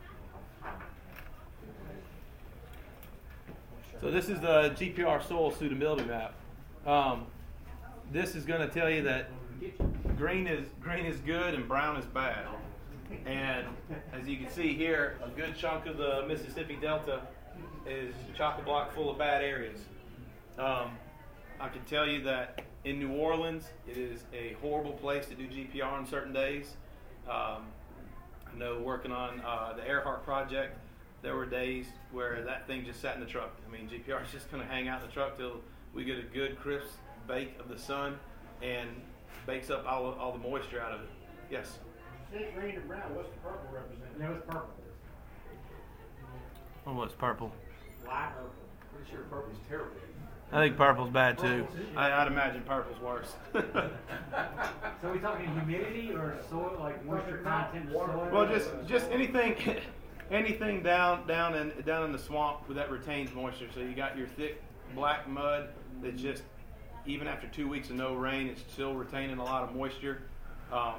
So 4.00 4.10
this 4.10 4.28
is 4.28 4.40
the 4.40 4.70
GPR 4.76 5.26
soil 5.26 5.50
suitability 5.50 6.04
map. 6.04 6.34
Um, 6.86 7.26
this 8.12 8.34
is 8.34 8.44
going 8.44 8.60
to 8.60 8.68
tell 8.68 8.88
you 8.88 9.02
that 9.02 9.30
green 10.16 10.46
is 10.46 10.66
green 10.80 11.06
is 11.06 11.18
good 11.20 11.54
and 11.54 11.66
brown 11.66 11.96
is 11.96 12.04
bad. 12.06 12.46
And 13.26 13.66
as 14.12 14.28
you 14.28 14.36
can 14.36 14.48
see 14.50 14.74
here, 14.74 15.18
a 15.24 15.28
good 15.30 15.56
chunk 15.56 15.86
of 15.86 15.96
the 15.96 16.24
Mississippi 16.28 16.76
Delta 16.80 17.22
is 17.86 18.14
chock-a-block 18.36 18.94
full 18.94 19.10
of 19.10 19.18
bad 19.18 19.42
areas. 19.42 19.80
Um, 20.58 20.92
I 21.58 21.68
can 21.68 21.82
tell 21.84 22.06
you 22.06 22.22
that 22.22 22.62
in 22.84 22.98
New 22.98 23.12
Orleans, 23.12 23.64
it 23.88 23.96
is 23.96 24.24
a 24.32 24.56
horrible 24.60 24.92
place 24.92 25.26
to 25.26 25.34
do 25.34 25.46
GPR 25.48 25.92
on 25.92 26.06
certain 26.06 26.32
days. 26.32 26.76
Um, 27.28 27.66
I 28.46 28.56
know 28.56 28.80
working 28.80 29.12
on 29.12 29.40
uh, 29.40 29.74
the 29.76 29.86
Earhart 29.86 30.24
project, 30.24 30.78
there 31.22 31.34
were 31.34 31.46
days 31.46 31.86
where 32.12 32.42
that 32.44 32.66
thing 32.66 32.84
just 32.84 33.00
sat 33.00 33.14
in 33.14 33.20
the 33.20 33.26
truck. 33.26 33.50
I 33.66 33.70
mean, 33.70 33.88
GPR 33.88 34.24
is 34.24 34.30
just 34.30 34.50
going 34.50 34.62
to 34.62 34.68
hang 34.68 34.88
out 34.88 35.02
in 35.02 35.08
the 35.08 35.12
truck 35.12 35.36
till 35.36 35.60
we 35.94 36.04
get 36.04 36.18
a 36.18 36.22
good 36.22 36.58
crisp 36.60 36.88
bake 37.26 37.58
of 37.58 37.68
the 37.68 37.78
sun 37.78 38.18
and 38.62 38.88
bakes 39.50 39.68
up 39.68 39.84
all, 39.84 40.14
all 40.20 40.32
the 40.32 40.38
moisture 40.38 40.80
out 40.80 40.92
of 40.92 41.00
it. 41.00 41.08
Yes. 41.50 41.80
Say 42.32 42.50
green 42.54 42.76
and 42.76 42.86
brown, 42.86 43.12
what's 43.16 43.28
the 43.30 43.36
purple 43.38 43.68
represent? 43.72 44.16
That 44.20 44.30
was 44.30 44.42
purple. 44.46 44.70
Oh, 46.86 46.94
what's 46.94 47.14
purple? 47.14 47.50
Light 48.06 48.30
Pretty 48.94 49.10
sure 49.10 49.20
purple's 49.24 49.56
terrible. 49.68 49.90
I 50.52 50.64
think 50.64 50.76
purple's 50.76 51.10
bad 51.10 51.38
too. 51.38 51.66
I, 51.96 52.12
I'd 52.12 52.28
imagine 52.28 52.62
purple's 52.62 53.00
worse. 53.00 53.34
So 53.52 55.08
are 55.08 55.12
we 55.12 55.18
talking 55.18 55.46
humidity 55.46 56.12
or 56.12 56.36
soil, 56.48 56.76
like 56.78 57.04
moisture 57.04 57.38
content 57.38 57.86
of 57.86 57.92
soil? 57.92 58.28
well, 58.32 58.46
just 58.46 58.70
just 58.86 59.10
anything, 59.10 59.56
anything 60.30 60.82
down 60.82 61.26
down 61.26 61.54
in 61.54 61.72
down 61.86 62.04
in 62.04 62.12
the 62.12 62.18
swamp 62.18 62.68
that 62.70 62.90
retains 62.90 63.32
moisture. 63.32 63.68
So 63.72 63.80
you 63.80 63.94
got 63.94 64.16
your 64.16 64.26
thick 64.26 64.62
black 64.94 65.28
mud 65.28 65.68
that 66.02 66.16
just 66.16 66.42
even 67.10 67.26
after 67.26 67.46
two 67.48 67.68
weeks 67.68 67.90
of 67.90 67.96
no 67.96 68.14
rain, 68.14 68.46
it's 68.46 68.62
still 68.72 68.94
retaining 68.94 69.38
a 69.38 69.44
lot 69.44 69.62
of 69.68 69.74
moisture. 69.74 70.22
Um, 70.72 70.94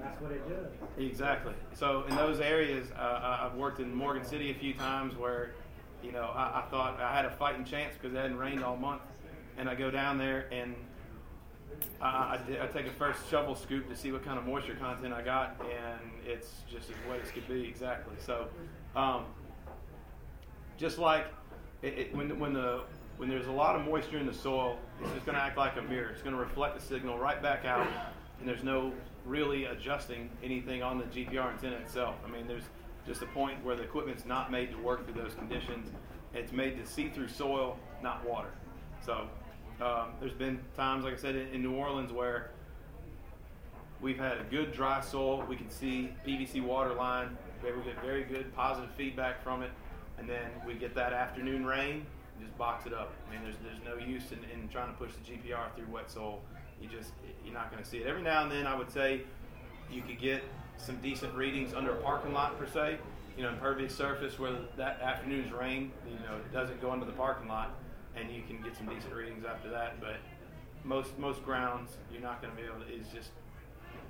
That's 0.00 0.20
what 0.20 0.32
it 0.32 0.48
does. 0.48 0.72
Exactly. 0.98 1.52
So 1.74 2.04
in 2.08 2.16
those 2.16 2.40
areas, 2.40 2.90
uh, 2.92 2.98
I- 3.00 3.46
I've 3.46 3.54
worked 3.54 3.80
in 3.80 3.94
Morgan 3.94 4.24
City 4.24 4.50
a 4.50 4.54
few 4.54 4.72
times 4.72 5.14
where, 5.14 5.52
you 6.02 6.12
know, 6.12 6.24
I, 6.34 6.60
I 6.60 6.62
thought 6.70 6.98
I 6.98 7.14
had 7.14 7.26
a 7.26 7.30
fighting 7.30 7.64
chance 7.64 7.94
because 7.94 8.14
it 8.14 8.16
hadn't 8.16 8.38
rained 8.38 8.64
all 8.64 8.76
month, 8.76 9.02
and 9.58 9.68
I 9.68 9.74
go 9.74 9.90
down 9.90 10.16
there 10.16 10.46
and 10.50 10.74
I, 12.00 12.06
I, 12.06 12.38
I 12.62 12.66
take 12.68 12.86
a 12.86 12.90
first 12.92 13.28
shovel 13.30 13.54
scoop 13.54 13.88
to 13.90 13.96
see 13.96 14.10
what 14.10 14.24
kind 14.24 14.38
of 14.38 14.46
moisture 14.46 14.74
content 14.74 15.12
I 15.12 15.20
got, 15.22 15.60
and 15.60 16.00
it's 16.26 16.62
just 16.70 16.88
as 16.88 16.96
wet 17.08 17.20
as 17.22 17.30
could 17.30 17.46
be. 17.46 17.64
Exactly. 17.68 18.14
So, 18.18 18.48
um, 18.96 19.24
just 20.78 20.98
like 20.98 21.26
it, 21.82 21.98
it, 21.98 22.16
when 22.16 22.38
when 22.38 22.54
the 22.54 22.84
when 23.18 23.28
there's 23.28 23.46
a 23.48 23.52
lot 23.52 23.76
of 23.76 23.84
moisture 23.84 24.16
in 24.16 24.26
the 24.26 24.32
soil, 24.32 24.78
it's 25.02 25.12
just 25.12 25.26
going 25.26 25.36
to 25.36 25.42
act 25.42 25.56
like 25.56 25.76
a 25.76 25.82
mirror. 25.82 26.10
It's 26.10 26.22
going 26.22 26.34
to 26.34 26.40
reflect 26.40 26.78
the 26.78 26.84
signal 26.84 27.18
right 27.18 27.42
back 27.42 27.64
out, 27.64 27.86
and 28.38 28.48
there's 28.48 28.64
no 28.64 28.92
really 29.24 29.64
adjusting 29.66 30.30
anything 30.42 30.82
on 30.82 30.98
the 30.98 31.04
GPR 31.04 31.52
antenna 31.52 31.76
itself. 31.76 32.16
I 32.26 32.30
mean, 32.30 32.46
there's 32.46 32.64
just 33.06 33.22
a 33.22 33.26
point 33.26 33.64
where 33.64 33.76
the 33.76 33.82
equipment's 33.82 34.24
not 34.24 34.50
made 34.50 34.70
to 34.72 34.78
work 34.78 35.04
through 35.04 35.22
those 35.22 35.34
conditions. 35.34 35.90
It's 36.34 36.52
made 36.52 36.76
to 36.82 36.90
see 36.90 37.08
through 37.08 37.28
soil, 37.28 37.78
not 38.02 38.26
water. 38.28 38.50
So 39.04 39.28
um, 39.80 40.12
there's 40.20 40.32
been 40.32 40.60
times, 40.76 41.04
like 41.04 41.14
I 41.14 41.16
said, 41.16 41.34
in, 41.34 41.48
in 41.48 41.62
New 41.62 41.74
Orleans 41.74 42.12
where 42.12 42.50
we've 44.00 44.18
had 44.18 44.38
a 44.38 44.44
good 44.44 44.72
dry 44.72 45.00
soil. 45.00 45.44
We 45.48 45.56
can 45.56 45.70
see 45.70 46.14
PVC 46.26 46.62
water 46.62 46.94
line. 46.94 47.36
We 47.62 47.70
get 47.84 48.02
very 48.02 48.24
good 48.24 48.54
positive 48.54 48.90
feedback 48.96 49.42
from 49.42 49.62
it, 49.62 49.70
and 50.18 50.28
then 50.28 50.50
we 50.66 50.74
get 50.74 50.94
that 50.94 51.12
afternoon 51.12 51.64
rain, 51.64 52.06
just 52.40 52.56
box 52.58 52.86
it 52.86 52.92
up. 52.92 53.12
I 53.28 53.32
mean, 53.32 53.42
there's 53.42 53.56
there's 53.62 53.84
no 53.84 54.04
use 54.04 54.32
in, 54.32 54.38
in 54.50 54.68
trying 54.68 54.92
to 54.92 54.98
push 54.98 55.12
the 55.12 55.32
GPR 55.32 55.74
through 55.76 55.86
wet 55.92 56.10
soil. 56.10 56.40
You 56.80 56.88
just 56.88 57.10
you're 57.44 57.54
not 57.54 57.70
going 57.70 57.82
to 57.82 57.88
see 57.88 57.98
it. 57.98 58.06
Every 58.06 58.22
now 58.22 58.42
and 58.42 58.50
then, 58.50 58.66
I 58.66 58.74
would 58.74 58.90
say 58.90 59.22
you 59.90 60.02
could 60.02 60.18
get 60.18 60.42
some 60.76 60.96
decent 61.00 61.34
readings 61.34 61.74
under 61.74 61.92
a 61.92 61.96
parking 61.96 62.32
lot 62.32 62.58
per 62.58 62.66
se. 62.66 62.98
You 63.36 63.44
know, 63.44 63.50
impervious 63.50 63.94
surface 63.94 64.38
where 64.38 64.52
that 64.76 65.00
afternoon's 65.00 65.52
rain, 65.52 65.92
you 66.06 66.18
know, 66.26 66.36
it 66.36 66.52
doesn't 66.52 66.80
go 66.80 66.92
into 66.92 67.06
the 67.06 67.12
parking 67.12 67.48
lot, 67.48 67.70
and 68.16 68.30
you 68.30 68.42
can 68.42 68.60
get 68.62 68.76
some 68.76 68.86
decent 68.86 69.14
readings 69.14 69.44
after 69.44 69.70
that. 69.70 70.00
But 70.00 70.16
most 70.84 71.18
most 71.18 71.44
grounds, 71.44 71.96
you're 72.12 72.22
not 72.22 72.42
going 72.42 72.54
to 72.54 72.60
be 72.60 72.66
able 72.66 72.84
to. 72.84 72.92
It's 72.92 73.10
just 73.10 73.30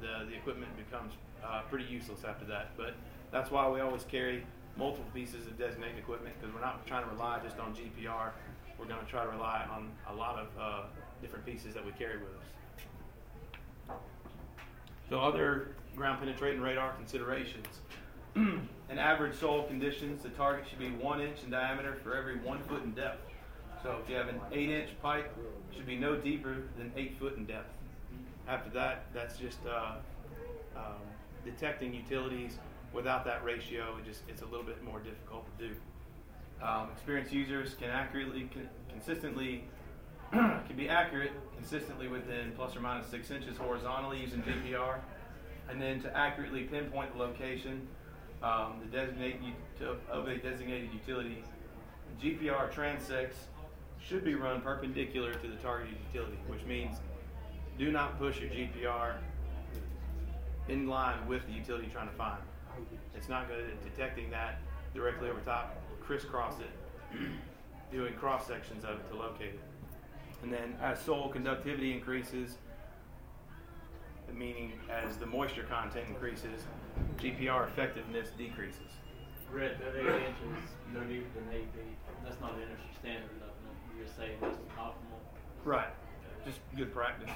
the 0.01 0.27
the 0.29 0.35
equipment 0.35 0.71
becomes 0.77 1.13
uh, 1.45 1.63
pretty 1.69 1.85
useless 1.87 2.25
after 2.25 2.45
that. 2.47 2.77
But 2.77 2.95
that's 3.31 3.51
why 3.51 3.69
we 3.69 3.81
always 3.81 4.05
carry 4.05 4.45
multiple 4.77 5.11
pieces 5.13 5.47
of 5.47 5.59
designated 5.59 5.99
equipment 5.99 6.35
because 6.41 6.55
we're 6.55 6.61
not 6.61 6.87
trying 6.87 7.05
to 7.05 7.11
rely 7.11 7.41
just 7.43 7.59
on 7.59 7.75
GPR. 7.75 8.31
We're 8.79 8.87
going 8.87 9.05
to 9.05 9.11
try 9.11 9.25
to 9.25 9.31
rely 9.31 9.67
on 9.71 9.91
a 10.09 10.15
lot 10.15 10.39
of 10.39 10.49
uh, 10.59 10.83
different 11.21 11.45
pieces 11.45 11.75
that 11.75 11.85
we 11.85 11.93
carry 11.93 12.17
with 12.17 12.29
us. 12.29 13.97
So 15.09 15.21
other 15.21 15.69
ground 15.97 16.21
penetrating 16.21 16.61
radar 16.61 16.93
considerations. 16.95 17.67
in 18.37 18.69
average 18.91 19.35
soil 19.35 19.65
conditions, 19.65 20.23
the 20.23 20.29
target 20.31 20.65
should 20.69 20.79
be 20.79 20.91
one 20.91 21.21
inch 21.21 21.43
in 21.45 21.51
diameter 21.51 21.97
for 22.03 22.17
every 22.17 22.39
one 22.39 22.61
foot 22.61 22.85
in 22.85 22.93
depth. 22.93 23.29
So 23.83 23.97
if 24.03 24.09
you 24.09 24.17
have 24.17 24.29
an 24.29 24.41
eight 24.53 24.71
inch 24.71 24.91
pipe, 25.03 25.35
it 25.71 25.77
should 25.77 25.87
be 25.87 25.97
no 25.97 26.17
deeper 26.17 26.63
than 26.79 26.93
eight 26.97 27.19
foot 27.19 27.37
in 27.37 27.45
depth. 27.45 27.73
After 28.47 28.71
that, 28.71 29.05
that's 29.13 29.37
just 29.37 29.59
uh, 29.67 29.97
um, 30.77 31.01
detecting 31.45 31.93
utilities 31.93 32.59
without 32.93 33.25
that 33.25 33.45
ratio. 33.45 33.97
It 33.99 34.05
just 34.05 34.23
it's 34.29 34.43
a 34.43 34.47
little 34.47 34.65
bit 34.67 34.83
more 34.83 35.01
difficult 35.01 35.47
to 35.59 35.69
do. 35.69 35.75
Um, 36.63 36.89
experienced 36.93 37.33
users 37.33 37.75
can 37.75 37.89
accurately, 37.89 38.51
con- 38.53 38.69
consistently, 38.91 39.65
can 40.33 40.77
be 40.77 40.89
accurate 40.89 41.33
consistently 41.57 42.09
within 42.09 42.53
plus 42.55 42.77
or 42.77 42.81
minus 42.81 43.07
six 43.07 43.31
inches 43.31 43.57
horizontally 43.57 44.19
using 44.19 44.43
GPR, 44.43 44.99
and 45.71 45.81
then 45.81 46.03
to 46.03 46.15
accurately 46.17 46.65
pinpoint 46.65 47.13
the 47.13 47.19
location 47.19 47.89
um, 48.43 48.81
the 48.81 48.97
designate 48.97 49.37
of 50.11 50.29
a 50.29 50.37
designated 50.37 50.91
utility, 50.93 51.43
GPR 52.23 52.73
transects 52.73 53.47
should 54.01 54.25
be 54.25 54.35
run 54.35 54.61
perpendicular 54.63 55.35
to 55.35 55.47
the 55.47 55.57
targeted 55.57 55.97
utility, 56.13 56.39
which 56.49 56.65
means 56.65 56.97
do 57.79 57.93
not 57.93 58.19
push 58.19 58.41
your 58.41 58.51
GPR 58.51 59.17
in 60.69 60.87
line 60.87 61.27
with 61.27 61.47
the 61.47 61.53
utility 61.53 61.85
you're 61.85 61.95
trying 61.95 62.09
to 62.09 62.15
find. 62.15 62.43
It's 63.15 63.29
not 63.29 63.49
good 63.49 63.61
at 63.61 63.83
detecting 63.83 64.31
that 64.31 64.61
directly 64.95 65.29
over 65.29 65.41
top, 65.41 65.77
crisscross 66.01 66.55
it, 66.61 67.19
doing 67.93 68.15
cross 68.15 68.47
sections 68.47 68.85
of 68.85 68.97
it 69.01 69.11
to 69.11 69.17
locate 69.17 69.55
it. 69.55 69.61
And 70.43 70.53
then 70.53 70.75
as 70.81 71.01
soil 71.01 71.29
conductivity 71.29 71.93
increases, 71.93 72.57
meaning 74.33 74.73
as 74.89 75.17
the 75.17 75.27
moisture 75.27 75.65
content 75.65 76.09
increases, 76.09 76.65
GPR 77.19 77.67
effectiveness 77.67 78.29
decreases. 78.39 78.81
Rhett, 79.53 79.79
that 79.81 79.97
eight 79.99 80.07
inches, 80.07 80.71
no 80.95 81.01
deeper 81.01 81.27
than 81.35 81.53
eight 81.53 81.69
feet, 81.75 81.97
that's 82.25 82.41
not 82.41 82.55
an 82.55 82.63
industry 82.63 82.91
standard, 83.01 83.31
nothing, 83.41 83.53
you're 83.97 84.07
just 84.07 84.17
saying 84.17 84.39
that's 84.41 84.57
optimal. 84.79 85.19
Right. 85.65 85.89
Just 86.45 86.61
good 86.77 86.93
practice. 86.95 87.31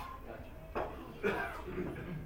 Gotcha. 0.74 1.34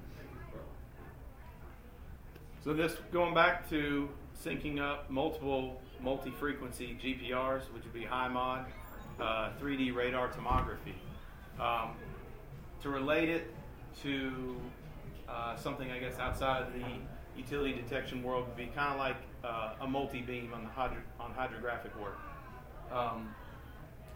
So 2.68 2.74
this 2.74 2.94
going 3.12 3.32
back 3.32 3.66
to 3.70 4.10
syncing 4.44 4.78
up 4.78 5.08
multiple 5.08 5.80
multi-frequency 6.02 6.98
GPRs, 7.02 7.62
which 7.72 7.82
would 7.82 7.94
be 7.94 8.04
high 8.04 8.28
mod, 8.28 8.66
uh, 9.18 9.52
3D 9.58 9.94
radar 9.94 10.28
tomography. 10.28 10.92
Um, 11.58 11.92
to 12.82 12.90
relate 12.90 13.30
it 13.30 13.54
to 14.02 14.60
uh, 15.26 15.56
something, 15.56 15.90
I 15.90 15.98
guess, 15.98 16.18
outside 16.18 16.60
of 16.60 16.74
the 16.74 16.84
utility 17.38 17.72
detection 17.72 18.22
world 18.22 18.46
would 18.46 18.56
be 18.58 18.66
kind 18.66 18.92
of 18.92 18.98
like 18.98 19.16
uh, 19.42 19.80
a 19.80 19.86
multi-beam 19.86 20.52
on 20.52 20.64
the 20.64 20.68
hydro- 20.68 20.98
on 21.18 21.32
hydrographic 21.32 21.98
work. 21.98 22.18
Um, 22.92 23.34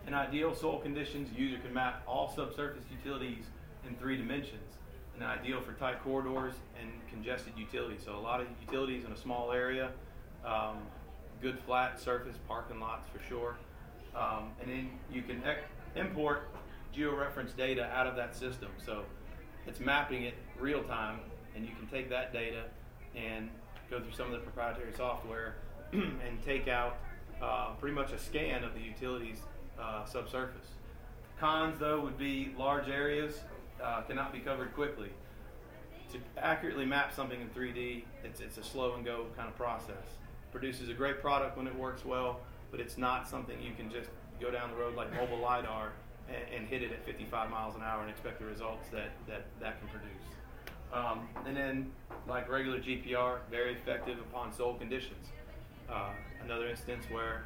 in 0.07 0.13
ideal 0.13 0.55
soil 0.55 0.79
conditions, 0.79 1.31
user 1.35 1.57
can 1.57 1.73
map 1.73 2.03
all 2.07 2.31
subsurface 2.37 2.85
utilities 3.03 3.47
in 3.89 3.97
three 3.97 4.19
dimensions. 4.19 4.77
And 5.23 5.31
ideal 5.31 5.61
for 5.61 5.73
tight 5.75 6.03
corridors 6.03 6.55
and 6.81 6.91
congested 7.09 7.53
utilities. 7.57 8.01
So 8.05 8.17
a 8.17 8.19
lot 8.19 8.41
of 8.41 8.49
utilities 8.61 9.05
in 9.05 9.13
a 9.13 9.17
small 9.17 9.53
area, 9.53 9.93
um, 10.45 10.79
good 11.41 11.61
flat 11.61 12.01
surface, 12.01 12.35
parking 12.49 12.81
lots 12.81 13.09
for 13.09 13.23
sure. 13.29 13.57
Um, 14.17 14.51
and 14.61 14.69
then 14.69 14.91
you 15.13 15.23
can 15.23 15.41
ec- 15.45 15.69
import 15.95 16.49
georeference 16.93 17.55
data 17.57 17.85
out 17.95 18.09
of 18.09 18.17
that 18.17 18.35
system. 18.35 18.71
So 18.85 19.05
it's 19.65 19.79
mapping 19.79 20.25
it 20.25 20.35
real 20.59 20.83
time, 20.83 21.21
and 21.55 21.65
you 21.65 21.71
can 21.77 21.87
take 21.87 22.11
that 22.11 22.33
data 22.33 22.65
and 23.15 23.49
go 23.91 24.01
through 24.01 24.15
some 24.15 24.27
of 24.27 24.33
the 24.33 24.39
proprietary 24.39 24.93
software 24.97 25.55
and 25.93 26.43
take 26.45 26.67
out 26.67 26.97
uh, 27.41 27.75
pretty 27.79 27.95
much 27.95 28.11
a 28.11 28.19
scan 28.19 28.65
of 28.65 28.75
the 28.75 28.81
utilities 28.81 29.39
uh, 29.81 30.05
subsurface. 30.05 30.67
Cons, 31.39 31.79
though, 31.79 32.01
would 32.01 32.19
be 32.19 32.53
large 32.59 32.89
areas 32.89 33.39
uh, 33.83 34.03
cannot 34.03 34.33
be 34.33 34.39
covered 34.39 34.75
quickly. 34.75 35.11
To 36.13 36.19
accurately 36.37 36.85
map 36.85 37.15
something 37.15 37.41
in 37.41 37.49
3D, 37.49 38.03
it's, 38.23 38.41
it's 38.41 38.59
a 38.59 38.63
slow 38.63 38.95
and 38.95 39.05
go 39.05 39.27
kind 39.37 39.49
of 39.49 39.57
process. 39.57 40.19
Produces 40.51 40.89
a 40.91 40.95
great 40.95 41.21
product 41.21 41.57
when 41.57 41.67
it 41.67 41.75
works 41.75 42.05
well, 42.05 42.41
but 42.71 42.81
it's 42.81 42.99
not 42.99 43.29
something 43.29 43.61
you 43.63 43.73
can 43.75 43.91
just 43.91 44.11
go 44.41 44.51
down 44.51 44.71
the 44.71 44.77
road 44.77 44.95
like 44.95 45.13
mobile 45.15 45.39
LiDAR 45.39 45.93
and, 46.29 46.55
and 46.55 46.69
hit 46.69 46.83
it 46.83 46.93
at 46.93 47.05
55 47.05 47.51
miles 47.51 47.75
an 47.77 47.83
hour 47.83 48.03
and 48.03 48.11
expect 48.11 48.39
the 48.39 48.45
results 48.45 48.89
that 48.91 49.13
that, 49.27 49.47
that 49.61 49.79
can 49.81 49.89
produce. 49.89 50.23
Um, 50.93 51.29
and 51.47 51.57
then, 51.57 51.91
like 52.29 52.51
regular 52.51 52.79
GPR, 52.79 53.39
very 53.51 53.73
effective 53.73 54.19
upon 54.19 54.53
soil 54.53 54.75
conditions. 54.75 55.29
Uh, 55.91 56.11
another 56.45 56.69
instance 56.69 57.05
where 57.11 57.45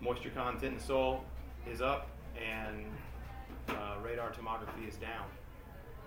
moisture 0.00 0.30
content 0.30 0.64
in 0.64 0.78
the 0.78 0.84
soil 0.84 1.24
is 1.70 1.80
up 1.80 2.08
and 2.36 2.84
uh, 3.68 3.96
radar 4.04 4.30
tomography 4.30 4.86
is 4.86 4.96
down. 4.96 5.24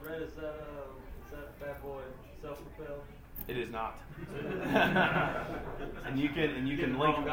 Rhett, 0.05 0.21
is 0.21 0.33
that, 0.35 0.45
uh, 0.45 1.25
is 1.25 1.31
that 1.31 1.59
bad 1.59 1.81
boy 1.81 2.01
self-propelled? 2.41 3.01
It 3.47 3.57
is 3.57 3.69
not. 3.71 3.99
and 6.05 6.19
you 6.19 6.29
can 6.29 6.49
and 6.51 6.67
you 6.67 6.77
can 6.77 6.97
link 6.97 7.15
you 7.17 7.23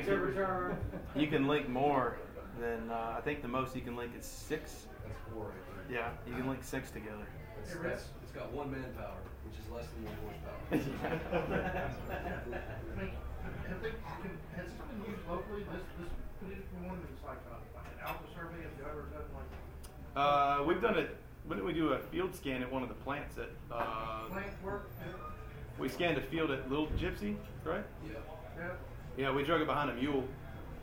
can, 0.00 0.76
you 1.16 1.26
can 1.26 1.48
link 1.48 1.68
more 1.68 2.16
than 2.60 2.88
uh, 2.90 3.16
I 3.18 3.20
think 3.22 3.42
the 3.42 3.48
most 3.48 3.74
you 3.74 3.82
can 3.82 3.96
link 3.96 4.12
is 4.18 4.24
six. 4.24 4.86
That's 5.04 5.18
four 5.32 5.46
right 5.46 5.54
there. 5.88 5.98
Yeah, 5.98 6.10
you 6.28 6.34
can 6.36 6.46
link 6.48 6.62
six 6.62 6.90
together. 6.90 7.26
It's, 7.62 7.74
that's, 7.82 8.04
it's 8.22 8.30
got 8.32 8.52
one 8.52 8.70
manpower, 8.70 9.16
which 9.46 9.58
is 9.58 9.68
less 9.70 9.86
than 9.94 10.04
one 10.06 10.16
horsepower. 10.22 10.60
I 10.72 10.76
mean, 13.00 13.10
have 13.68 13.80
they, 13.82 13.90
can, 13.90 14.38
has 14.56 14.66
someone 14.78 15.00
used 15.10 15.24
locally 15.28 15.62
this, 15.70 15.82
this 15.98 16.10
particular 16.38 16.82
one 16.88 16.98
that's 17.02 17.22
like, 17.26 17.42
a- 17.50 17.62
like 17.78 17.86
an 17.86 17.98
alpha 18.06 18.26
survey, 18.34 18.60
have 18.62 18.74
you 18.78 18.84
ever 18.86 19.02
done 19.10 19.26
like 19.34 19.50
Uh, 20.14 20.62
we've 20.66 20.80
done 20.82 20.98
it. 20.98 21.16
When 21.46 21.58
did 21.58 21.66
we 21.66 21.72
do 21.72 21.88
a 21.92 21.98
field 21.98 22.34
scan 22.34 22.62
at 22.62 22.70
one 22.72 22.82
of 22.82 22.88
the 22.88 22.94
plants 22.96 23.36
at? 23.38 23.50
Uh, 23.70 24.24
plant 24.30 24.46
work? 24.64 24.88
we 25.78 25.88
scanned 25.88 26.18
a 26.18 26.22
field 26.22 26.50
at 26.50 26.70
Little 26.70 26.86
Gypsy, 26.98 27.36
right? 27.64 27.84
Yeah. 28.06 28.18
Yeah, 28.58 28.70
Yeah, 29.16 29.32
we 29.32 29.42
drug 29.42 29.60
it 29.60 29.66
behind 29.66 29.90
a 29.90 29.94
mule. 29.94 30.24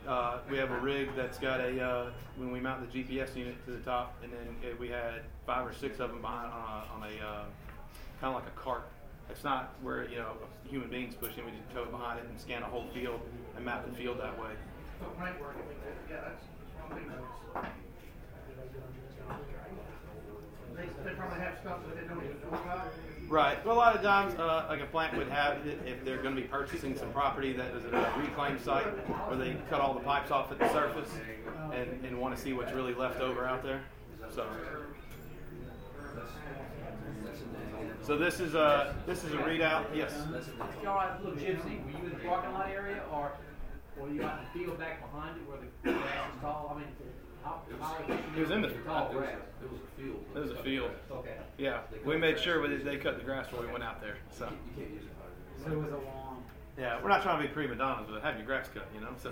Uh, 0.06 0.38
we 0.50 0.58
have 0.58 0.70
a 0.70 0.78
rig 0.80 1.08
that's 1.16 1.38
got 1.38 1.60
a 1.60 1.80
uh, 1.82 2.10
when 2.36 2.50
we 2.50 2.60
mount 2.60 2.90
the 2.90 3.02
GPS 3.02 3.34
unit 3.36 3.64
to 3.66 3.70
the 3.72 3.78
top, 3.78 4.16
and 4.22 4.32
then 4.32 4.70
uh, 4.70 4.74
we 4.78 4.88
had 4.88 5.22
five 5.46 5.66
or 5.66 5.72
six 5.72 6.00
of 6.00 6.10
them 6.10 6.20
behind 6.20 6.52
on 6.52 6.60
a, 6.60 6.94
on 6.94 7.02
a 7.02 7.26
uh, 7.26 7.44
kind 8.20 8.34
of 8.34 8.34
like 8.34 8.46
a 8.46 8.60
cart. 8.60 8.88
It's 9.30 9.44
not 9.44 9.74
where 9.82 10.08
you 10.08 10.16
know 10.16 10.32
human 10.68 10.90
beings 10.90 11.14
push 11.14 11.32
it. 11.38 11.44
We 11.44 11.52
just 11.52 11.70
tow 11.72 11.82
it 11.82 11.90
behind 11.90 12.18
it 12.18 12.26
and 12.28 12.38
scan 12.40 12.62
a 12.62 12.66
whole 12.66 12.86
field 12.92 13.20
and 13.56 13.64
map 13.64 13.86
the 13.88 13.94
field 13.96 14.18
that 14.20 14.38
way. 14.40 14.50
so 14.98 15.06
plant 15.16 15.40
work, 15.40 15.54
I 15.54 15.68
mean, 15.68 15.78
that- 15.84 16.14
yeah, 16.14 16.28
that's, 16.28 16.44
that's 16.44 16.90
one 16.90 16.98
thing 16.98 17.08
that's. 17.08 17.70
They, 20.80 21.10
they 21.10 21.14
probably 21.16 21.40
have 21.40 21.58
stuff 21.60 21.80
that 21.86 22.00
they 22.00 22.08
don't 22.08 22.24
even 22.24 22.40
know 22.40 22.58
about. 22.58 22.92
Right. 23.28 23.64
Well, 23.66 23.76
a 23.76 23.78
lot 23.78 23.94
of 23.94 24.02
times, 24.02 24.34
uh, 24.38 24.66
like 24.68 24.80
a 24.80 24.86
plant 24.86 25.16
would 25.16 25.28
have, 25.28 25.64
it 25.66 25.78
if 25.86 26.04
they're 26.04 26.22
going 26.22 26.34
to 26.34 26.40
be 26.40 26.48
purchasing 26.48 26.96
some 26.96 27.12
property 27.12 27.52
that 27.52 27.74
is 27.74 27.84
a 27.84 28.14
reclaim 28.18 28.58
site, 28.58 28.86
where 29.28 29.36
they 29.36 29.56
cut 29.68 29.80
all 29.80 29.92
the 29.94 30.00
pipes 30.00 30.30
off 30.30 30.50
at 30.50 30.58
the 30.58 30.72
surface 30.72 31.10
and, 31.72 32.04
and 32.04 32.18
want 32.18 32.34
to 32.34 32.40
see 32.40 32.52
what's 32.54 32.72
really 32.72 32.94
left 32.94 33.20
over 33.20 33.46
out 33.46 33.62
there. 33.62 33.82
So, 34.34 34.46
so 38.02 38.16
this 38.16 38.40
is 38.40 38.54
a 38.54 38.96
this 39.06 39.22
is 39.22 39.32
a 39.34 39.38
readout. 39.38 39.84
Yes. 39.94 40.12
Y'all 40.82 40.96
right, 40.96 41.22
little 41.22 41.38
gypsy, 41.38 41.84
were 41.84 41.90
you 41.90 42.06
in 42.06 42.10
the 42.10 42.24
parking 42.26 42.52
lot 42.52 42.70
area 42.70 43.02
or 43.12 43.32
were 43.96 44.08
you 44.08 44.22
out 44.24 44.40
in 44.40 44.44
the 44.44 44.64
field 44.64 44.78
back 44.78 45.00
behind 45.00 45.36
it 45.36 45.48
where 45.48 45.58
the 45.58 45.92
grass 45.92 46.34
is 46.34 46.40
tall? 46.40 46.74
I 46.74 46.78
mean, 46.80 46.88
how, 47.44 47.60
how? 47.80 47.96
It 48.36 48.40
was 48.40 48.50
in 48.50 48.62
the- 48.62 48.68
Tall 48.68 49.10
grass. 49.12 49.36
It 49.62 49.70
was 49.70 49.80
a 49.80 50.00
field. 50.00 50.24
It 50.34 50.38
was 50.38 50.50
a 50.52 50.62
field. 50.62 50.90
Okay. 51.10 51.36
Yeah. 51.58 51.80
We 52.04 52.16
made 52.16 52.38
sure 52.38 52.66
they- 52.66 52.76
they 52.76 52.96
cut 52.96 53.18
the 53.18 53.24
grass 53.24 53.46
before 53.48 53.66
we 53.66 53.72
went 53.72 53.84
out 53.84 54.00
there. 54.00 54.16
So. 54.30 54.46
You 54.46 54.82
can't 54.82 54.94
use 54.94 55.02
it 55.04 55.10
hard. 55.18 55.32
So 55.64 55.72
it 55.72 55.82
was 55.82 55.92
a 55.92 55.96
long. 56.06 56.44
Yeah, 56.78 56.98
we're 57.02 57.08
not 57.10 57.22
trying 57.22 57.42
to 57.42 57.46
be 57.48 57.52
prima 57.52 57.74
donnas, 57.74 58.08
but 58.10 58.22
have 58.22 58.36
your 58.36 58.46
grass 58.46 58.68
cut, 58.72 58.86
you 58.94 59.00
know. 59.02 59.10
So, 59.18 59.30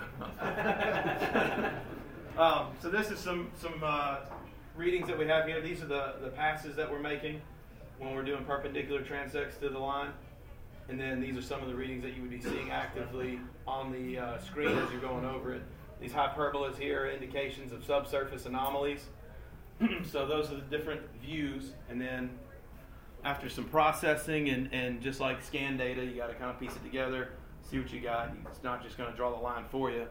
um, 2.41 2.67
so 2.79 2.89
this 2.89 3.09
is 3.09 3.17
some 3.19 3.49
some 3.57 3.81
uh, 3.83 4.17
readings 4.75 5.07
that 5.07 5.17
we 5.17 5.25
have 5.27 5.47
here. 5.47 5.59
These 5.61 5.81
are 5.81 5.87
the 5.87 6.15
the 6.21 6.29
passes 6.29 6.75
that 6.75 6.91
we're 6.91 6.99
making 6.99 7.41
when 7.97 8.13
we're 8.13 8.23
doing 8.23 8.43
perpendicular 8.45 9.01
transects 9.01 9.59
to 9.61 9.69
the 9.69 9.79
line, 9.79 10.11
and 10.89 10.99
then 10.99 11.19
these 11.19 11.37
are 11.37 11.41
some 11.41 11.61
of 11.63 11.69
the 11.69 11.75
readings 11.75 12.03
that 12.03 12.13
you 12.15 12.21
would 12.21 12.29
be 12.29 12.41
seeing 12.41 12.69
actively 12.69 13.39
on 13.65 13.91
the 13.91 14.19
uh, 14.19 14.37
screen 14.39 14.77
as 14.77 14.91
you're 14.91 15.01
going 15.01 15.25
over 15.25 15.53
it. 15.53 15.63
These 15.99 16.13
hyperbolas 16.13 16.77
here 16.77 17.03
are 17.03 17.09
indications 17.09 17.71
of 17.73 17.83
subsurface 17.83 18.45
anomalies. 18.45 19.05
so 20.09 20.25
those 20.25 20.51
are 20.51 20.55
the 20.55 20.61
different 20.61 21.01
views, 21.21 21.71
and 21.89 21.99
then 21.99 22.29
after 23.23 23.49
some 23.49 23.65
processing 23.65 24.49
and, 24.49 24.73
and 24.73 25.01
just 25.01 25.19
like 25.19 25.43
scan 25.43 25.77
data, 25.77 26.03
you 26.03 26.15
got 26.15 26.27
to 26.27 26.35
kind 26.35 26.49
of 26.49 26.59
piece 26.59 26.71
it 26.71 26.83
together, 26.83 27.29
see 27.69 27.79
what 27.79 27.91
you 27.91 27.99
got. 27.99 28.31
It's 28.45 28.63
not 28.63 28.83
just 28.83 28.97
going 28.97 29.11
to 29.11 29.15
draw 29.15 29.31
the 29.31 29.41
line 29.41 29.65
for 29.69 29.91
you. 29.91 30.05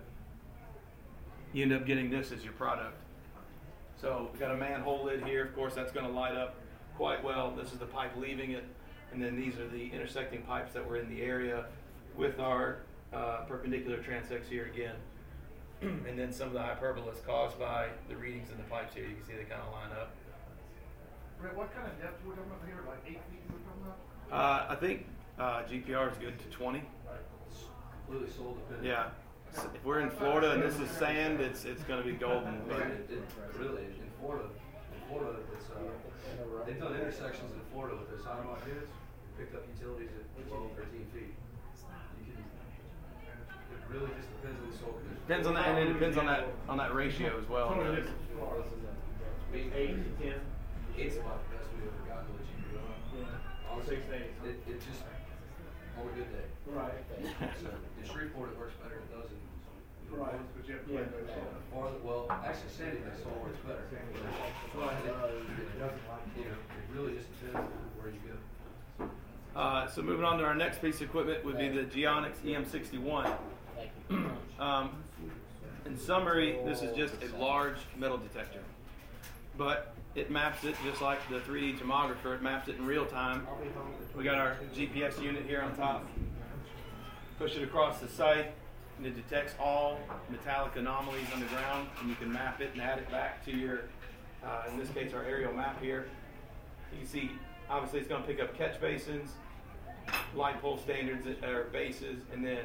You 1.53 1.62
end 1.62 1.72
up 1.72 1.86
getting 1.86 2.11
this 2.11 2.32
as 2.32 2.45
your 2.45 2.53
product. 2.53 2.97
So 4.01 4.28
we've 4.30 4.41
got 4.41 4.53
a 4.53 4.57
manhole 4.57 5.05
lid 5.05 5.24
here. 5.24 5.45
Of 5.45 5.55
course, 5.55 5.74
that's 5.74 5.91
going 5.91 6.07
to 6.07 6.12
light 6.12 6.36
up 6.36 6.57
quite 6.97 7.24
well. 7.24 7.55
This 7.57 7.72
is 7.72 7.78
the 7.78 7.86
pipe 7.86 8.12
leaving 8.16 8.53
it, 8.53 8.64
and 9.12 9.22
then 9.22 9.36
these 9.36 9.59
are 9.59 9.68
the 9.68 9.91
intersecting 9.93 10.43
pipes 10.43 10.74
that 10.74 10.86
were 10.86 10.99
in 10.99 11.09
the 11.09 11.22
area 11.22 11.64
with 12.16 12.39
our 12.39 12.78
uh, 13.12 13.45
perpendicular 13.49 13.99
transects 13.99 14.49
here 14.49 14.66
again. 14.72 14.95
and 16.09 16.18
then 16.18 16.33
some 16.33 16.49
of 16.49 16.55
the 16.55 16.61
hyperbolas 16.61 17.24
caused 17.26 17.59
by 17.59 17.89
the 18.09 18.16
readings 18.16 18.51
in 18.51 18.57
the 18.57 18.64
pipes 18.64 18.95
here. 18.95 19.05
You 19.05 19.14
can 19.16 19.24
see 19.26 19.33
they 19.35 19.45
kind 19.45 19.62
of 19.62 19.72
line 19.72 19.93
up. 20.01 20.11
Rick, 21.41 21.57
what 21.57 21.72
kind 21.74 21.87
of 21.87 21.95
depth 22.03 22.18
we're 22.26 22.35
talking 22.35 22.51
about 22.51 22.66
here, 22.66 22.83
like 22.89 22.99
eight 23.07 23.22
feet 23.31 23.43
we're 23.47 23.62
talking 23.62 23.87
about? 23.87 23.99
Uh, 24.35 24.72
I 24.72 24.74
think 24.74 25.07
uh, 25.39 25.62
GPR 25.70 26.11
is 26.11 26.18
good 26.18 26.39
to 26.39 26.47
20. 26.51 26.83
It's 26.83 27.64
completely 28.07 28.31
soul 28.35 28.55
dependent. 28.59 28.87
Yeah. 28.87 29.14
S- 29.55 29.66
If 29.74 29.85
we're 29.85 30.01
in 30.01 30.11
Florida 30.11 30.53
and 30.53 30.62
this 30.62 30.79
is 30.81 30.91
sand, 30.91 31.41
it's 31.41 31.64
it's 31.64 31.83
going 31.85 32.03
to 32.03 32.07
be 32.07 32.12
golden. 32.18 32.59
But 32.68 32.79
But 32.79 32.87
it, 32.91 33.07
it, 33.09 33.22
really, 33.57 33.87
in 33.87 34.11
Florida, 34.20 34.51
in 34.51 35.01
Florida, 35.09 35.39
it's, 35.55 35.70
uh, 35.70 35.79
they've 36.66 36.81
done 36.81 36.95
intersections 36.95 37.55
in 37.55 37.62
Florida 37.72 37.97
with 37.97 38.11
those 38.11 38.26
high 38.26 38.43
mod 38.45 38.59
units, 38.66 38.93
picked 39.39 39.55
up 39.55 39.62
utilities 39.79 40.11
at 40.18 40.49
12, 40.49 40.74
13 40.76 41.07
feet. 41.14 41.33
You 43.89 43.95
can, 43.95 43.97
it 43.97 44.01
really 44.01 44.12
just 44.16 44.28
depends 44.36 44.59
on 44.61 44.70
the 44.70 44.76
soil 44.76 44.93
condition. 45.01 45.22
depends 45.26 45.47
on 45.49 45.55
that, 45.55 45.66
and 45.68 45.78
it 45.78 45.93
depends 45.93 46.16
on 46.18 46.26
that 46.26 46.45
on 46.68 46.76
that 46.78 46.95
ratio 46.95 47.39
as 47.41 47.49
well. 47.49 47.68
Totally 47.74 48.03
Those- 48.03 48.09
Eight, 49.55 49.72
Eight 49.74 49.97
to 49.97 50.11
ten. 50.20 50.41
eight's 50.99 51.16
about 51.16 51.41
the 51.49 51.57
best 51.57 51.72
we've 51.72 51.89
ever 51.89 52.05
gotten 52.05 52.28
with 52.36 52.45
GPR. 52.53 52.84
Honestly, 53.72 53.97
Six 53.97 54.05
days. 54.12 54.28
It, 54.45 54.61
it 54.68 54.76
just, 54.84 55.01
on 55.97 56.05
a 56.05 56.12
good 56.12 56.28
day. 56.28 56.45
Right. 56.68 57.01
So 57.64 57.72
in 57.72 58.05
Shreveport, 58.05 58.53
it 58.53 58.59
works 58.61 58.76
better 58.84 59.01
than 59.01 59.09
it 59.09 59.12
does 59.16 59.30
in. 59.32 59.41
Right, 60.20 60.36
but 60.57 60.68
you 60.68 60.74
have 60.76 60.84
to 60.84 60.93
Yeah. 60.93 61.01
play 61.01 61.24
those. 61.24 61.32
Farther, 61.72 61.97
well, 62.05 62.28
actually, 62.28 62.68
Sandy 62.76 63.01
Hook 63.01 63.16
soil 63.24 63.41
works 63.41 63.57
better. 63.64 63.89
But 63.89 64.93
it- 65.01 65.16
You 66.36 66.45
know, 66.45 66.61
it 66.61 66.86
really 66.95 67.16
just 67.16 67.28
depends 67.41 67.57
on 67.72 67.72
where 67.97 68.12
you 68.12 68.20
go. 68.28 69.09
Uh, 69.59 69.86
so 69.89 70.03
moving 70.03 70.24
on 70.24 70.36
to 70.39 70.45
our 70.45 70.55
next 70.55 70.80
piece 70.82 70.97
of 70.97 71.09
equipment 71.09 71.43
would 71.45 71.57
be 71.57 71.68
the 71.68 71.84
Geonics 71.84 72.45
EM61. 72.45 73.32
Um, 74.59 74.91
in 75.87 75.99
summary, 75.99 76.59
this 76.65 76.83
is 76.83 76.97
just 76.97 77.15
a 77.23 77.37
large 77.37 77.77
metal 77.97 78.19
detector, 78.19 78.61
but 79.57 79.95
it 80.15 80.31
maps 80.31 80.65
it 80.65 80.75
just 80.85 81.01
like 81.01 81.19
the 81.29 81.41
3D 81.41 81.79
tomographer. 81.79 82.35
It 82.35 82.43
maps 82.43 82.69
it 82.69 82.77
in 82.77 82.87
real 82.87 83.07
time. 83.07 83.47
We 84.17 84.25
got 84.25 84.37
our 84.37 84.57
GPS 84.75 85.21
unit 85.23 85.45
here 85.47 85.63
on 85.63 85.77
top. 85.77 86.07
Push 87.39 87.57
it 87.57 87.63
across 87.63 88.01
the 88.01 88.09
site, 88.09 88.53
and 88.97 89.07
it 89.07 89.15
detects 89.15 89.55
all 89.61 89.99
metallic 90.29 90.77
anomalies 90.77 91.27
underground, 91.33 91.89
and 92.01 92.09
you 92.09 92.17
can 92.17 92.33
map 92.33 92.61
it 92.61 92.71
and 92.73 92.83
add 92.83 92.99
it 92.99 93.11
back 93.11 93.45
to 93.45 93.57
your, 93.57 93.83
uh, 94.45 94.65
in 94.71 94.79
this 94.79 94.91
case, 94.91 95.15
our 95.15 95.23
aerial 95.25 95.53
map 95.53 95.81
here. 95.81 96.07
You 96.93 96.99
can 96.99 97.07
see, 97.07 97.31
obviously, 97.71 98.01
it's 98.01 98.09
going 98.09 98.23
to 98.23 98.27
pick 98.27 98.41
up 98.41 98.57
catch 98.57 98.81
basins, 98.81 99.31
light 100.35 100.61
pole 100.61 100.79
standards 100.79 101.27
or 101.45 101.65
bases, 101.73 102.23
and 102.33 102.45
then 102.45 102.65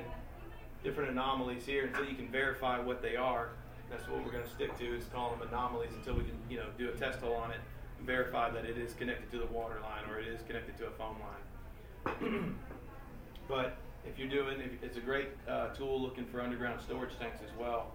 different 0.83 1.09
anomalies 1.09 1.65
here 1.65 1.85
until 1.85 2.05
you 2.05 2.15
can 2.15 2.29
verify 2.29 2.79
what 2.79 3.01
they 3.01 3.15
are. 3.15 3.49
That's 3.89 4.07
what 4.07 4.23
we're 4.23 4.31
going 4.31 4.43
to 4.43 4.49
stick 4.49 4.77
to 4.79 4.97
is 4.97 5.05
call 5.13 5.31
them 5.31 5.47
anomalies 5.47 5.91
until 5.95 6.15
we 6.15 6.23
can, 6.23 6.37
you 6.49 6.57
know, 6.57 6.65
do 6.77 6.89
a 6.89 6.91
test 6.93 7.19
hole 7.19 7.35
on 7.35 7.51
it 7.51 7.59
and 7.97 8.07
verify 8.07 8.49
that 8.49 8.65
it 8.65 8.77
is 8.77 8.93
connected 8.93 9.31
to 9.31 9.37
the 9.37 9.45
water 9.47 9.79
line 9.81 10.09
or 10.11 10.19
it 10.19 10.27
is 10.27 10.41
connected 10.47 10.77
to 10.77 10.87
a 10.87 10.91
phone 10.91 11.15
line. 11.21 12.55
but 13.47 13.77
if 14.05 14.17
you're 14.17 14.29
doing, 14.29 14.59
if, 14.59 14.83
it's 14.83 14.97
a 14.97 15.01
great 15.01 15.29
uh, 15.47 15.69
tool 15.69 16.01
looking 16.01 16.25
for 16.25 16.41
underground 16.41 16.81
storage 16.81 17.17
tanks 17.19 17.39
as 17.43 17.57
well. 17.57 17.93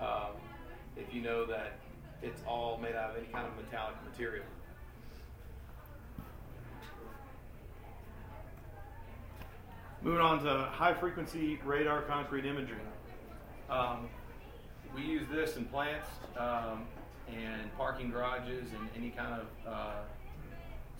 Um, 0.00 0.34
if 0.96 1.14
you 1.14 1.22
know 1.22 1.46
that 1.46 1.78
it's 2.22 2.42
all 2.46 2.78
made 2.78 2.94
out 2.94 3.10
of 3.10 3.16
any 3.16 3.26
kind 3.26 3.46
of 3.46 3.54
metallic 3.56 3.96
material. 4.10 4.44
Moving 10.04 10.20
on 10.20 10.44
to 10.44 10.68
high 10.70 10.92
frequency 10.92 11.58
radar 11.64 12.02
concrete 12.02 12.44
imagery. 12.44 12.76
Um, 13.70 14.10
we 14.94 15.00
use 15.00 15.26
this 15.32 15.56
in 15.56 15.64
plants 15.64 16.08
um, 16.36 16.84
and 17.26 17.74
parking 17.78 18.10
garages 18.10 18.68
and 18.78 18.86
any 18.94 19.08
kind 19.08 19.40
of 19.40 19.46
uh, 19.66 19.94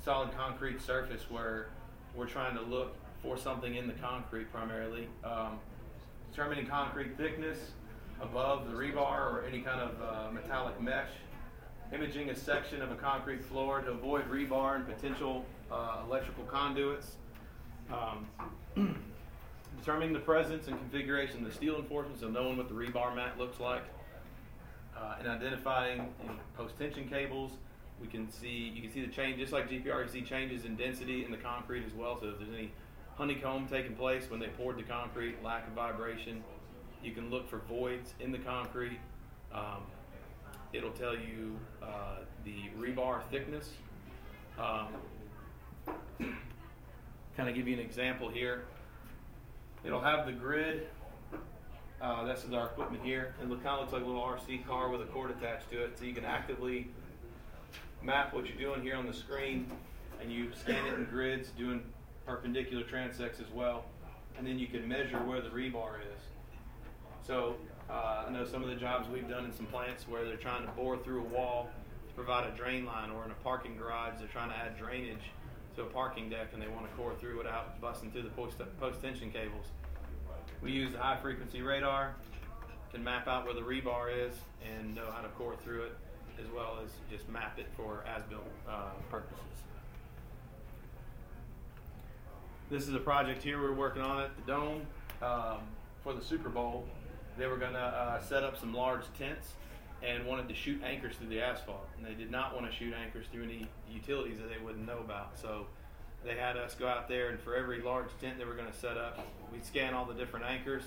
solid 0.02 0.34
concrete 0.34 0.80
surface 0.80 1.30
where 1.30 1.68
we're 2.14 2.24
trying 2.24 2.56
to 2.56 2.62
look 2.62 2.96
for 3.22 3.36
something 3.36 3.74
in 3.74 3.86
the 3.86 3.92
concrete 3.92 4.50
primarily. 4.50 5.06
Um, 5.22 5.58
determining 6.30 6.66
concrete 6.66 7.14
thickness 7.18 7.58
above 8.22 8.70
the 8.70 8.74
rebar 8.74 9.20
or 9.20 9.44
any 9.46 9.60
kind 9.60 9.82
of 9.82 10.00
uh, 10.00 10.32
metallic 10.32 10.80
mesh. 10.80 11.10
Imaging 11.92 12.30
a 12.30 12.34
section 12.34 12.80
of 12.80 12.90
a 12.90 12.96
concrete 12.96 13.44
floor 13.44 13.82
to 13.82 13.90
avoid 13.90 14.30
rebar 14.30 14.76
and 14.76 14.86
potential 14.86 15.44
uh, 15.70 15.98
electrical 16.06 16.44
conduits. 16.44 17.16
Um, 17.92 18.26
determining 19.78 20.12
the 20.12 20.20
presence 20.20 20.68
and 20.68 20.78
configuration 20.78 21.44
of 21.44 21.50
the 21.50 21.54
steel 21.54 21.76
enforcement, 21.76 22.18
so 22.18 22.28
knowing 22.28 22.56
what 22.56 22.68
the 22.68 22.74
rebar 22.74 23.14
mat 23.14 23.38
looks 23.38 23.60
like, 23.60 23.82
uh, 24.96 25.16
and 25.18 25.28
identifying 25.28 26.08
any 26.22 26.38
post-tension 26.56 27.08
cables. 27.08 27.52
We 28.00 28.08
can 28.08 28.30
see 28.30 28.72
you 28.74 28.82
can 28.82 28.92
see 28.92 29.04
the 29.04 29.12
change, 29.12 29.38
just 29.38 29.52
like 29.52 29.68
GPR, 29.68 30.04
you 30.04 30.10
see 30.10 30.22
changes 30.22 30.64
in 30.64 30.76
density 30.76 31.24
in 31.24 31.30
the 31.30 31.36
concrete 31.36 31.84
as 31.86 31.92
well. 31.92 32.18
So 32.20 32.28
if 32.28 32.38
there's 32.38 32.52
any 32.52 32.72
honeycomb 33.16 33.68
taking 33.68 33.94
place 33.94 34.30
when 34.30 34.40
they 34.40 34.48
poured 34.48 34.78
the 34.78 34.82
concrete, 34.82 35.42
lack 35.42 35.66
of 35.68 35.74
vibration, 35.74 36.42
you 37.02 37.12
can 37.12 37.30
look 37.30 37.48
for 37.48 37.58
voids 37.68 38.14
in 38.20 38.32
the 38.32 38.38
concrete. 38.38 38.98
Um, 39.52 39.82
it'll 40.72 40.90
tell 40.90 41.14
you 41.14 41.56
uh, 41.82 42.18
the 42.44 42.70
rebar 42.78 43.22
thickness. 43.30 43.70
Um, 44.58 44.88
kind 47.36 47.48
of 47.48 47.54
give 47.54 47.66
you 47.66 47.74
an 47.74 47.80
example 47.80 48.28
here. 48.28 48.64
It'll 49.84 50.00
have 50.00 50.26
the 50.26 50.32
grid. 50.32 50.86
Uh, 52.00 52.24
this 52.24 52.44
is 52.44 52.52
our 52.52 52.66
equipment 52.66 53.02
here. 53.02 53.34
It 53.40 53.48
kind 53.48 53.66
of 53.66 53.80
looks 53.80 53.92
like 53.92 54.02
a 54.02 54.06
little 54.06 54.22
RC 54.22 54.66
car 54.66 54.88
with 54.88 55.00
a 55.00 55.06
cord 55.06 55.30
attached 55.30 55.70
to 55.70 55.82
it, 55.82 55.98
so 55.98 56.04
you 56.04 56.12
can 56.12 56.24
actively 56.24 56.88
map 58.02 58.34
what 58.34 58.46
you're 58.46 58.58
doing 58.58 58.82
here 58.82 58.96
on 58.96 59.06
the 59.06 59.12
screen, 59.12 59.70
and 60.20 60.30
you 60.30 60.50
scan 60.54 60.86
it 60.86 60.94
in 60.94 61.04
grids, 61.06 61.48
doing 61.50 61.82
perpendicular 62.26 62.84
transects 62.84 63.40
as 63.40 63.50
well, 63.52 63.84
and 64.36 64.46
then 64.46 64.58
you 64.58 64.66
can 64.66 64.86
measure 64.86 65.18
where 65.18 65.40
the 65.40 65.48
rebar 65.48 65.96
is. 66.00 66.22
So 67.26 67.56
uh, 67.90 68.24
I 68.26 68.30
know 68.30 68.44
some 68.44 68.62
of 68.62 68.68
the 68.68 68.76
jobs 68.76 69.08
we've 69.08 69.28
done 69.28 69.46
in 69.46 69.52
some 69.54 69.66
plants 69.66 70.06
where 70.06 70.24
they're 70.24 70.36
trying 70.36 70.66
to 70.66 70.72
bore 70.72 70.98
through 70.98 71.20
a 71.20 71.28
wall 71.28 71.70
to 72.08 72.14
provide 72.14 72.46
a 72.46 72.56
drain 72.56 72.84
line, 72.84 73.10
or 73.10 73.24
in 73.24 73.30
a 73.30 73.42
parking 73.42 73.76
garage 73.76 74.18
they're 74.18 74.28
trying 74.28 74.50
to 74.50 74.56
add 74.56 74.76
drainage 74.76 75.30
to 75.76 75.82
a 75.82 75.86
parking 75.86 76.28
deck 76.28 76.48
and 76.52 76.62
they 76.62 76.68
want 76.68 76.88
to 76.88 76.96
core 76.96 77.14
through 77.20 77.38
without 77.38 77.80
busting 77.80 78.10
through 78.10 78.22
the 78.22 78.30
post, 78.30 78.56
post 78.80 79.02
tension 79.02 79.30
cables. 79.30 79.66
We 80.62 80.72
use 80.72 80.92
the 80.92 80.98
high 80.98 81.16
frequency 81.16 81.62
radar, 81.62 82.14
can 82.92 83.02
map 83.02 83.26
out 83.26 83.44
where 83.44 83.54
the 83.54 83.60
rebar 83.60 84.08
is 84.28 84.34
and 84.64 84.94
know 84.94 85.10
how 85.10 85.20
to 85.20 85.28
core 85.30 85.56
through 85.62 85.84
it, 85.84 85.96
as 86.40 86.46
well 86.54 86.78
as 86.82 86.90
just 87.10 87.28
map 87.28 87.58
it 87.58 87.66
for 87.76 88.04
as 88.06 88.22
built 88.24 88.44
uh, 88.68 88.90
purposes. 89.10 89.40
This 92.70 92.88
is 92.88 92.94
a 92.94 93.00
project 93.00 93.42
here 93.42 93.60
we're 93.60 93.74
working 93.74 94.00
on 94.00 94.22
at 94.22 94.30
the 94.36 94.42
Dome 94.50 94.86
um, 95.20 95.58
for 96.02 96.14
the 96.14 96.24
Super 96.24 96.48
Bowl. 96.48 96.86
They 97.36 97.46
were 97.46 97.56
going 97.56 97.72
to 97.72 97.78
uh, 97.78 98.22
set 98.22 98.42
up 98.42 98.58
some 98.58 98.72
large 98.72 99.04
tents 99.18 99.54
and 100.04 100.26
wanted 100.26 100.48
to 100.48 100.54
shoot 100.54 100.80
anchors 100.84 101.16
through 101.16 101.28
the 101.28 101.40
asphalt. 101.40 101.88
And 101.96 102.06
they 102.06 102.14
did 102.14 102.30
not 102.30 102.54
want 102.54 102.70
to 102.70 102.76
shoot 102.76 102.92
anchors 102.94 103.26
through 103.32 103.44
any 103.44 103.66
utilities 103.90 104.38
that 104.38 104.48
they 104.50 104.62
wouldn't 104.62 104.86
know 104.86 104.98
about. 104.98 105.38
So 105.38 105.66
they 106.24 106.36
had 106.36 106.56
us 106.56 106.74
go 106.74 106.86
out 106.86 107.08
there, 107.08 107.30
and 107.30 107.40
for 107.40 107.54
every 107.54 107.80
large 107.80 108.08
tent 108.20 108.38
they 108.38 108.44
were 108.44 108.54
going 108.54 108.70
to 108.70 108.78
set 108.78 108.96
up, 108.96 109.26
we'd 109.52 109.64
scan 109.64 109.94
all 109.94 110.04
the 110.04 110.14
different 110.14 110.46
anchors, 110.46 110.82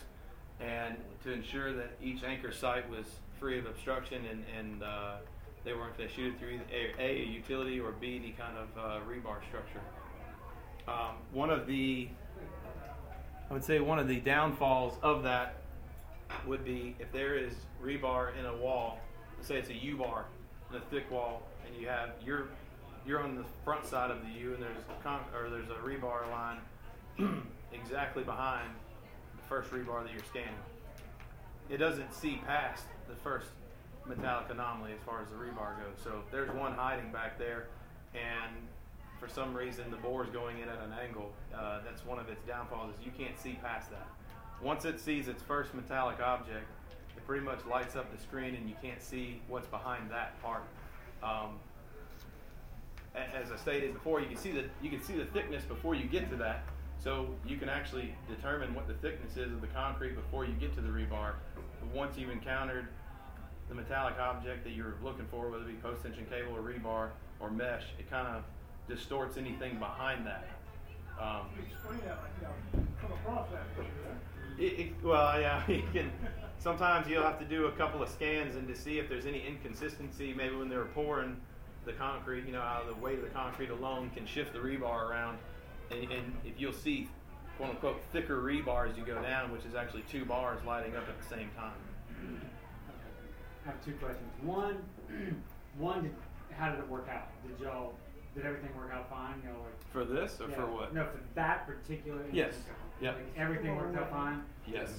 and 0.60 0.98
to 1.24 1.32
ensure 1.32 1.74
that 1.74 1.92
each 2.02 2.24
anchor 2.24 2.52
site 2.52 2.90
was 2.90 3.06
free 3.40 3.60
of 3.60 3.66
obstruction 3.68 4.24
and, 4.26 4.44
and 4.58 4.84
uh, 4.84 5.18
they 5.64 5.74
weren't 5.74 5.98
going 5.98 6.10
to 6.10 6.16
shoot 6.16 6.34
it 6.34 6.40
through 6.40 6.54
either 6.54 6.94
A, 7.00 7.22
a 7.22 7.26
utility, 7.26 7.80
or 7.80 7.92
B, 7.92 8.20
any 8.20 8.32
kind 8.32 8.58
of 8.58 8.68
uh, 8.78 9.00
rebar 9.06 9.38
structure. 9.48 9.82
Um, 10.88 11.18
one 11.34 11.50
of 11.50 11.68
the, 11.68 12.08
I 13.50 13.54
would 13.54 13.64
say, 13.64 13.80
one 13.80 14.00
of 14.00 14.08
the 14.08 14.20
downfalls 14.20 14.98
of 15.04 15.24
that 15.24 15.58
would 16.46 16.64
be 16.64 16.96
if 17.00 17.12
there 17.12 17.36
is 17.36 17.54
rebar 17.84 18.38
in 18.40 18.46
a 18.46 18.56
wall, 18.56 19.00
say 19.42 19.58
it's 19.58 19.70
a 19.70 19.76
U 19.76 19.98
bar 19.98 20.26
in 20.70 20.78
a 20.78 20.82
thick 20.82 21.10
wall, 21.12 21.44
and 21.66 21.80
you 21.80 21.88
have 21.88 22.12
you're 22.26 22.48
you're 23.06 23.22
on 23.22 23.36
the 23.36 23.46
front 23.64 23.86
side 23.86 24.12
of 24.12 24.22
the 24.22 24.40
U, 24.40 24.54
and 24.54 24.62
there's 24.62 24.78
con- 25.04 25.24
or 25.36 25.50
there's 25.50 25.70
a 25.70 25.76
rebar 25.76 26.30
line 26.30 26.60
exactly 27.74 28.24
behind 28.24 28.70
the 29.36 29.44
first 29.48 29.72
rebar 29.72 30.04
that 30.04 30.12
you're 30.12 30.24
scanning. 30.30 30.54
It 31.70 31.78
doesn't 31.78 32.14
see 32.14 32.42
past 32.46 32.84
the 33.08 33.16
first 33.16 33.48
metallic 34.06 34.50
anomaly 34.50 34.94
as 34.94 35.00
far 35.06 35.22
as 35.22 35.30
the 35.30 35.36
rebar 35.36 35.78
goes. 35.78 36.02
So 36.04 36.24
there's 36.32 36.50
one 36.52 36.74
hiding 36.74 37.12
back 37.12 37.38
there, 37.38 37.68
and 38.14 38.56
for 39.20 39.28
some 39.28 39.54
reason 39.54 39.90
the 39.90 39.98
bore 39.98 40.24
is 40.24 40.30
going 40.30 40.60
in 40.60 40.70
at 40.70 40.80
an 40.80 40.94
angle, 41.04 41.32
uh, 41.56 41.80
that's 41.84 42.06
one 42.06 42.20
of 42.20 42.30
its 42.30 42.44
downfalls. 42.46 42.92
Is 42.92 43.06
you 43.06 43.12
can't 43.18 43.38
see 43.40 43.58
past 43.62 43.90
that. 43.92 44.08
Once 44.62 44.86
it 44.86 45.00
sees 45.00 45.28
its 45.28 45.42
first 45.44 45.74
metallic 45.74 46.20
object, 46.20 46.68
pretty 47.28 47.46
much 47.46 47.60
lights 47.70 47.96
up 47.98 48.10
the 48.16 48.20
screen, 48.20 48.56
and 48.56 48.68
you 48.70 48.76
can't 48.82 49.04
see 49.04 49.42
what's 49.50 49.68
behind 49.68 50.10
that 50.10 50.42
part. 50.42 50.64
Um, 51.22 51.60
as 53.14 53.52
I 53.52 53.58
stated 53.58 53.94
before, 53.94 54.22
you 54.22 54.28
can 54.28 54.38
see 54.38 54.52
the 54.52 54.64
you 54.82 54.90
can 54.90 55.04
see 55.04 55.16
the 55.16 55.26
thickness 55.26 55.64
before 55.66 55.94
you 55.94 56.06
get 56.06 56.30
to 56.32 56.38
that. 56.38 56.64
So 57.04 57.28
you 57.46 57.58
can 57.58 57.70
actually 57.70 58.16
determine 58.28 58.74
what 58.74 58.88
the 58.88 58.94
thickness 58.96 59.38
is 59.38 59.52
of 59.52 59.62
the 59.62 59.68
concrete 59.68 60.16
before 60.16 60.46
you 60.46 60.54
get 60.54 60.74
to 60.76 60.82
the 60.82 60.90
rebar. 60.90 61.34
But 61.56 61.94
once 61.94 62.18
you've 62.18 62.32
encountered 62.32 62.88
the 63.70 63.76
metallic 63.76 64.18
object 64.20 64.64
that 64.64 64.72
you're 64.72 64.96
looking 65.04 65.26
for, 65.30 65.50
whether 65.50 65.64
it 65.64 65.68
be 65.68 65.74
post 65.74 66.04
tension 66.04 66.26
cable 66.26 66.56
or 66.56 66.62
rebar 66.62 67.10
or 67.40 67.52
mesh, 67.52 67.84
it 68.00 68.10
kind 68.10 68.28
of 68.28 68.44
distorts 68.90 69.38
anything 69.38 69.78
behind 69.78 70.26
that. 70.26 70.48
Um, 71.20 71.48
Explain 71.60 72.00
that, 72.06 72.20
like, 72.22 72.42
know, 72.42 72.86
come 73.02 73.12
across 73.12 73.48
that 73.52 73.76
picture. 73.76 73.92
It, 74.58 74.80
it, 74.80 74.94
well, 75.04 75.40
yeah, 75.40 75.62
you 75.68 75.84
can. 75.94 76.12
Sometimes 76.60 77.08
you'll 77.08 77.24
have 77.24 77.40
to 77.40 77.46
do 77.46 77.68
a 77.68 77.72
couple 77.74 78.02
of 78.02 78.10
scans 78.10 78.56
and 78.56 78.68
to 78.68 78.76
see 78.76 79.00
if 79.00 79.08
there's 79.08 79.26
any 79.26 79.46
inconsistency. 79.46 80.34
Maybe 80.34 80.56
when 80.56 80.70
they're 80.70 80.86
pouring 80.86 81.38
the 81.86 81.94
concrete, 81.94 82.46
you 82.46 82.52
know, 82.52 82.62
how 82.62 82.84
the 82.88 82.96
weight 82.96 83.20
of 83.20 83.24
the 83.24 83.30
concrete 83.30 83.70
alone 83.70 84.12
can 84.16 84.26
shift 84.26 84.54
the 84.54 84.60
rebar 84.60 85.10
around, 85.10 85.38
and, 85.92 86.12
and 86.12 86.34
if 86.46 86.60
you'll 86.60 86.74
see, 86.74 87.10
quote 87.58 87.70
unquote, 87.70 88.02
thicker 88.12 88.42
rebar 88.42 88.90
as 88.90 88.98
you 88.98 89.06
go 89.06 89.22
down, 89.22 89.52
which 89.52 89.66
is 89.66 89.76
actually 89.76 90.04
two 90.10 90.26
bars 90.26 90.60
lighting 90.66 90.96
up 90.96 91.08
at 91.08 91.20
the 91.22 91.28
same 91.28 91.50
time. 91.56 91.72
I 93.66 93.70
have 93.72 93.84
two 93.84 93.94
questions. 93.94 94.30
One, 94.42 94.78
one, 95.78 96.04
did, 96.04 96.16
how 96.52 96.72
did 96.72 96.80
it 96.80 96.90
work 96.90 97.08
out? 97.10 97.30
Did 97.48 97.66
y'all, 97.66 97.94
did 98.36 98.46
everything 98.46 98.76
work 98.76 98.92
out 98.94 99.10
fine? 99.10 99.42
Y'all 99.46 99.64
like, 99.64 99.92
For 99.92 100.04
this 100.04 100.40
or 100.42 100.50
yeah, 100.50 100.56
for 100.56 100.66
what? 100.66 100.94
No, 100.94 101.06
for 101.06 101.20
that 101.36 101.68
particular. 101.68 102.22
Yes. 102.32 102.56
Like, 103.02 103.16
everything 103.38 103.76
worked 103.76 103.96
out 103.98 104.10
fine. 104.10 104.44
Yes. 104.72 104.90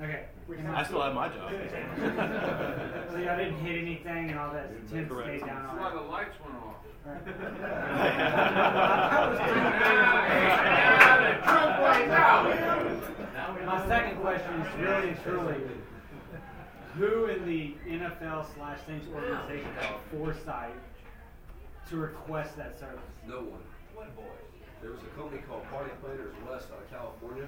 Okay. 0.00 0.24
I 0.68 0.84
still 0.84 1.02
have 1.02 1.14
my 1.14 1.28
job. 1.28 1.50
so 3.10 3.16
y'all 3.18 3.36
didn't 3.36 3.58
hit 3.58 3.78
anything 3.82 4.30
and 4.30 4.38
all 4.38 4.52
that 4.52 4.70
tent 4.90 5.08
Correct. 5.08 5.28
stayed 5.28 5.46
down 5.46 5.62
That's 5.62 5.72
on 5.72 5.78
why 5.78 5.90
the 5.94 6.00
lights 6.00 6.36
went 6.42 6.56
off. 6.56 6.66
My 13.66 13.86
second 13.86 14.20
question 14.20 14.52
is 14.60 14.78
really 14.80 15.08
and 15.10 15.22
truly, 15.22 15.54
who 16.96 17.26
in 17.26 17.46
the 17.46 17.74
NFL 17.88 18.46
slash 18.54 18.80
Saints 18.86 19.06
organization 19.14 19.70
had 19.78 19.94
foresight 20.10 20.74
to 21.88 21.96
request 21.96 22.56
that 22.56 22.78
service? 22.78 22.98
No 23.26 23.42
one. 23.42 23.60
There 24.80 24.90
was 24.92 25.00
a 25.04 25.12
company 25.12 25.42
called 25.44 25.64
Party 25.68 25.92
Planners 26.00 26.32
West 26.48 26.68
out 26.72 26.80
of 26.80 26.88
California. 26.90 27.46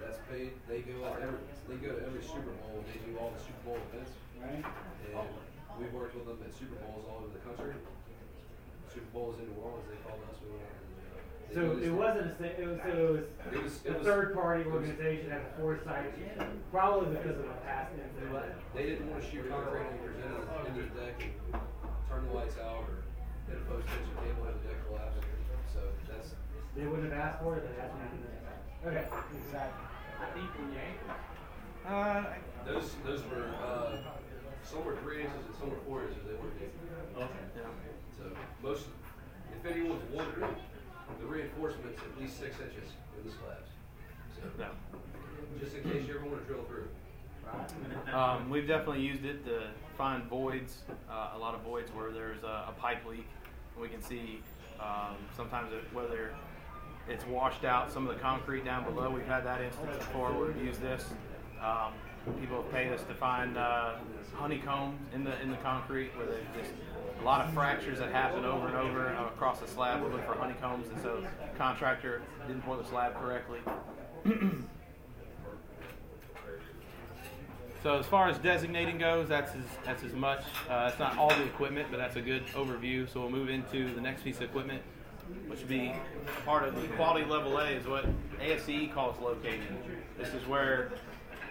That's 0.00 0.18
paid. 0.30 0.52
They 0.68 0.80
go 0.84 1.04
out 1.04 1.20
every. 1.22 1.40
They 1.68 1.76
go 1.80 1.96
to 1.96 2.02
every 2.04 2.20
Super 2.22 2.52
Bowl. 2.64 2.84
They 2.92 3.00
do 3.08 3.16
all 3.18 3.32
the 3.32 3.40
Super 3.40 3.62
Bowl 3.64 3.78
events. 3.92 4.12
Right? 4.40 4.64
And 5.08 5.28
we've 5.80 5.92
worked 5.92 6.14
with 6.16 6.26
them 6.28 6.38
at 6.44 6.52
Super 6.52 6.76
Bowls 6.84 7.04
all 7.08 7.24
over 7.24 7.32
the 7.32 7.40
country. 7.44 7.72
Super 8.92 9.08
Bowls 9.12 9.36
in 9.40 9.48
New 9.48 9.60
Orleans. 9.60 9.88
They 9.88 10.00
called 10.04 10.20
us. 10.28 10.36
We 10.44 10.52
went. 10.52 10.68
and, 10.68 10.92
uh, 11.08 11.54
So 11.56 11.60
do 11.80 11.84
it 11.84 11.92
wasn't 11.96 12.36
a, 12.36 12.44
it 12.60 12.68
was, 12.68 12.80
so 12.84 12.92
it 12.92 13.12
was 13.12 13.24
It 13.56 13.62
was- 13.64 13.76
it 13.84 13.90
a 13.92 13.98
was- 13.98 14.06
third 14.06 14.28
party 14.36 14.64
was- 14.64 14.74
organization 14.76 15.30
had 15.32 15.44
the 15.48 15.52
foresight, 15.60 16.12
probably 16.72 17.16
because 17.16 17.36
of 17.40 17.48
a 17.48 17.58
past 17.64 17.92
incident. 17.96 18.52
They 18.76 18.84
didn't 18.92 19.08
want 19.10 19.24
to 19.24 19.30
shoot 19.30 19.48
concrete 19.48 19.88
anchors 19.88 20.16
into 20.20 20.28
the, 20.44 20.68
into 20.68 20.82
the 20.92 21.00
deck 21.00 21.16
and 21.52 21.60
turn 22.08 22.28
the 22.28 22.32
lights 22.36 22.56
out 22.60 22.84
or 22.88 23.04
hit 23.48 23.56
a 23.56 23.64
post 23.68 23.84
tension 23.88 24.12
cable 24.20 24.44
and 24.48 24.56
the 24.60 24.68
deck 24.68 24.78
collapse. 24.88 25.16
So 25.72 25.80
that's 26.08 26.32
They 26.78 26.86
wouldn't 26.86 27.12
have 27.12 27.20
asked 27.20 27.42
for 27.42 27.56
it, 27.56 27.66
they 27.66 27.82
asked 27.82 27.94
me 27.94 28.06
to 28.06 28.16
do 28.22 28.30
it. 28.30 29.02
Okay, 29.02 29.08
exactly. 29.34 29.84
Uh, 31.84 32.22
those 32.64 32.94
those 33.04 33.22
were 33.24 33.50
uh, 33.60 33.96
some 34.62 34.84
were 34.84 34.94
three 34.96 35.22
inches 35.22 35.44
and 35.46 35.56
some 35.58 35.70
were 35.70 35.82
four 35.84 36.02
inches. 36.02 36.22
They 36.24 36.34
weren't 36.34 36.56
deep. 36.58 36.72
okay. 37.16 37.26
Yeah. 37.56 37.62
So 38.16 38.30
most, 38.62 38.84
if 39.58 39.68
anyone's 39.68 40.04
wondering, 40.12 40.54
the 41.18 41.26
reinforcement's 41.26 41.98
at 42.00 42.20
least 42.20 42.38
six 42.38 42.54
inches 42.60 42.90
in 43.18 43.28
the 43.28 43.34
slabs. 43.34 43.70
So 44.36 44.42
No. 44.56 44.68
just 45.58 45.74
in 45.74 45.82
case 45.82 46.06
you 46.06 46.14
ever 46.14 46.26
want 46.26 46.46
to 46.46 46.52
drill 46.52 46.64
through. 46.64 46.88
Um, 48.12 48.50
we've 48.50 48.68
definitely 48.68 49.00
used 49.00 49.24
it 49.24 49.44
to 49.46 49.62
find 49.96 50.24
voids, 50.24 50.82
uh, 51.10 51.30
a 51.34 51.38
lot 51.38 51.54
of 51.56 51.62
voids 51.62 51.90
where 51.92 52.12
there's 52.12 52.44
a, 52.44 52.66
a 52.68 52.74
pipe 52.78 53.04
leak. 53.08 53.26
We 53.80 53.88
can 53.88 54.02
see 54.02 54.42
um, 54.78 55.16
sometimes 55.36 55.72
it, 55.72 55.82
whether 55.92 56.34
it's 57.08 57.26
washed 57.26 57.64
out 57.64 57.90
some 57.92 58.06
of 58.06 58.14
the 58.14 58.20
concrete 58.20 58.64
down 58.64 58.84
below. 58.84 59.10
We've 59.10 59.26
had 59.26 59.44
that 59.46 59.60
instance 59.60 59.96
before 59.96 60.32
where 60.32 60.48
we've 60.48 60.64
used 60.64 60.80
this. 60.80 61.04
Um, 61.62 61.92
people 62.40 62.62
have 62.62 62.70
paid 62.70 62.92
us 62.92 63.02
to 63.04 63.14
find 63.14 63.56
uh, 63.56 63.94
honeycombs 64.34 64.98
in 65.14 65.24
the 65.24 65.40
in 65.40 65.50
the 65.50 65.56
concrete 65.58 66.10
where 66.16 66.26
there's 66.26 66.46
just 66.60 66.72
a 67.20 67.24
lot 67.24 67.44
of 67.46 67.52
fractures 67.52 67.98
that 67.98 68.12
happen 68.12 68.44
over 68.44 68.68
and 68.68 68.76
over 68.76 69.06
across 69.08 69.60
the 69.60 69.66
slab. 69.66 70.02
We 70.02 70.10
look 70.10 70.24
for 70.26 70.34
honeycombs, 70.34 70.88
and 70.88 71.02
so 71.02 71.24
contractor 71.56 72.22
didn't 72.46 72.62
pour 72.62 72.76
the 72.76 72.84
slab 72.84 73.14
correctly. 73.20 73.60
So 77.82 77.96
as 77.96 78.06
far 78.06 78.28
as 78.28 78.38
designating 78.38 78.98
goes, 78.98 79.28
that's 79.28 79.52
as, 79.52 79.62
that's 79.84 80.02
as 80.02 80.12
much. 80.12 80.40
Uh, 80.68 80.88
that's 80.88 80.98
not 80.98 81.16
all 81.16 81.28
the 81.28 81.44
equipment, 81.44 81.88
but 81.90 81.98
that's 81.98 82.16
a 82.16 82.20
good 82.20 82.44
overview. 82.48 83.10
So 83.10 83.20
we'll 83.20 83.30
move 83.30 83.48
into 83.48 83.94
the 83.94 84.00
next 84.00 84.24
piece 84.24 84.38
of 84.38 84.42
equipment, 84.42 84.82
which 85.46 85.60
would 85.60 85.68
be 85.68 85.94
part 86.44 86.66
of 86.66 86.80
the 86.80 86.88
quality 86.88 87.24
level 87.24 87.58
A, 87.58 87.68
is 87.70 87.86
what 87.86 88.06
ASCE 88.40 88.92
calls 88.92 89.18
locating. 89.20 89.78
This 90.18 90.32
is 90.34 90.46
where 90.46 90.90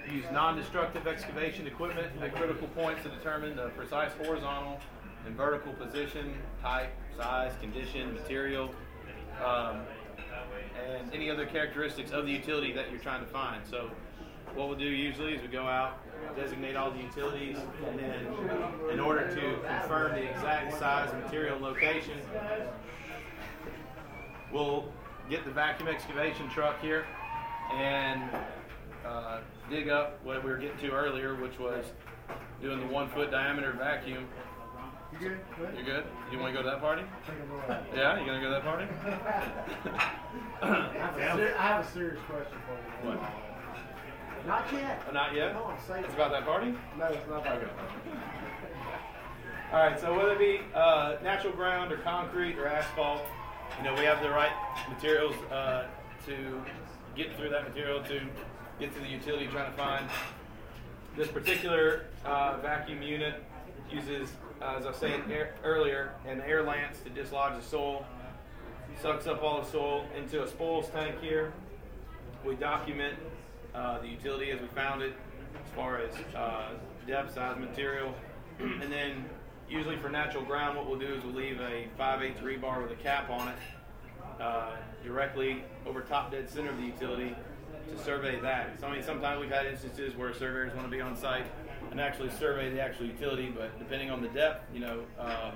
you 0.08 0.18
use 0.18 0.26
non-destructive 0.32 1.08
excavation 1.08 1.68
equipment 1.68 2.08
at 2.22 2.36
critical 2.36 2.68
points 2.70 3.04
to 3.04 3.10
determine 3.10 3.56
the 3.56 3.70
precise 3.70 4.12
horizontal 4.24 4.80
and 5.26 5.36
vertical 5.36 5.74
position, 5.74 6.34
type, 6.62 6.94
size, 7.18 7.52
condition, 7.62 8.14
material, 8.14 8.74
um, 9.44 9.82
and 10.88 11.14
any 11.14 11.30
other 11.30 11.46
characteristics 11.46 12.12
of 12.12 12.26
the 12.26 12.32
utility 12.32 12.72
that 12.72 12.90
you're 12.92 13.00
trying 13.00 13.20
to 13.20 13.30
find. 13.30 13.62
So 13.70 13.90
what 14.54 14.70
we'll 14.70 14.78
do 14.78 14.86
usually 14.86 15.34
is 15.34 15.42
we 15.42 15.48
go 15.48 15.68
out, 15.68 16.00
designate 16.36 16.76
all 16.76 16.92
the 16.92 17.02
utilities, 17.02 17.58
and 17.86 18.00
then 18.00 18.28
in 18.92 19.00
order 19.00 19.28
to 19.36 19.60
confirm 19.68 20.14
the 20.14 20.30
exact 20.30 20.80
size, 20.80 21.14
material, 21.26 21.60
location, 21.60 22.20
we'll 24.52 24.86
get 25.30 25.46
the 25.46 25.52
vacuum 25.52 25.88
excavation 25.90 26.50
truck 26.50 26.80
here 26.82 27.06
and 27.74 28.22
uh, 29.06 29.40
dig 29.70 29.90
up 29.90 30.20
what 30.24 30.44
we 30.44 30.50
were 30.50 30.58
getting 30.58 30.78
to 30.78 30.90
earlier, 30.92 31.36
which 31.36 31.60
was 31.60 31.86
doing 32.62 32.80
the 32.80 32.88
one 32.88 33.10
foot 33.10 33.30
diameter 33.32 33.74
vacuum. 33.74 34.26
You 35.14 35.20
good? 35.20 35.40
Good? 35.58 35.78
You 35.78 35.84
good? 35.86 36.04
You 36.32 36.40
want 36.40 36.54
to 36.54 36.60
go 36.60 36.64
to 36.64 36.70
that 36.70 36.82
party? 36.82 37.04
Take 37.26 37.36
a 37.40 37.72
look. 37.72 37.82
Yeah, 37.96 38.20
you 38.20 38.26
gonna 38.26 38.40
go 38.42 38.48
to 38.48 38.52
that 38.52 38.64
party? 38.64 38.86
I 40.62 40.66
have 40.98 41.18
a 41.18 41.36
ser- 41.38 41.56
I 41.58 41.62
have 41.62 41.86
a 41.86 41.92
serious 41.92 42.20
question 42.28 42.58
for 42.66 43.08
you. 43.10 43.16
What? 43.16 43.34
Not 44.46 44.72
yet. 44.74 45.02
Oh, 45.08 45.12
not 45.14 45.34
yet. 45.34 45.56
Say 45.88 46.02
It's 46.02 46.14
about 46.14 46.32
that 46.32 46.46
party. 46.46 46.74
No, 46.98 47.06
it's 47.06 47.28
not 47.28 47.42
about 47.42 47.58
Okay. 47.58 47.68
All 49.74 49.80
right. 49.80 50.00
So 50.00 50.16
whether 50.16 50.34
it 50.34 50.40
be 50.40 50.60
uh, 50.76 51.16
natural 51.24 51.54
ground 51.54 51.92
or 51.92 51.98
concrete 51.98 52.58
or 52.58 52.68
asphalt, 52.68 53.22
you 53.78 53.84
know 53.84 53.94
we 53.94 54.06
have 54.06 54.22
the 54.22 54.30
right 54.30 54.52
materials 54.90 55.36
uh, 55.52 55.86
to 56.26 56.62
get 57.16 57.36
through 57.36 57.50
that 57.50 57.68
material 57.68 58.04
to 58.04 58.22
get 58.80 58.94
to 58.94 59.00
the 59.00 59.08
utility 59.08 59.48
trying 59.48 59.72
to 59.72 59.78
find. 59.78 60.10
This 61.16 61.28
particular 61.28 62.06
uh, 62.26 62.58
vacuum 62.62 63.02
unit 63.02 63.44
uses, 63.92 64.30
uh, 64.62 64.76
as 64.78 64.86
I 64.86 64.90
was 64.90 64.98
saying 64.98 65.24
air, 65.32 65.56
earlier, 65.64 66.14
an 66.28 66.42
air 66.42 66.64
lance 66.64 67.00
to 67.00 67.10
dislodge 67.10 67.60
the 67.60 67.68
soil. 67.68 68.06
Sucks 69.02 69.28
up 69.28 69.44
all 69.44 69.62
the 69.62 69.70
soil 69.70 70.06
into 70.16 70.44
a 70.44 70.48
spoils 70.48 70.90
tank 70.90 71.22
here. 71.22 71.54
We 72.46 72.56
document 72.56 73.16
uh, 73.76 74.00
the 74.00 74.08
utility 74.08 74.52
as 74.52 74.60
we 74.60 74.68
found 74.68 75.02
it, 75.02 75.14
as 75.54 75.76
far 75.76 76.00
as 76.00 76.12
uh, 76.36 76.70
depth, 77.06 77.34
size, 77.34 77.58
material, 77.60 78.14
and 78.60 78.92
then 78.92 79.26
usually 79.70 79.98
for 79.98 80.10
natural 80.10 80.44
ground, 80.44 80.78
what 80.78 80.88
we'll 80.90 81.00
do 81.00 81.14
is 81.14 81.24
we'll 81.24 81.34
leave 81.34 81.60
a 81.60 81.88
5 81.98 82.24
8 82.24 82.44
rebar 82.44 82.82
with 82.82 82.92
a 82.92 83.02
cap 83.02 83.30
on 83.30 83.50
it 83.50 83.56
uh, 84.40 84.76
directly 85.04 85.64
over 85.86 86.02
top 86.02 86.32
dead 86.32 86.50
center 86.50 86.70
of 86.70 86.78
the 86.78 86.84
utility 86.84 87.36
to 87.90 88.04
survey 88.04 88.40
that. 88.40 88.80
So 88.80 88.88
I 88.88 88.94
mean, 88.94 89.04
sometimes 89.04 89.40
we've 89.40 89.52
had 89.52 89.66
instances 89.66 90.16
where 90.16 90.34
surveyors 90.34 90.74
want 90.74 90.88
to 90.88 90.92
be 90.92 91.02
on 91.02 91.16
site 91.16 91.46
and 91.92 92.02
actually 92.02 92.30
survey 92.32 92.70
the 92.70 92.82
actual 92.82 93.06
utility, 93.06 93.54
but 93.56 93.78
depending 93.80 94.10
on 94.10 94.22
the 94.22 94.28
depth, 94.30 94.66
you 94.74 94.80
know, 94.80 95.04
um, 95.20 95.54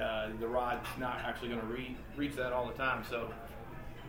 uh, 0.00 0.28
the 0.38 0.48
rod's 0.48 0.86
not 0.98 1.18
actually 1.24 1.48
going 1.48 1.60
to 1.60 1.66
re- 1.66 1.96
reach 2.16 2.36
that 2.36 2.52
all 2.52 2.66
the 2.66 2.74
time. 2.74 3.04
So 3.08 3.30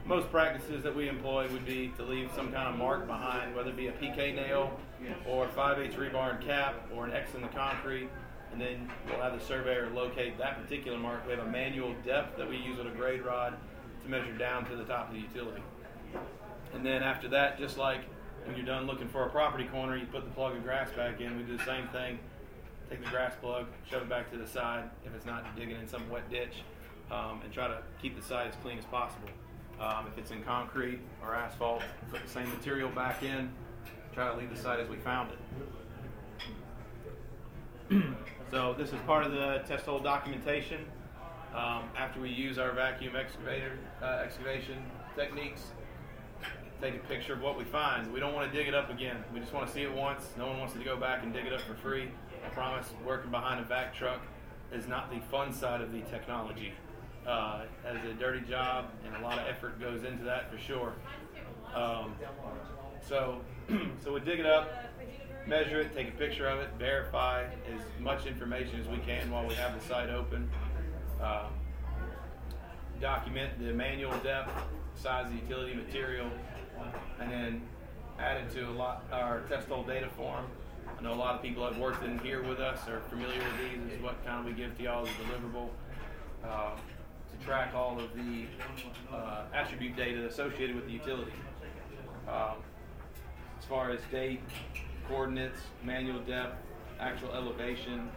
most 0.06 0.32
practices 0.32 0.84
that 0.84 0.96
we 0.96 1.08
employ 1.08 1.50
would 1.52 1.66
be 1.66 1.90
to 1.98 2.04
leave 2.04 2.30
some 2.36 2.52
kind 2.52 2.68
of 2.68 2.76
mark 2.76 3.08
behind, 3.08 3.56
whether 3.56 3.70
it 3.70 3.78
be 3.78 3.88
a 3.88 3.92
PK 3.94 4.36
nail 4.36 4.80
or 5.28 5.48
5 5.50 5.80
8 5.80 5.94
rebar 5.94 6.36
and 6.36 6.46
cap 6.46 6.76
or 6.96 7.06
an 7.06 7.14
X 7.14 7.34
in 7.36 7.42
the 7.42 7.48
concrete. 7.50 8.10
And 8.52 8.60
then 8.60 8.90
we'll 9.08 9.22
have 9.22 9.38
the 9.38 9.46
surveyor 9.46 9.90
locate 9.94 10.38
that 10.38 10.62
particular 10.62 10.98
mark. 10.98 11.26
We 11.26 11.32
have 11.34 11.46
a 11.46 11.50
manual 11.50 11.96
depth 12.06 12.38
that 12.38 12.50
we 12.50 12.58
use 12.58 12.78
with 12.78 12.88
a 12.88 12.96
grade 12.98 13.24
rod 13.24 13.58
to 14.04 14.10
measure 14.10 14.34
down 14.34 14.66
to 14.70 14.76
the 14.76 14.84
top 14.84 15.10
of 15.10 15.16
the 15.16 15.22
utility. 15.22 15.64
And 16.74 16.86
then 16.86 17.04
after 17.04 17.28
that, 17.30 17.58
just 17.58 17.78
like 17.78 18.02
when 18.46 18.56
you're 18.56 18.66
done 18.66 18.88
looking 18.88 19.08
for 19.08 19.26
a 19.26 19.30
property 19.30 19.66
corner, 19.66 19.96
you 19.96 20.06
put 20.06 20.26
the 20.26 20.32
plug 20.32 20.56
of 20.56 20.64
grass 20.64 20.90
back 20.92 21.22
in. 21.22 21.38
We 21.38 21.44
do 21.44 21.58
the 21.58 21.66
same 21.66 21.88
thing. 21.90 22.20
Take 22.90 23.04
the 23.04 23.10
grass 23.10 23.34
plug, 23.40 23.68
shove 23.90 24.02
it 24.02 24.10
back 24.10 24.30
to 24.32 24.38
the 24.38 24.48
side 24.48 24.90
if 25.06 25.16
it's 25.16 25.26
not 25.26 25.56
digging 25.56 25.78
in 25.78 25.88
some 25.88 26.10
wet 26.10 26.30
ditch, 26.30 26.56
um, 27.10 27.40
and 27.44 27.54
try 27.54 27.68
to 27.70 27.82
keep 28.02 28.18
the 28.18 28.22
site 28.22 28.48
as 28.48 28.56
clean 28.62 28.78
as 28.78 28.86
possible. 28.86 29.30
Um, 29.80 30.08
if 30.12 30.18
it's 30.18 30.32
in 30.32 30.44
concrete 30.44 31.00
or 31.24 31.34
asphalt, 31.34 31.84
put 32.12 32.22
the 32.22 32.30
same 32.30 32.50
material 32.50 32.90
back 32.90 33.24
in. 33.24 33.50
Try 34.14 34.30
to 34.30 34.38
leave 34.38 34.54
the 34.54 34.62
site 34.62 34.80
as 34.80 34.90
we 34.90 34.98
found 34.98 35.32
it. 37.90 38.04
so 38.52 38.76
this 38.78 38.90
is 38.90 39.00
part 39.08 39.26
of 39.26 39.32
the 39.32 39.62
test 39.66 39.86
hole 39.86 40.00
documentation. 40.00 40.86
Um, 41.56 41.84
after 41.98 42.20
we 42.20 42.30
use 42.30 42.58
our 42.58 42.74
vacuum 42.74 43.16
excavator 43.16 43.80
uh, 44.02 44.22
excavation 44.24 44.84
techniques, 45.16 45.62
take 46.82 46.96
a 46.96 47.00
picture 47.00 47.34
of 47.34 47.42
what 47.42 47.58
we 47.58 47.64
find. 47.64 48.12
We 48.12 48.20
don't 48.20 48.34
want 48.34 48.52
to 48.52 48.58
dig 48.58 48.68
it 48.68 48.74
up 48.74 48.90
again. 48.90 49.24
We 49.34 49.40
just 49.40 49.54
want 49.54 49.68
to 49.68 49.74
see 49.74 49.84
it 49.84 49.94
once. 49.94 50.26
No 50.38 50.48
one 50.48 50.60
wants 50.60 50.74
to 50.74 50.84
go 50.84 50.98
back 50.98 51.24
and 51.24 51.34
dig 51.34 51.46
it 51.46 51.54
up 51.54 51.62
for 51.62 51.76
free. 51.76 52.10
I 52.46 52.50
promise, 52.50 52.88
working 53.06 53.32
behind 53.32 53.60
a 53.60 53.64
vac 53.64 53.94
truck 53.96 54.22
is 54.74 54.88
not 54.88 55.10
the 55.10 55.20
fun 55.32 55.54
side 55.54 55.82
of 55.82 55.94
the 55.94 56.02
technology. 56.02 56.74
Uh, 57.26 57.62
as 57.86 57.98
a 58.04 58.14
dirty 58.14 58.42
job, 58.42 58.86
and 59.06 59.16
a 59.16 59.22
lot 59.22 59.38
of 59.38 59.48
effort 59.48 59.80
goes 59.80 60.04
into 60.04 60.24
that 60.24 60.52
for 60.52 60.58
sure. 60.58 60.94
Um, 61.76 62.16
so, 63.08 63.42
so 64.04 64.14
we 64.14 64.20
dig 64.22 64.40
it 64.40 64.46
up, 64.48 64.70
measure 65.48 65.82
it, 65.82 65.96
take 65.96 66.10
a 66.10 66.12
picture 66.12 66.48
of 66.48 66.60
it, 66.60 66.70
verify 66.78 67.44
as 67.44 67.82
much 68.00 68.26
information 68.26 68.80
as 68.80 68.88
we 68.88 68.98
can 69.00 69.30
while 69.32 69.46
we 69.46 69.54
have 69.56 69.80
the 69.80 69.86
site 69.88 70.10
open. 70.10 70.50
Uh, 71.22 71.48
document 73.00 73.52
the 73.60 73.74
manual 73.74 74.16
depth, 74.20 74.52
size 74.96 75.26
of 75.26 75.32
the 75.34 75.40
utility 75.40 75.74
material, 75.74 76.30
and 77.20 77.32
then 77.32 77.62
add 78.20 78.38
it 78.38 78.52
to 78.52 78.70
a 78.70 78.72
lot 78.72 79.04
our 79.12 79.42
test 79.42 79.68
hole 79.68 79.84
data 79.84 80.08
form. 80.16 80.46
I 80.98 81.02
know 81.02 81.14
a 81.14 81.16
lot 81.16 81.36
of 81.36 81.42
people 81.42 81.66
have 81.66 81.78
worked 81.78 82.04
in 82.04 82.20
here 82.20 82.44
with 82.44 82.60
us 82.60 82.88
are 82.88 83.02
familiar 83.10 83.40
with 83.40 83.58
these. 83.58 83.94
Is 83.94 84.04
what 84.04 84.24
kind 84.26 84.40
of 84.40 84.46
we 84.46 84.54
give 84.54 84.78
to 84.78 84.84
y'all 84.84 85.06
as 85.06 85.10
a 85.10 85.24
deliverable 85.24 85.70
uh, 86.46 86.76
to 86.76 87.46
track 87.46 87.74
all 87.74 88.00
of 88.00 88.14
the 88.16 88.46
uh, 89.12 89.44
attribute 89.54 89.96
data 89.96 90.28
associated 90.28 90.76
with 90.76 90.86
the 90.86 90.92
utility. 90.92 91.34
Um, 92.28 92.58
as 93.60 93.66
far 93.66 93.90
as 93.92 94.00
date, 94.12 94.42
coordinates, 95.08 95.60
manual 95.84 96.20
depth, 96.22 96.58
actual 97.00 97.34
elevation, 97.34 98.10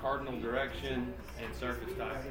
cardinal 0.00 0.38
direction, 0.40 1.12
and 1.42 1.54
surface 1.54 1.94
type. 1.96 2.24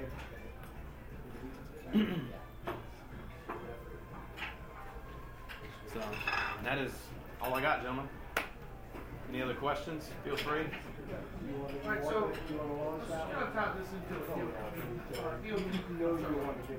so 5.94 6.02
that 6.64 6.78
is 6.78 6.92
all 7.42 7.54
I 7.54 7.62
got, 7.62 7.82
gentlemen. 7.82 8.08
Any 9.30 9.42
other 9.42 9.56
questions? 9.56 10.10
Feel 10.24 10.38
free. 10.38 10.66
Right, 11.86 12.04
so, 12.04 12.32
just 12.34 12.50
gonna 12.50 13.52
tie 13.54 13.72
this 13.80 13.88
into 13.94 14.16
a 14.16 14.24
field, 14.36 14.54
uh, 15.14 15.38
field, 15.42 15.64
know 16.00 16.18
you 16.18 16.38
want 16.44 16.58
to 16.68 16.74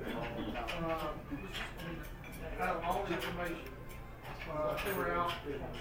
Uh, 2.59 2.63
out 2.63 2.75
of 2.75 2.83
all 2.83 3.03
the 3.07 3.13
information, 3.15 3.57
uh, 4.55 4.77
they 4.85 4.93
were 4.93 5.11
out 5.11 5.33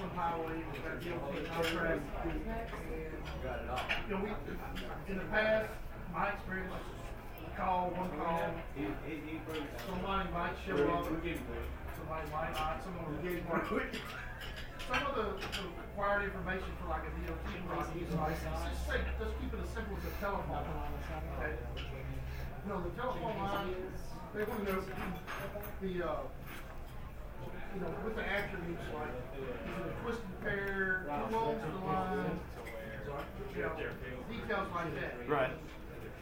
on 0.03 0.11
highway, 0.11 0.63
we 0.73 0.79
got 0.79 1.55
contract, 1.55 2.03
and, 2.25 2.41
you 4.09 4.15
know, 4.15 4.23
we, 4.23 4.31
in 5.13 5.19
the 5.19 5.25
past, 5.25 5.71
my 6.13 6.29
experience, 6.31 6.73
was 6.73 6.99
call, 7.57 7.91
one 7.91 8.11
call, 8.15 8.55
somebody 9.87 10.31
might 10.31 10.55
show 10.67 10.79
up, 10.95 11.05
somebody 11.97 12.31
might 12.31 12.53
not, 12.55 12.85
someone 12.85 13.05
will 13.11 13.23
get 13.23 13.45
more 13.49 13.61
quick. 13.67 13.99
Some 14.87 15.05
of 15.05 15.15
the, 15.17 15.27
the 15.37 15.65
required 15.83 16.25
information 16.25 16.71
for 16.81 16.89
like 16.89 17.03
a 17.03 17.13
DOT 17.27 17.37
license, 18.17 18.41
just 18.71 18.87
say, 18.89 19.01
just 19.19 19.35
keep 19.41 19.53
it 19.53 19.61
as 19.61 19.69
simple 19.75 19.97
as 19.99 20.05
a 20.07 20.15
telephone. 20.23 20.65
Okay? 21.37 21.53
You 22.65 22.69
know, 22.73 22.81
the 22.81 22.91
telephone 22.91 23.37
line, 23.37 23.75
they 24.35 24.45
want 24.45 24.67
to 24.67 24.73
know 24.73 24.83
the, 25.83 26.09
uh, 26.09 26.17
you 27.75 27.81
know, 27.81 27.95
with 28.05 28.17
the 28.17 28.25
attributes 28.25 28.83
like, 28.95 29.09
a 29.09 30.03
twisted 30.03 30.41
pair, 30.43 31.07
who 31.31 31.37
owns 31.37 31.63
the 31.63 31.87
line? 31.87 32.41
You 33.57 33.63
know, 33.63 33.73
details 34.31 34.69
like 34.75 34.95
that. 35.01 35.29
Right. 35.29 35.51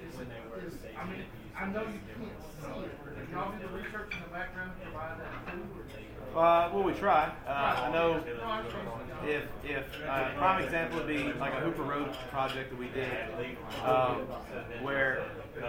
Is, 0.08 0.14
is, 0.14 0.74
I 0.96 1.04
mean, 1.10 1.24
I 1.58 1.66
know 1.66 1.82
you 1.82 2.00
can't 2.14 2.32
see 2.62 2.84
it, 2.84 2.92
but 3.04 3.30
y'all 3.32 3.52
do 3.52 3.58
the 3.66 3.72
research 3.74 4.12
in 4.14 4.22
the 4.22 4.28
background 4.32 4.72
to 4.78 4.86
provide 4.90 5.18
that 5.20 5.52
too? 5.52 6.38
Uh, 6.38 6.70
well, 6.72 6.84
we 6.84 6.92
try. 6.92 7.32
Uh, 7.46 7.50
I 7.50 7.92
know 7.92 8.12
No, 8.20 8.44
I 8.44 8.58
understand. 8.58 8.88
if 9.26 9.42
if 9.64 9.84
uh, 10.06 10.34
prime 10.36 10.62
example 10.64 10.98
would 10.98 11.08
be 11.08 11.32
like 11.34 11.54
a 11.54 11.60
Hooper 11.60 11.82
Road 11.82 12.12
project 12.30 12.70
that 12.70 12.78
we 12.78 12.88
did, 12.88 13.10
um, 13.84 14.16
where 14.82 15.24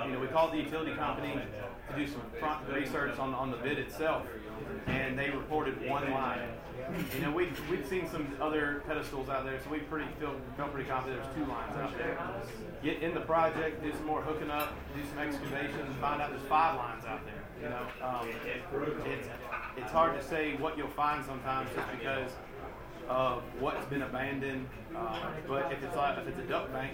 you 0.06 0.12
know 0.12 0.20
we 0.20 0.28
called 0.28 0.52
the 0.52 0.58
utility 0.58 0.94
company 0.94 1.40
to 1.90 1.96
do 1.96 2.08
some 2.08 2.22
front 2.40 2.68
research 2.70 3.18
on 3.18 3.34
on 3.34 3.52
the 3.52 3.58
bid 3.58 3.80
itself, 3.80 4.26
and 4.88 5.18
they 5.18 5.30
reported 5.30 5.88
one 5.88 6.10
line. 6.12 6.50
You 7.16 7.22
know, 7.22 7.32
we 7.32 7.50
we'd 7.70 7.86
seen 7.88 8.08
some 8.10 8.28
other 8.42 8.84
pedestals 8.88 9.30
out 9.30 9.46
there, 9.46 9.60
so 9.64 9.70
we 9.70 9.80
pretty 9.80 10.08
feel 10.20 10.36
felt 10.56 10.74
pretty 10.74 10.90
confident 10.90 11.22
there's 11.22 11.36
two 11.36 11.52
lines 11.52 11.76
out 11.76 11.98
there. 11.98 12.18
Get 12.84 13.02
in 13.02 13.14
the 13.14 13.22
project, 13.22 13.84
do 13.84 13.92
some 13.92 14.06
more 14.06 14.22
hooking 14.22 14.50
up, 14.50 14.74
do 14.96 15.02
some 15.10 15.20
excavation, 15.20 15.80
and 15.80 15.96
find 15.96 16.22
out 16.22 16.30
there's 16.30 16.48
five 16.48 16.78
lines 16.78 17.04
out 17.06 17.22
there. 17.26 17.44
You 17.62 17.70
know, 17.70 18.08
um, 18.08 18.28
it, 18.46 18.62
it's 19.06 19.28
it's 19.78 19.92
hard 19.92 20.20
to 20.20 20.26
say 20.28 20.56
what 20.58 20.78
you'll 20.78 20.88
find 20.90 21.26
sometimes 21.26 21.70
just 21.76 21.88
because 21.92 22.32
of 23.10 23.42
what's 23.60 23.86
been 23.88 24.04
abandoned. 24.04 24.68
Uh, 24.96 25.32
but 25.48 25.72
if 25.72 25.84
it's 25.84 25.96
like 25.96 26.18
if 26.20 26.28
it's 26.28 26.40
a 26.40 26.44
duct 26.44 26.72
bank, 26.72 26.94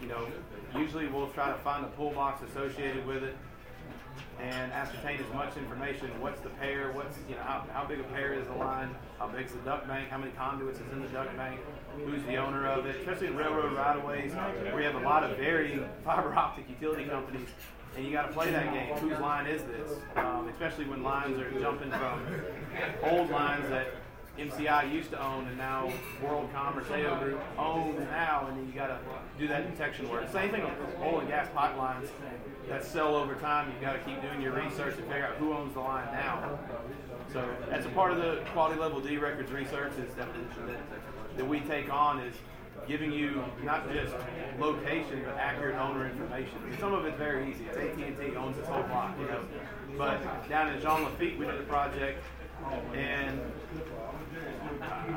you 0.00 0.08
know, 0.08 0.26
usually 0.76 1.06
we'll 1.06 1.28
try 1.28 1.50
to 1.50 1.58
find 1.58 1.84
the 1.84 1.88
pull 1.88 2.10
box 2.10 2.42
associated 2.50 3.06
with 3.06 3.22
it 3.22 3.36
and 4.40 4.72
ascertain 4.72 5.18
as 5.18 5.34
much 5.34 5.56
information. 5.56 6.08
What's 6.20 6.40
the 6.40 6.50
pair? 6.50 6.92
What's 6.92 7.16
you 7.28 7.34
know 7.34 7.42
how, 7.42 7.64
how 7.72 7.84
big 7.84 8.00
a 8.00 8.04
pair 8.04 8.34
is 8.34 8.46
the 8.46 8.54
line? 8.54 8.94
How 9.18 9.28
big's 9.28 9.52
the 9.52 9.58
duct 9.60 9.88
bank? 9.88 10.10
How 10.10 10.18
many 10.18 10.32
conduits 10.32 10.78
is 10.78 10.92
in 10.92 11.00
the 11.00 11.08
duct 11.08 11.34
bank? 11.36 11.60
Who's 12.04 12.22
the 12.24 12.36
owner 12.36 12.66
of 12.66 12.86
it? 12.86 12.96
Especially 12.96 13.28
in 13.28 13.36
railroad 13.36 13.72
right 13.72 13.96
of 13.96 14.04
ways, 14.04 14.32
where 14.32 14.80
you 14.80 14.86
have 14.86 15.00
a 15.00 15.04
lot 15.04 15.24
of 15.24 15.36
varying 15.38 15.88
fiber 16.04 16.34
optic 16.34 16.68
utility 16.68 17.04
companies. 17.04 17.48
And 17.96 18.04
you 18.04 18.12
got 18.12 18.26
to 18.26 18.32
play 18.34 18.50
that 18.50 18.72
game. 18.74 18.94
Whose 18.96 19.18
line 19.20 19.46
is 19.46 19.62
this? 19.62 19.98
Um, 20.16 20.48
especially 20.48 20.84
when 20.84 21.02
lines 21.02 21.38
are 21.38 21.50
jumping 21.58 21.90
from 21.90 22.20
old 23.02 23.30
lines 23.30 23.66
that 23.70 23.88
MCI 24.38 24.92
used 24.92 25.10
to 25.10 25.24
own 25.24 25.46
and 25.46 25.56
now 25.56 25.90
WorldCom 26.22 26.76
or 26.76 26.82
Zayo 26.82 27.18
Group 27.22 27.40
owns 27.58 27.98
now, 27.98 28.46
and 28.48 28.58
then 28.58 28.66
you 28.66 28.72
got 28.72 28.88
to 28.88 28.98
do 29.38 29.48
that 29.48 29.70
detection 29.70 30.08
work. 30.10 30.30
Same 30.30 30.50
thing 30.50 30.62
with 30.62 30.72
oil 31.00 31.20
and 31.20 31.28
gas 31.28 31.48
pipelines 31.56 32.08
that 32.68 32.84
sell 32.84 33.14
over 33.14 33.34
time. 33.36 33.70
You've 33.72 33.80
got 33.80 33.92
to 33.94 33.98
keep 34.00 34.20
doing 34.20 34.42
your 34.42 34.52
research 34.52 34.96
to 34.96 35.02
figure 35.02 35.26
out 35.26 35.36
who 35.36 35.52
owns 35.54 35.74
the 35.74 35.80
line 35.80 36.06
now. 36.12 36.58
So 37.32 37.48
that's 37.68 37.86
a 37.86 37.90
part 37.90 38.12
of 38.12 38.18
the 38.18 38.42
quality 38.52 38.78
level 38.78 39.00
D 39.00 39.16
records 39.16 39.50
research 39.50 39.92
is 39.98 40.14
that, 40.14 40.28
that, 40.66 40.78
that 41.36 41.48
we 41.48 41.60
take 41.60 41.92
on 41.92 42.20
is 42.20 42.34
giving 42.86 43.12
you 43.12 43.42
not 43.64 43.90
just 43.92 44.14
location 44.58 45.22
but 45.24 45.36
accurate 45.36 45.76
owner 45.76 46.06
information. 46.08 46.52
Some 46.78 46.92
of 46.92 47.04
it's 47.04 47.18
very 47.18 47.50
easy. 47.50 47.64
It's 47.66 47.76
AT&T 47.76 48.36
owns 48.36 48.56
this 48.56 48.66
whole 48.66 48.82
block, 48.84 49.16
you 49.20 49.26
know. 49.26 49.42
But 49.98 50.48
down 50.48 50.72
in 50.72 50.80
Jean 50.80 51.02
Lafitte, 51.02 51.38
we 51.38 51.46
did 51.46 51.60
a 51.60 51.64
project, 51.64 52.22
and 52.94 53.40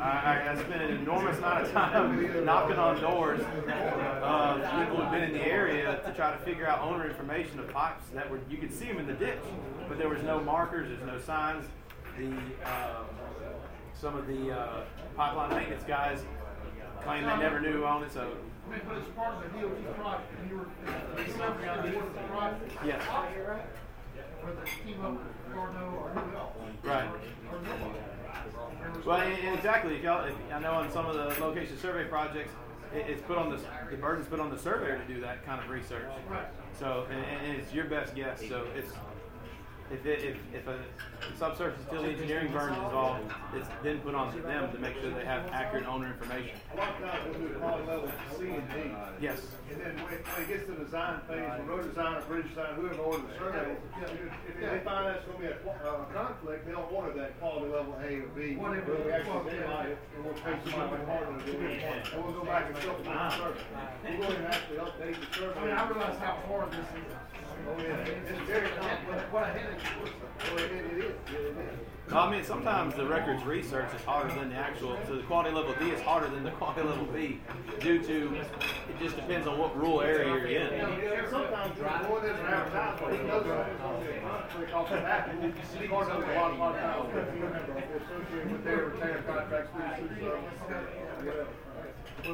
I, 0.02 0.50
I 0.52 0.56
spent 0.56 0.82
an 0.82 0.92
enormous 0.98 1.38
amount 1.38 1.66
of 1.66 1.72
time 1.72 2.46
knocking 2.46 2.78
on 2.78 3.02
doors 3.02 3.42
of 3.42 4.62
people 4.80 4.98
who've 4.98 5.12
been 5.12 5.24
in 5.24 5.34
the 5.34 5.46
area 5.46 6.02
to 6.06 6.14
try 6.14 6.32
to 6.32 6.38
figure 6.40 6.68
out 6.68 6.82
owner 6.82 7.08
information 7.10 7.60
of 7.60 7.70
pipes 7.70 8.06
that 8.14 8.30
were 8.30 8.40
you 8.50 8.58
could 8.58 8.74
see 8.74 8.86
them 8.86 9.00
in 9.00 9.08
the 9.08 9.14
ditch, 9.14 9.40
but 9.88 9.98
there 9.98 10.10
was 10.10 10.22
no 10.24 10.40
markers, 10.42 10.90
there's 10.90 11.06
no 11.06 11.20
signs. 11.20 11.66
The 12.18 12.32
uh, 12.66 13.04
some 13.94 14.16
of 14.16 14.28
the 14.28 14.52
uh, 14.52 14.84
pipeline 15.16 15.50
maintenance 15.50 15.84
guys 15.84 16.20
claim 17.04 17.24
they 17.26 17.38
never 17.38 17.60
knew 17.60 17.72
who 17.72 17.86
owned 17.86 18.06
it, 18.06 18.12
so 18.14 18.22
I 18.68 18.72
mean, 18.72 18.82
but 18.88 18.98
it's 18.98 19.10
part 19.16 19.36
of 19.36 19.42
the 19.52 19.60
DOT 19.60 19.96
project, 19.98 20.34
and 20.40 20.50
you 20.50 20.58
were, 20.58 20.68
it's 21.18 21.36
something 21.36 21.68
on 21.68 21.78
the 21.84 21.92
the 21.92 22.28
project. 22.30 22.72
Yes. 22.86 23.02
Whether 24.42 24.62
it's 24.62 24.72
T-Mobile, 24.86 25.20
Corno, 25.54 26.00
or 26.00 26.10
who 26.12 26.38
else. 26.38 26.54
right. 26.84 27.10
Or 27.52 27.60
nobody. 27.62 28.00
Well, 29.06 29.22
exactly. 29.54 29.96
If 29.96 30.04
y'all, 30.04 30.26
if, 30.26 30.36
I 30.54 30.60
know 30.60 30.74
on 30.74 30.92
some 30.92 31.06
of 31.06 31.16
the 31.16 31.44
location 31.44 31.78
survey 31.78 32.06
projects, 32.06 32.52
it, 32.94 33.06
it's 33.08 33.22
put 33.24 33.38
on 33.38 33.50
the 33.50 33.58
the 33.92 33.98
burden's 33.98 34.28
put 34.28 34.40
on 34.40 34.50
the 34.50 34.58
surveyor 34.58 34.98
to 34.98 35.14
do 35.14 35.22
that 35.22 35.46
kind 35.46 35.62
of 35.64 35.70
research. 35.70 36.06
So, 36.80 37.08
and, 37.12 37.24
and 37.24 37.58
it's 37.58 37.74
your 37.74 37.86
best 37.86 38.16
guess. 38.16 38.40
So 38.48 38.66
it's 38.76 38.92
if 39.92 40.06
it, 40.06 40.24
if 40.24 40.38
if 40.54 40.68
a 40.68 40.80
subsurface 41.38 41.82
utility 41.86 42.14
engineering 42.14 42.52
firm 42.52 42.74
is 42.74 42.78
involved, 42.78 43.32
it's 43.56 43.68
then 43.84 44.00
put 44.00 44.14
on 44.14 44.34
to 44.36 44.42
them 44.42 44.72
to 44.72 44.80
make 44.80 44.94
sure 45.02 45.10
they 45.12 45.26
have 45.26 45.48
accurate 45.52 45.88
owner 45.88 46.08
information. 46.08 46.58
A 46.74 46.78
lot 46.78 46.90
of 47.02 47.40
we'll 47.40 47.50
do 47.50 47.58
a 47.58 47.60
level 47.60 48.12
C 48.38 48.50
and 48.50 48.70
D. 48.70 48.92
Yes. 49.20 49.42
And 49.72 49.82
then 49.82 49.94
when 50.06 50.14
it, 50.14 50.48
gets 50.48 50.66
to 50.66 50.74
the 50.74 50.86
design 50.86 51.22
phase, 51.28 51.42
when 51.42 51.68
road 51.68 51.88
designer, 51.90 52.22
bridge 52.28 52.50
designer, 52.50 52.74
whoever 52.74 53.02
orders 53.02 53.26
the 53.30 53.38
survey, 53.38 53.76
if 54.48 54.56
they 54.62 54.80
find 54.86 55.06
that's 55.08 55.26
gonna 55.26 55.40
be 55.40 55.46
a 55.46 55.58
uh, 55.58 56.06
conflict, 56.14 56.68
they'll 56.68 56.90
order 56.92 57.14
that 57.14 57.40
quality 57.40 57.72
level 57.72 57.98
A 58.02 58.22
or 58.22 58.30
B. 58.38 58.56
Whatever. 58.56 58.94
Where 58.94 59.06
we 59.06 59.12
actually 59.12 59.52
daylight 59.52 59.90
it, 59.90 59.98
and 60.16 60.26
we'll 60.26 60.34
pay 60.34 60.58
somebody 60.70 60.92
like 60.92 61.06
Harlan 61.08 61.40
to 61.40 61.46
do 61.46 61.58
it. 61.66 61.82
And 62.14 62.24
we'll 62.24 62.34
go 62.34 62.46
back 62.46 62.70
and 62.70 62.78
supplement 62.78 63.06
the 63.06 63.38
survey. 63.38 63.62
We'll 64.06 64.18
go 64.18 64.24
ahead 64.24 64.38
and 64.38 64.48
actually 64.54 64.78
update 64.78 65.18
the 65.18 65.38
survey. 65.38 65.60
I 65.60 65.66
mean, 65.66 65.74
I 65.74 65.90
realize 65.90 66.18
how 66.20 66.38
hard 66.46 66.72
this 66.72 66.86
is. 66.94 67.14
I 72.12 72.32
mean, 72.32 72.44
sometimes 72.44 72.96
the 72.96 73.06
records 73.06 73.44
research 73.44 73.94
is 73.96 74.02
harder 74.02 74.34
than 74.34 74.50
the 74.50 74.56
actual. 74.56 74.98
So 75.08 75.16
the 75.16 75.24
quality 75.24 75.52
level 75.56 75.76
D 75.80 75.92
is 75.92 76.02
harder 76.02 76.28
than 76.28 76.44
the 76.44 76.52
quality 76.52 76.82
level 76.82 77.06
B, 77.06 77.40
due 77.80 78.04
to 78.04 78.36
it 78.36 79.00
just 79.00 79.16
depends 79.16 79.48
on 79.48 79.60
what 79.60 79.78
rural 79.78 80.02
area 80.02 80.28
you're 80.28 80.48
in. 80.48 81.30
Sometimes 81.30 81.78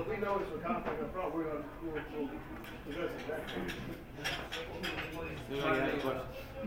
we 0.08 0.18
know 0.18 0.40
it's 0.40 0.52
a 0.56 0.60
conflict 0.66 1.02
of 1.02 1.14
problem, 1.14 1.64
we're 1.84 2.00
any 2.00 2.28
questions? 2.94 4.05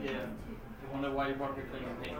Yeah. 0.02 0.10
You 0.82 0.88
wanna 0.92 1.12
why 1.12 1.28
you 1.28 1.34
brought 1.34 1.56
your 1.56 1.66
thing 1.66 1.82
in 1.82 2.04
pink? 2.04 2.16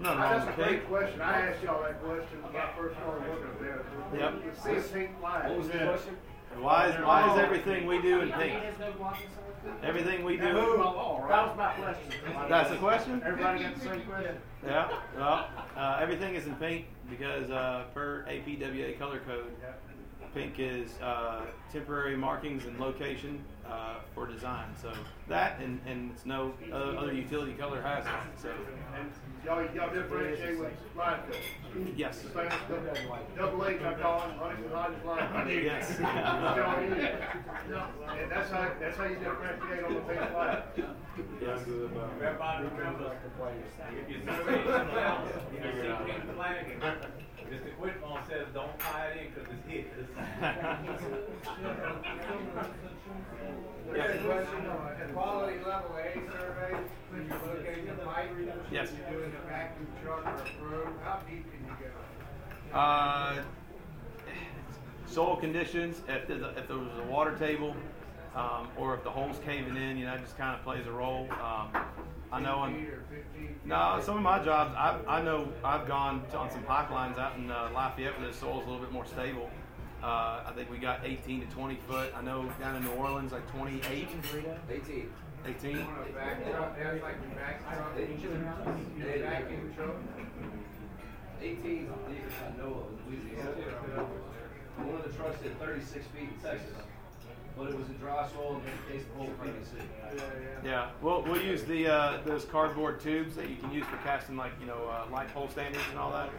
Nothing 0.00 0.18
wrong 0.18 0.30
That's 0.30 0.44
a 0.44 0.46
with 0.46 0.56
great 0.56 0.68
pink. 0.68 0.88
question. 0.88 1.20
I 1.20 1.40
asked 1.48 1.62
y'all 1.62 1.82
that 1.82 2.02
question 2.02 2.42
when 2.42 2.56
I 2.56 2.72
first 2.76 2.96
started 2.96 3.28
working 3.28 3.46
there. 3.60 3.84
Yep. 4.18 4.56
See 4.62 4.94
pink 4.94 5.20
flag. 5.20 5.50
What 5.50 5.58
was 5.58 5.68
the 5.68 5.78
question? 5.78 6.16
Why 6.60 6.88
is 6.88 7.04
why 7.04 7.32
is 7.32 7.38
everything 7.38 7.86
we 7.86 8.00
do 8.00 8.20
in 8.20 8.30
pink? 8.32 8.62
Everything 9.82 10.24
we 10.24 10.36
do. 10.36 10.44
That 10.44 10.54
was 10.54 11.56
my 11.56 11.72
question. 11.72 12.12
That's 12.48 12.70
the 12.70 12.76
question. 12.76 13.22
Everybody 13.24 13.64
got 13.64 13.74
the 13.74 13.80
same 13.80 14.00
question? 14.02 14.36
Yeah. 14.64 14.88
Well, 15.16 15.48
uh, 15.76 15.98
everything 16.00 16.34
is 16.34 16.46
in 16.46 16.54
pink 16.56 16.86
because 17.10 17.50
uh, 17.50 17.84
per 17.92 18.24
APWA 18.28 18.98
color 18.98 19.20
code, 19.26 19.52
pink 20.34 20.54
is 20.58 20.98
uh, 21.00 21.42
temporary 21.72 22.16
markings 22.16 22.64
and 22.66 22.78
location 22.78 23.42
uh, 23.68 23.96
for 24.14 24.26
design. 24.26 24.66
So 24.80 24.92
that 25.28 25.58
and 25.60 25.80
and 25.86 26.10
it's 26.12 26.24
no 26.26 26.52
uh, 26.72 26.76
other 26.76 27.12
utility 27.12 27.52
color 27.54 27.80
has 27.82 28.04
it. 28.06 28.10
So 28.40 28.50
And 28.96 29.10
y'all, 29.44 29.64
y'all 29.74 29.92
differentiate 29.92 30.58
with 30.58 30.72
line 30.96 31.20
code. 31.26 31.92
yes. 31.96 32.20
The 32.20 32.28
same, 32.30 32.48
double- 32.68 33.18
double 33.36 33.66
H, 33.66 33.80
I 33.82 33.94
call 33.94 34.18
it, 34.28 34.36
Huntington 34.38 34.72
Hodges 34.72 35.04
line. 35.04 35.48
Yes. 35.48 35.98
Y'all 36.00 36.82
use 36.82 36.92
it. 37.04 37.14
And 38.20 38.30
that's 38.30 38.50
how, 38.50 38.70
that's 38.80 38.96
how 38.96 39.04
you 39.04 39.16
differentiate 39.16 39.84
on 39.84 39.94
the 39.94 40.00
pink 40.00 40.20
flag. 40.30 40.62
Yes. 41.40 41.60
Everybody 41.60 42.64
remember, 42.66 43.12
if 43.92 44.08
you 44.10 44.16
survey 44.26 44.64
something 44.70 44.96
else, 44.98 45.30
you 45.52 45.58
see 45.58 46.12
pink 46.12 46.34
flag, 46.34 46.66
Mr. 47.54 47.78
Whitmore 47.78 48.20
says, 48.28 48.46
don't 48.52 48.78
tie 48.80 49.08
it 49.08 49.26
in 49.26 49.32
because 49.32 49.48
it's 49.52 49.66
his. 49.68 49.84
There's 53.92 54.16
a 54.16 54.24
question 54.24 54.66
on 54.66 54.92
a 55.00 55.12
quality 55.12 55.58
level 55.58 55.96
A 55.96 56.14
survey, 56.32 56.72
when 57.10 57.28
you're 57.28 57.54
locating 57.54 57.86
the 57.86 57.92
pipe. 58.04 58.30
Yes. 58.72 58.88
You're 58.98 59.20
doing 59.20 59.32
a 59.36 59.48
vacuum 59.48 59.86
truck 60.02 60.26
or 60.26 60.30
a 60.30 60.34
probe, 60.60 61.02
how 61.04 61.20
deep 61.28 61.44
can 61.52 61.60
you 61.64 61.76
go? 62.72 62.76
Uh, 62.76 63.42
soil 65.06 65.36
conditions, 65.36 66.02
if 66.08 66.26
there's 66.26 66.42
a, 66.42 66.48
if 66.58 66.66
there 66.66 66.78
was 66.78 66.88
a 66.98 67.04
water 67.10 67.36
table, 67.38 67.76
um, 68.34 68.68
or 68.76 68.94
if 68.94 69.04
the 69.04 69.10
hole's 69.10 69.38
caving 69.44 69.76
in, 69.76 69.96
you 69.96 70.06
know, 70.06 70.14
it 70.14 70.22
just 70.22 70.36
kind 70.36 70.56
of 70.56 70.64
plays 70.64 70.86
a 70.88 70.92
role. 70.92 71.28
Um, 71.40 71.68
I 72.34 72.40
know 72.40 72.56
on 72.58 72.74
Feet 72.74 72.88
or 72.88 73.04
fifteen 73.08 73.48
feet? 73.48 73.66
no 73.66 74.00
some 74.02 74.16
of 74.16 74.22
my 74.22 74.42
jobs, 74.44 74.74
I, 74.76 74.98
I 75.06 75.22
know 75.22 75.48
I've 75.62 75.86
gone 75.86 76.24
to, 76.30 76.36
on 76.38 76.50
some 76.50 76.64
pipelines 76.64 77.18
out 77.18 77.36
in 77.38 77.50
uh, 77.50 77.70
Lafayette 77.72 78.18
where 78.18 78.28
the 78.28 78.34
soil's 78.36 78.64
a 78.66 78.70
little 78.70 78.80
bit 78.84 78.92
more 78.92 79.06
stable. 79.06 79.50
Uh, 80.02 80.42
I 80.46 80.52
think 80.54 80.70
we 80.70 80.76
got 80.78 81.00
18 81.04 81.46
to 81.46 81.54
20 81.54 81.78
foot. 81.88 82.12
I 82.14 82.20
know 82.22 82.44
down 82.60 82.76
in 82.76 82.82
New 82.84 82.90
Orleans 82.92 83.32
like 83.32 83.48
28. 83.50 83.82
18. 84.70 85.08
18. 85.46 85.76
On 85.78 85.82
a 86.08 86.12
vac 86.12 86.50
truck, 86.50 86.76
that's 86.78 87.02
like 87.02 87.14
a 87.16 87.34
vac 87.34 87.72
truck, 87.72 87.96
They- 87.96 89.20
vacuum 89.20 89.72
truck. 89.76 89.96
Eighteen 91.42 91.88
I 91.92 92.56
know 92.56 92.88
of 92.88 93.12
in 93.12 93.20
Louisiana. 93.20 94.06
One 94.76 94.94
of 94.96 95.04
the 95.04 95.16
trucks 95.16 95.40
did 95.42 95.58
thirty-six 95.60 96.06
feet 96.06 96.28
in 96.34 96.40
Texas, 96.42 96.72
but 97.56 97.68
it 97.68 97.78
was 97.78 97.88
a 97.88 97.92
dry 97.94 98.28
soil 98.34 98.56
and 98.56 98.66
it 98.66 98.92
faced 98.92 99.08
the 99.12 99.18
whole 99.18 99.32
PVC. 99.42 100.24
Yeah, 100.64 100.90
we'll, 101.00 101.22
we'll 101.22 101.42
use 101.42 101.62
the 101.64 101.86
uh, 101.86 102.18
those 102.24 102.44
cardboard 102.44 103.00
tubes 103.00 103.36
that 103.36 103.48
you 103.48 103.56
can 103.56 103.72
use 103.72 103.86
for 103.86 103.96
casting 103.98 104.36
like 104.36 104.52
you 104.60 104.66
know 104.66 104.90
uh, 104.90 105.10
light 105.12 105.32
pole 105.32 105.48
standards 105.48 105.84
and 105.90 105.98
all 105.98 106.10
that. 106.12 106.30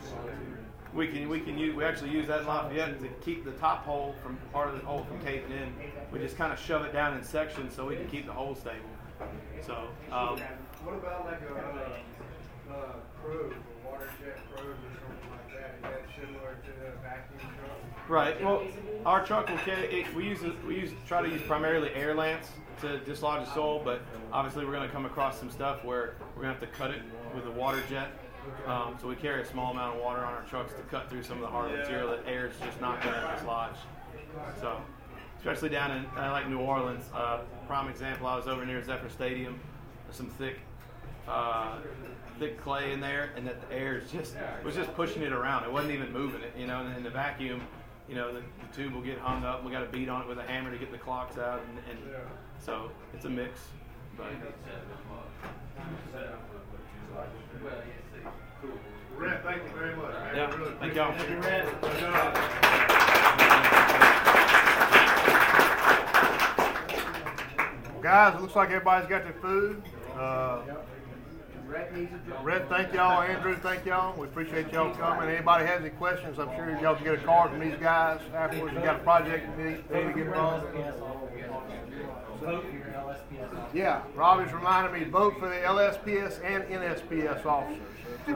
We 0.94 1.08
can 1.08 1.28
we 1.30 1.40
can 1.40 1.58
use 1.58 1.76
we 1.76 1.84
actually 1.84 2.12
use 2.12 2.28
that 2.28 2.42
in 2.42 2.48
Lafayette 2.48 3.02
to 3.02 3.08
keep 3.24 3.44
the 3.44 3.52
top 3.54 3.86
hole 3.86 4.16
from 4.24 4.38
part 4.54 4.70
of 4.70 4.80
the 4.80 4.86
hole 4.86 5.04
from 5.06 5.20
caving 5.22 5.52
in. 5.52 5.74
We 6.12 6.20
just 6.20 6.38
kind 6.38 6.52
of 6.52 6.60
shove 6.60 6.84
it 6.84 6.94
down 6.94 7.18
in 7.18 7.24
sections 7.24 7.74
so 7.76 7.86
we 7.86 7.96
can 7.96 8.08
keep 8.08 8.26
the 8.26 8.34
hole 8.34 8.56
stable. 8.56 8.80
So 9.62 9.88
um, 10.12 10.40
What 10.84 10.96
about 10.96 11.26
like 11.26 11.42
a, 11.42 11.54
uh, 11.56 12.74
uh, 12.74 12.94
probe, 13.24 13.54
a 13.54 13.88
water 13.88 14.10
jet 14.20 14.38
probe 14.52 14.68
or 14.68 14.92
something 15.00 15.32
like 15.32 15.50
that? 15.56 15.76
Is 15.78 15.82
that 15.84 16.02
similar 16.16 16.58
to 16.64 16.72
the 16.80 16.92
vacuum 17.02 17.40
truck? 17.60 17.95
Right. 18.08 18.42
Well, 18.44 18.64
our 19.06 19.26
truck 19.26 19.50
will 19.50 19.58
carry. 19.58 20.02
It, 20.02 20.16
we 20.16 20.26
use 20.26 20.40
we 20.68 20.76
use 20.76 20.92
try 21.08 21.22
to 21.22 21.30
use 21.30 21.42
primarily 21.44 21.92
air 21.94 22.14
lance 22.14 22.50
to 22.82 23.00
dislodge 23.00 23.46
the 23.46 23.54
soil, 23.54 23.82
but 23.84 24.02
obviously 24.32 24.66
we're 24.66 24.74
going 24.74 24.88
to 24.88 24.94
come 24.94 25.06
across 25.06 25.40
some 25.40 25.50
stuff 25.50 25.84
where 25.84 26.16
we're 26.36 26.44
going 26.44 26.54
to 26.54 26.60
have 26.60 26.72
to 26.72 26.78
cut 26.78 26.92
it 26.92 27.02
with 27.34 27.46
a 27.48 27.52
water 27.52 27.82
jet. 27.90 28.10
Um, 28.68 28.98
so 29.02 29.08
we 29.08 29.16
carry 29.16 29.42
a 29.42 29.46
small 29.46 29.72
amount 29.72 29.96
of 29.96 30.04
water 30.04 30.24
on 30.24 30.34
our 30.34 30.44
trucks 30.44 30.74
to 30.74 30.82
cut 30.84 31.10
through 31.10 31.24
some 31.24 31.38
of 31.38 31.42
the 31.42 31.48
harder 31.48 31.78
material 31.78 32.12
that 32.12 32.24
air 32.28 32.48
is 32.48 32.54
just 32.64 32.80
not 32.80 33.02
going 33.02 33.16
to 33.16 33.36
dislodge. 33.36 33.76
So, 34.60 34.80
especially 35.40 35.70
down 35.70 35.92
in 35.92 36.06
uh, 36.18 36.32
like 36.32 36.48
New 36.50 36.60
Orleans, 36.60 37.06
uh, 37.14 37.40
prime 37.68 37.90
example. 37.90 38.28
I 38.28 38.36
was 38.36 38.48
over 38.48 38.66
near 38.66 38.84
Zephyr 38.84 39.10
Stadium. 39.10 39.60
Some 40.12 40.28
thick, 40.28 40.60
uh, 41.28 41.78
thick 42.38 42.62
clay 42.62 42.92
in 42.94 43.00
there, 43.00 43.32
and 43.36 43.48
that 43.48 43.68
the 43.68 43.76
air 43.76 43.98
is 43.98 44.12
just 44.12 44.36
was 44.64 44.76
just 44.76 44.94
pushing 44.94 45.24
it 45.24 45.34
around. 45.34 45.64
It 45.64 45.72
wasn't 45.72 45.94
even 45.94 46.14
moving 46.14 46.42
it, 46.42 46.54
you 46.58 46.68
know. 46.68 46.82
And 46.82 46.96
in 46.96 47.04
the 47.04 47.10
vacuum, 47.10 47.62
you 48.08 48.16
know, 48.16 48.34
the, 48.34 48.40
the 48.40 48.76
tube 48.76 48.94
will 48.94 49.02
get 49.02 49.18
hung 49.20 49.44
up. 49.44 49.64
We 49.66 49.72
got 49.72 49.80
to 49.80 49.88
beat 49.88 50.10
on 50.10 50.22
it 50.22 50.28
with 50.28 50.38
a 50.38 50.44
hammer 50.44 50.72
to 50.72 50.78
get 50.78 50.92
the 50.92 50.98
clocks 50.98 51.38
out, 51.38 51.62
and, 51.70 51.78
and 51.90 52.16
so 52.60 52.92
it's 53.14 53.26
a 53.26 53.30
mix. 53.30 53.60
But 54.18 54.28
Rhett, 59.18 59.44
thank 59.44 59.64
you 59.64 59.70
very 59.78 59.96
much, 59.96 60.14
man. 60.14 60.36
Yeah, 60.36 60.56
Really 60.56 60.76
thank 60.80 60.96
y'all. 60.96 61.12
appreciate 61.12 61.66
it. 61.66 61.76
Thank 61.82 62.02
you, 62.02 62.12
Guys, 68.04 68.36
it 68.36 68.42
looks 68.42 68.56
like 68.56 68.70
everybody's 68.70 69.10
got 69.10 69.24
their 69.24 69.34
food. 69.34 69.82
Uh, 70.16 70.62
Rhett, 71.68 72.70
thank 72.70 72.94
y'all. 72.94 73.22
Andrew, 73.22 73.56
thank 73.58 73.86
y'all. 73.86 74.18
We 74.20 74.28
appreciate 74.28 74.72
y'all 74.72 74.94
coming. 74.96 75.30
Anybody 75.30 75.66
has 75.66 75.82
any 75.82 75.90
questions, 75.90 76.38
I'm 76.40 76.50
sure 76.56 76.78
y'all 76.82 76.96
can 76.96 77.04
get 77.06 77.16
a 77.16 77.18
card 77.26 77.52
from 77.52 77.60
these 77.60 77.78
guys 77.80 78.22
afterwards. 78.36 78.76
You 78.76 78.82
got 78.82 78.98
a 78.98 79.04
project 79.04 79.58
they 79.58 79.64
need 79.64 79.88
to 79.90 80.14
get 80.14 80.28
involved. 80.28 80.66
Yeah, 83.74 84.04
Robbie's 84.16 84.54
reminded 84.54 84.94
me 84.94 85.06
vote 85.10 85.40
for 85.40 85.50
the 85.50 85.56
LSPS 85.56 86.44
and 86.44 86.64
NSPS 86.66 87.46
officers. 87.46 87.82
Uh, 88.28 88.34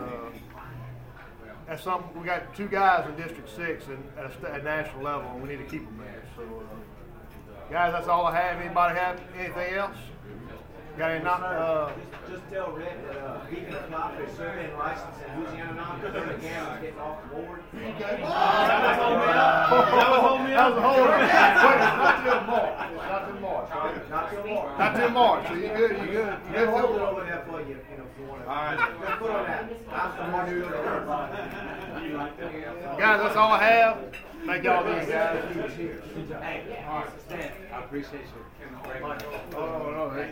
That's 1.68 1.84
something, 1.84 2.20
we 2.20 2.26
got 2.26 2.54
two 2.56 2.68
guys 2.68 3.08
in 3.08 3.16
District 3.16 3.50
Six 3.56 3.86
and 3.88 4.04
at 4.18 4.32
a, 4.44 4.54
at 4.54 4.64
national 4.64 5.04
level, 5.04 5.30
and 5.32 5.42
we 5.44 5.50
need 5.50 5.58
to 5.58 5.66
keep 5.66 5.86
them 5.86 6.00
there, 6.00 6.24
so. 6.36 6.42
uh, 6.44 7.72
Guys, 7.72 7.92
that's 7.94 8.08
all 8.08 8.26
I 8.26 8.36
have. 8.36 8.60
Anybody 8.60 8.98
have 8.98 9.22
anything 9.38 9.76
else? 9.76 9.96
Got 11.00 11.12
any 11.12 11.24
not, 11.24 11.42
uh, 11.42 11.92
Just 12.30 12.44
tell 12.52 12.72
Rick 12.72 12.92
that, 13.08 13.16
uh, 13.24 13.46
he 13.46 13.56
can 13.62 13.74
apply 13.74 14.18
for 14.18 14.24
a 14.24 14.36
surveying 14.36 14.78
license 14.78 15.16
in 15.24 15.40
Louisiana 15.40 15.74
now, 15.76 15.96
because 15.96 16.12
they're 16.12 16.30
again, 16.36 16.82
getting 16.82 17.00
off 17.00 17.24
the 17.24 17.30
board. 17.36 17.62
That 17.72 18.20
was 19.80 20.76
a 20.76 20.82
whole, 20.84 21.08
wait, 21.08 21.80
not 21.80 22.20
till 22.20 22.42
March, 22.44 22.76
not 23.08 23.32
till 23.32 23.40
March, 23.40 23.70
right? 23.72 24.10
Not 24.10 24.30
till 24.30 24.44
March. 24.44 24.78
Not 24.78 24.92
till 24.98 25.10
March, 25.12 25.48
so 25.48 25.54
you 25.54 25.70
good, 25.70 25.92
you 25.92 25.98
good, 25.98 26.04
you 26.04 26.52
They'll 26.52 26.66
good 26.66 26.68
hold 26.68 26.96
it 26.98 27.02
over 27.02 27.24
there 27.24 27.44
for 27.48 27.62
you, 27.62 27.68
you 27.70 27.96
know, 27.96 28.04
if 28.04 28.20
you 28.20 28.26
want 28.28 28.44
to. 28.44 28.50
All 28.50 28.56
right. 28.60 28.78
Just 28.78 29.20
put 29.20 29.32
on 29.32 29.46
that. 29.46 29.64
That's 29.90 30.16
the 30.18 30.24
one 30.36 30.48
who- 30.50 30.68
Guys, 33.00 33.18
that's 33.24 33.38
all 33.38 33.54
I 33.54 33.64
have. 33.64 33.98
Thank 34.46 34.64
y'all 34.66 34.86
again, 34.86 35.08
guys. 35.08 35.44
Hey, 35.56 36.84
all 36.90 37.00
right, 37.00 37.10
Stan, 37.26 37.52
I 37.74 37.80
appreciate 37.80 38.22
you 38.36 38.44
very. 38.84 39.02
Oh, 39.56 39.92
no, 39.92 40.10
hey, 40.16 40.32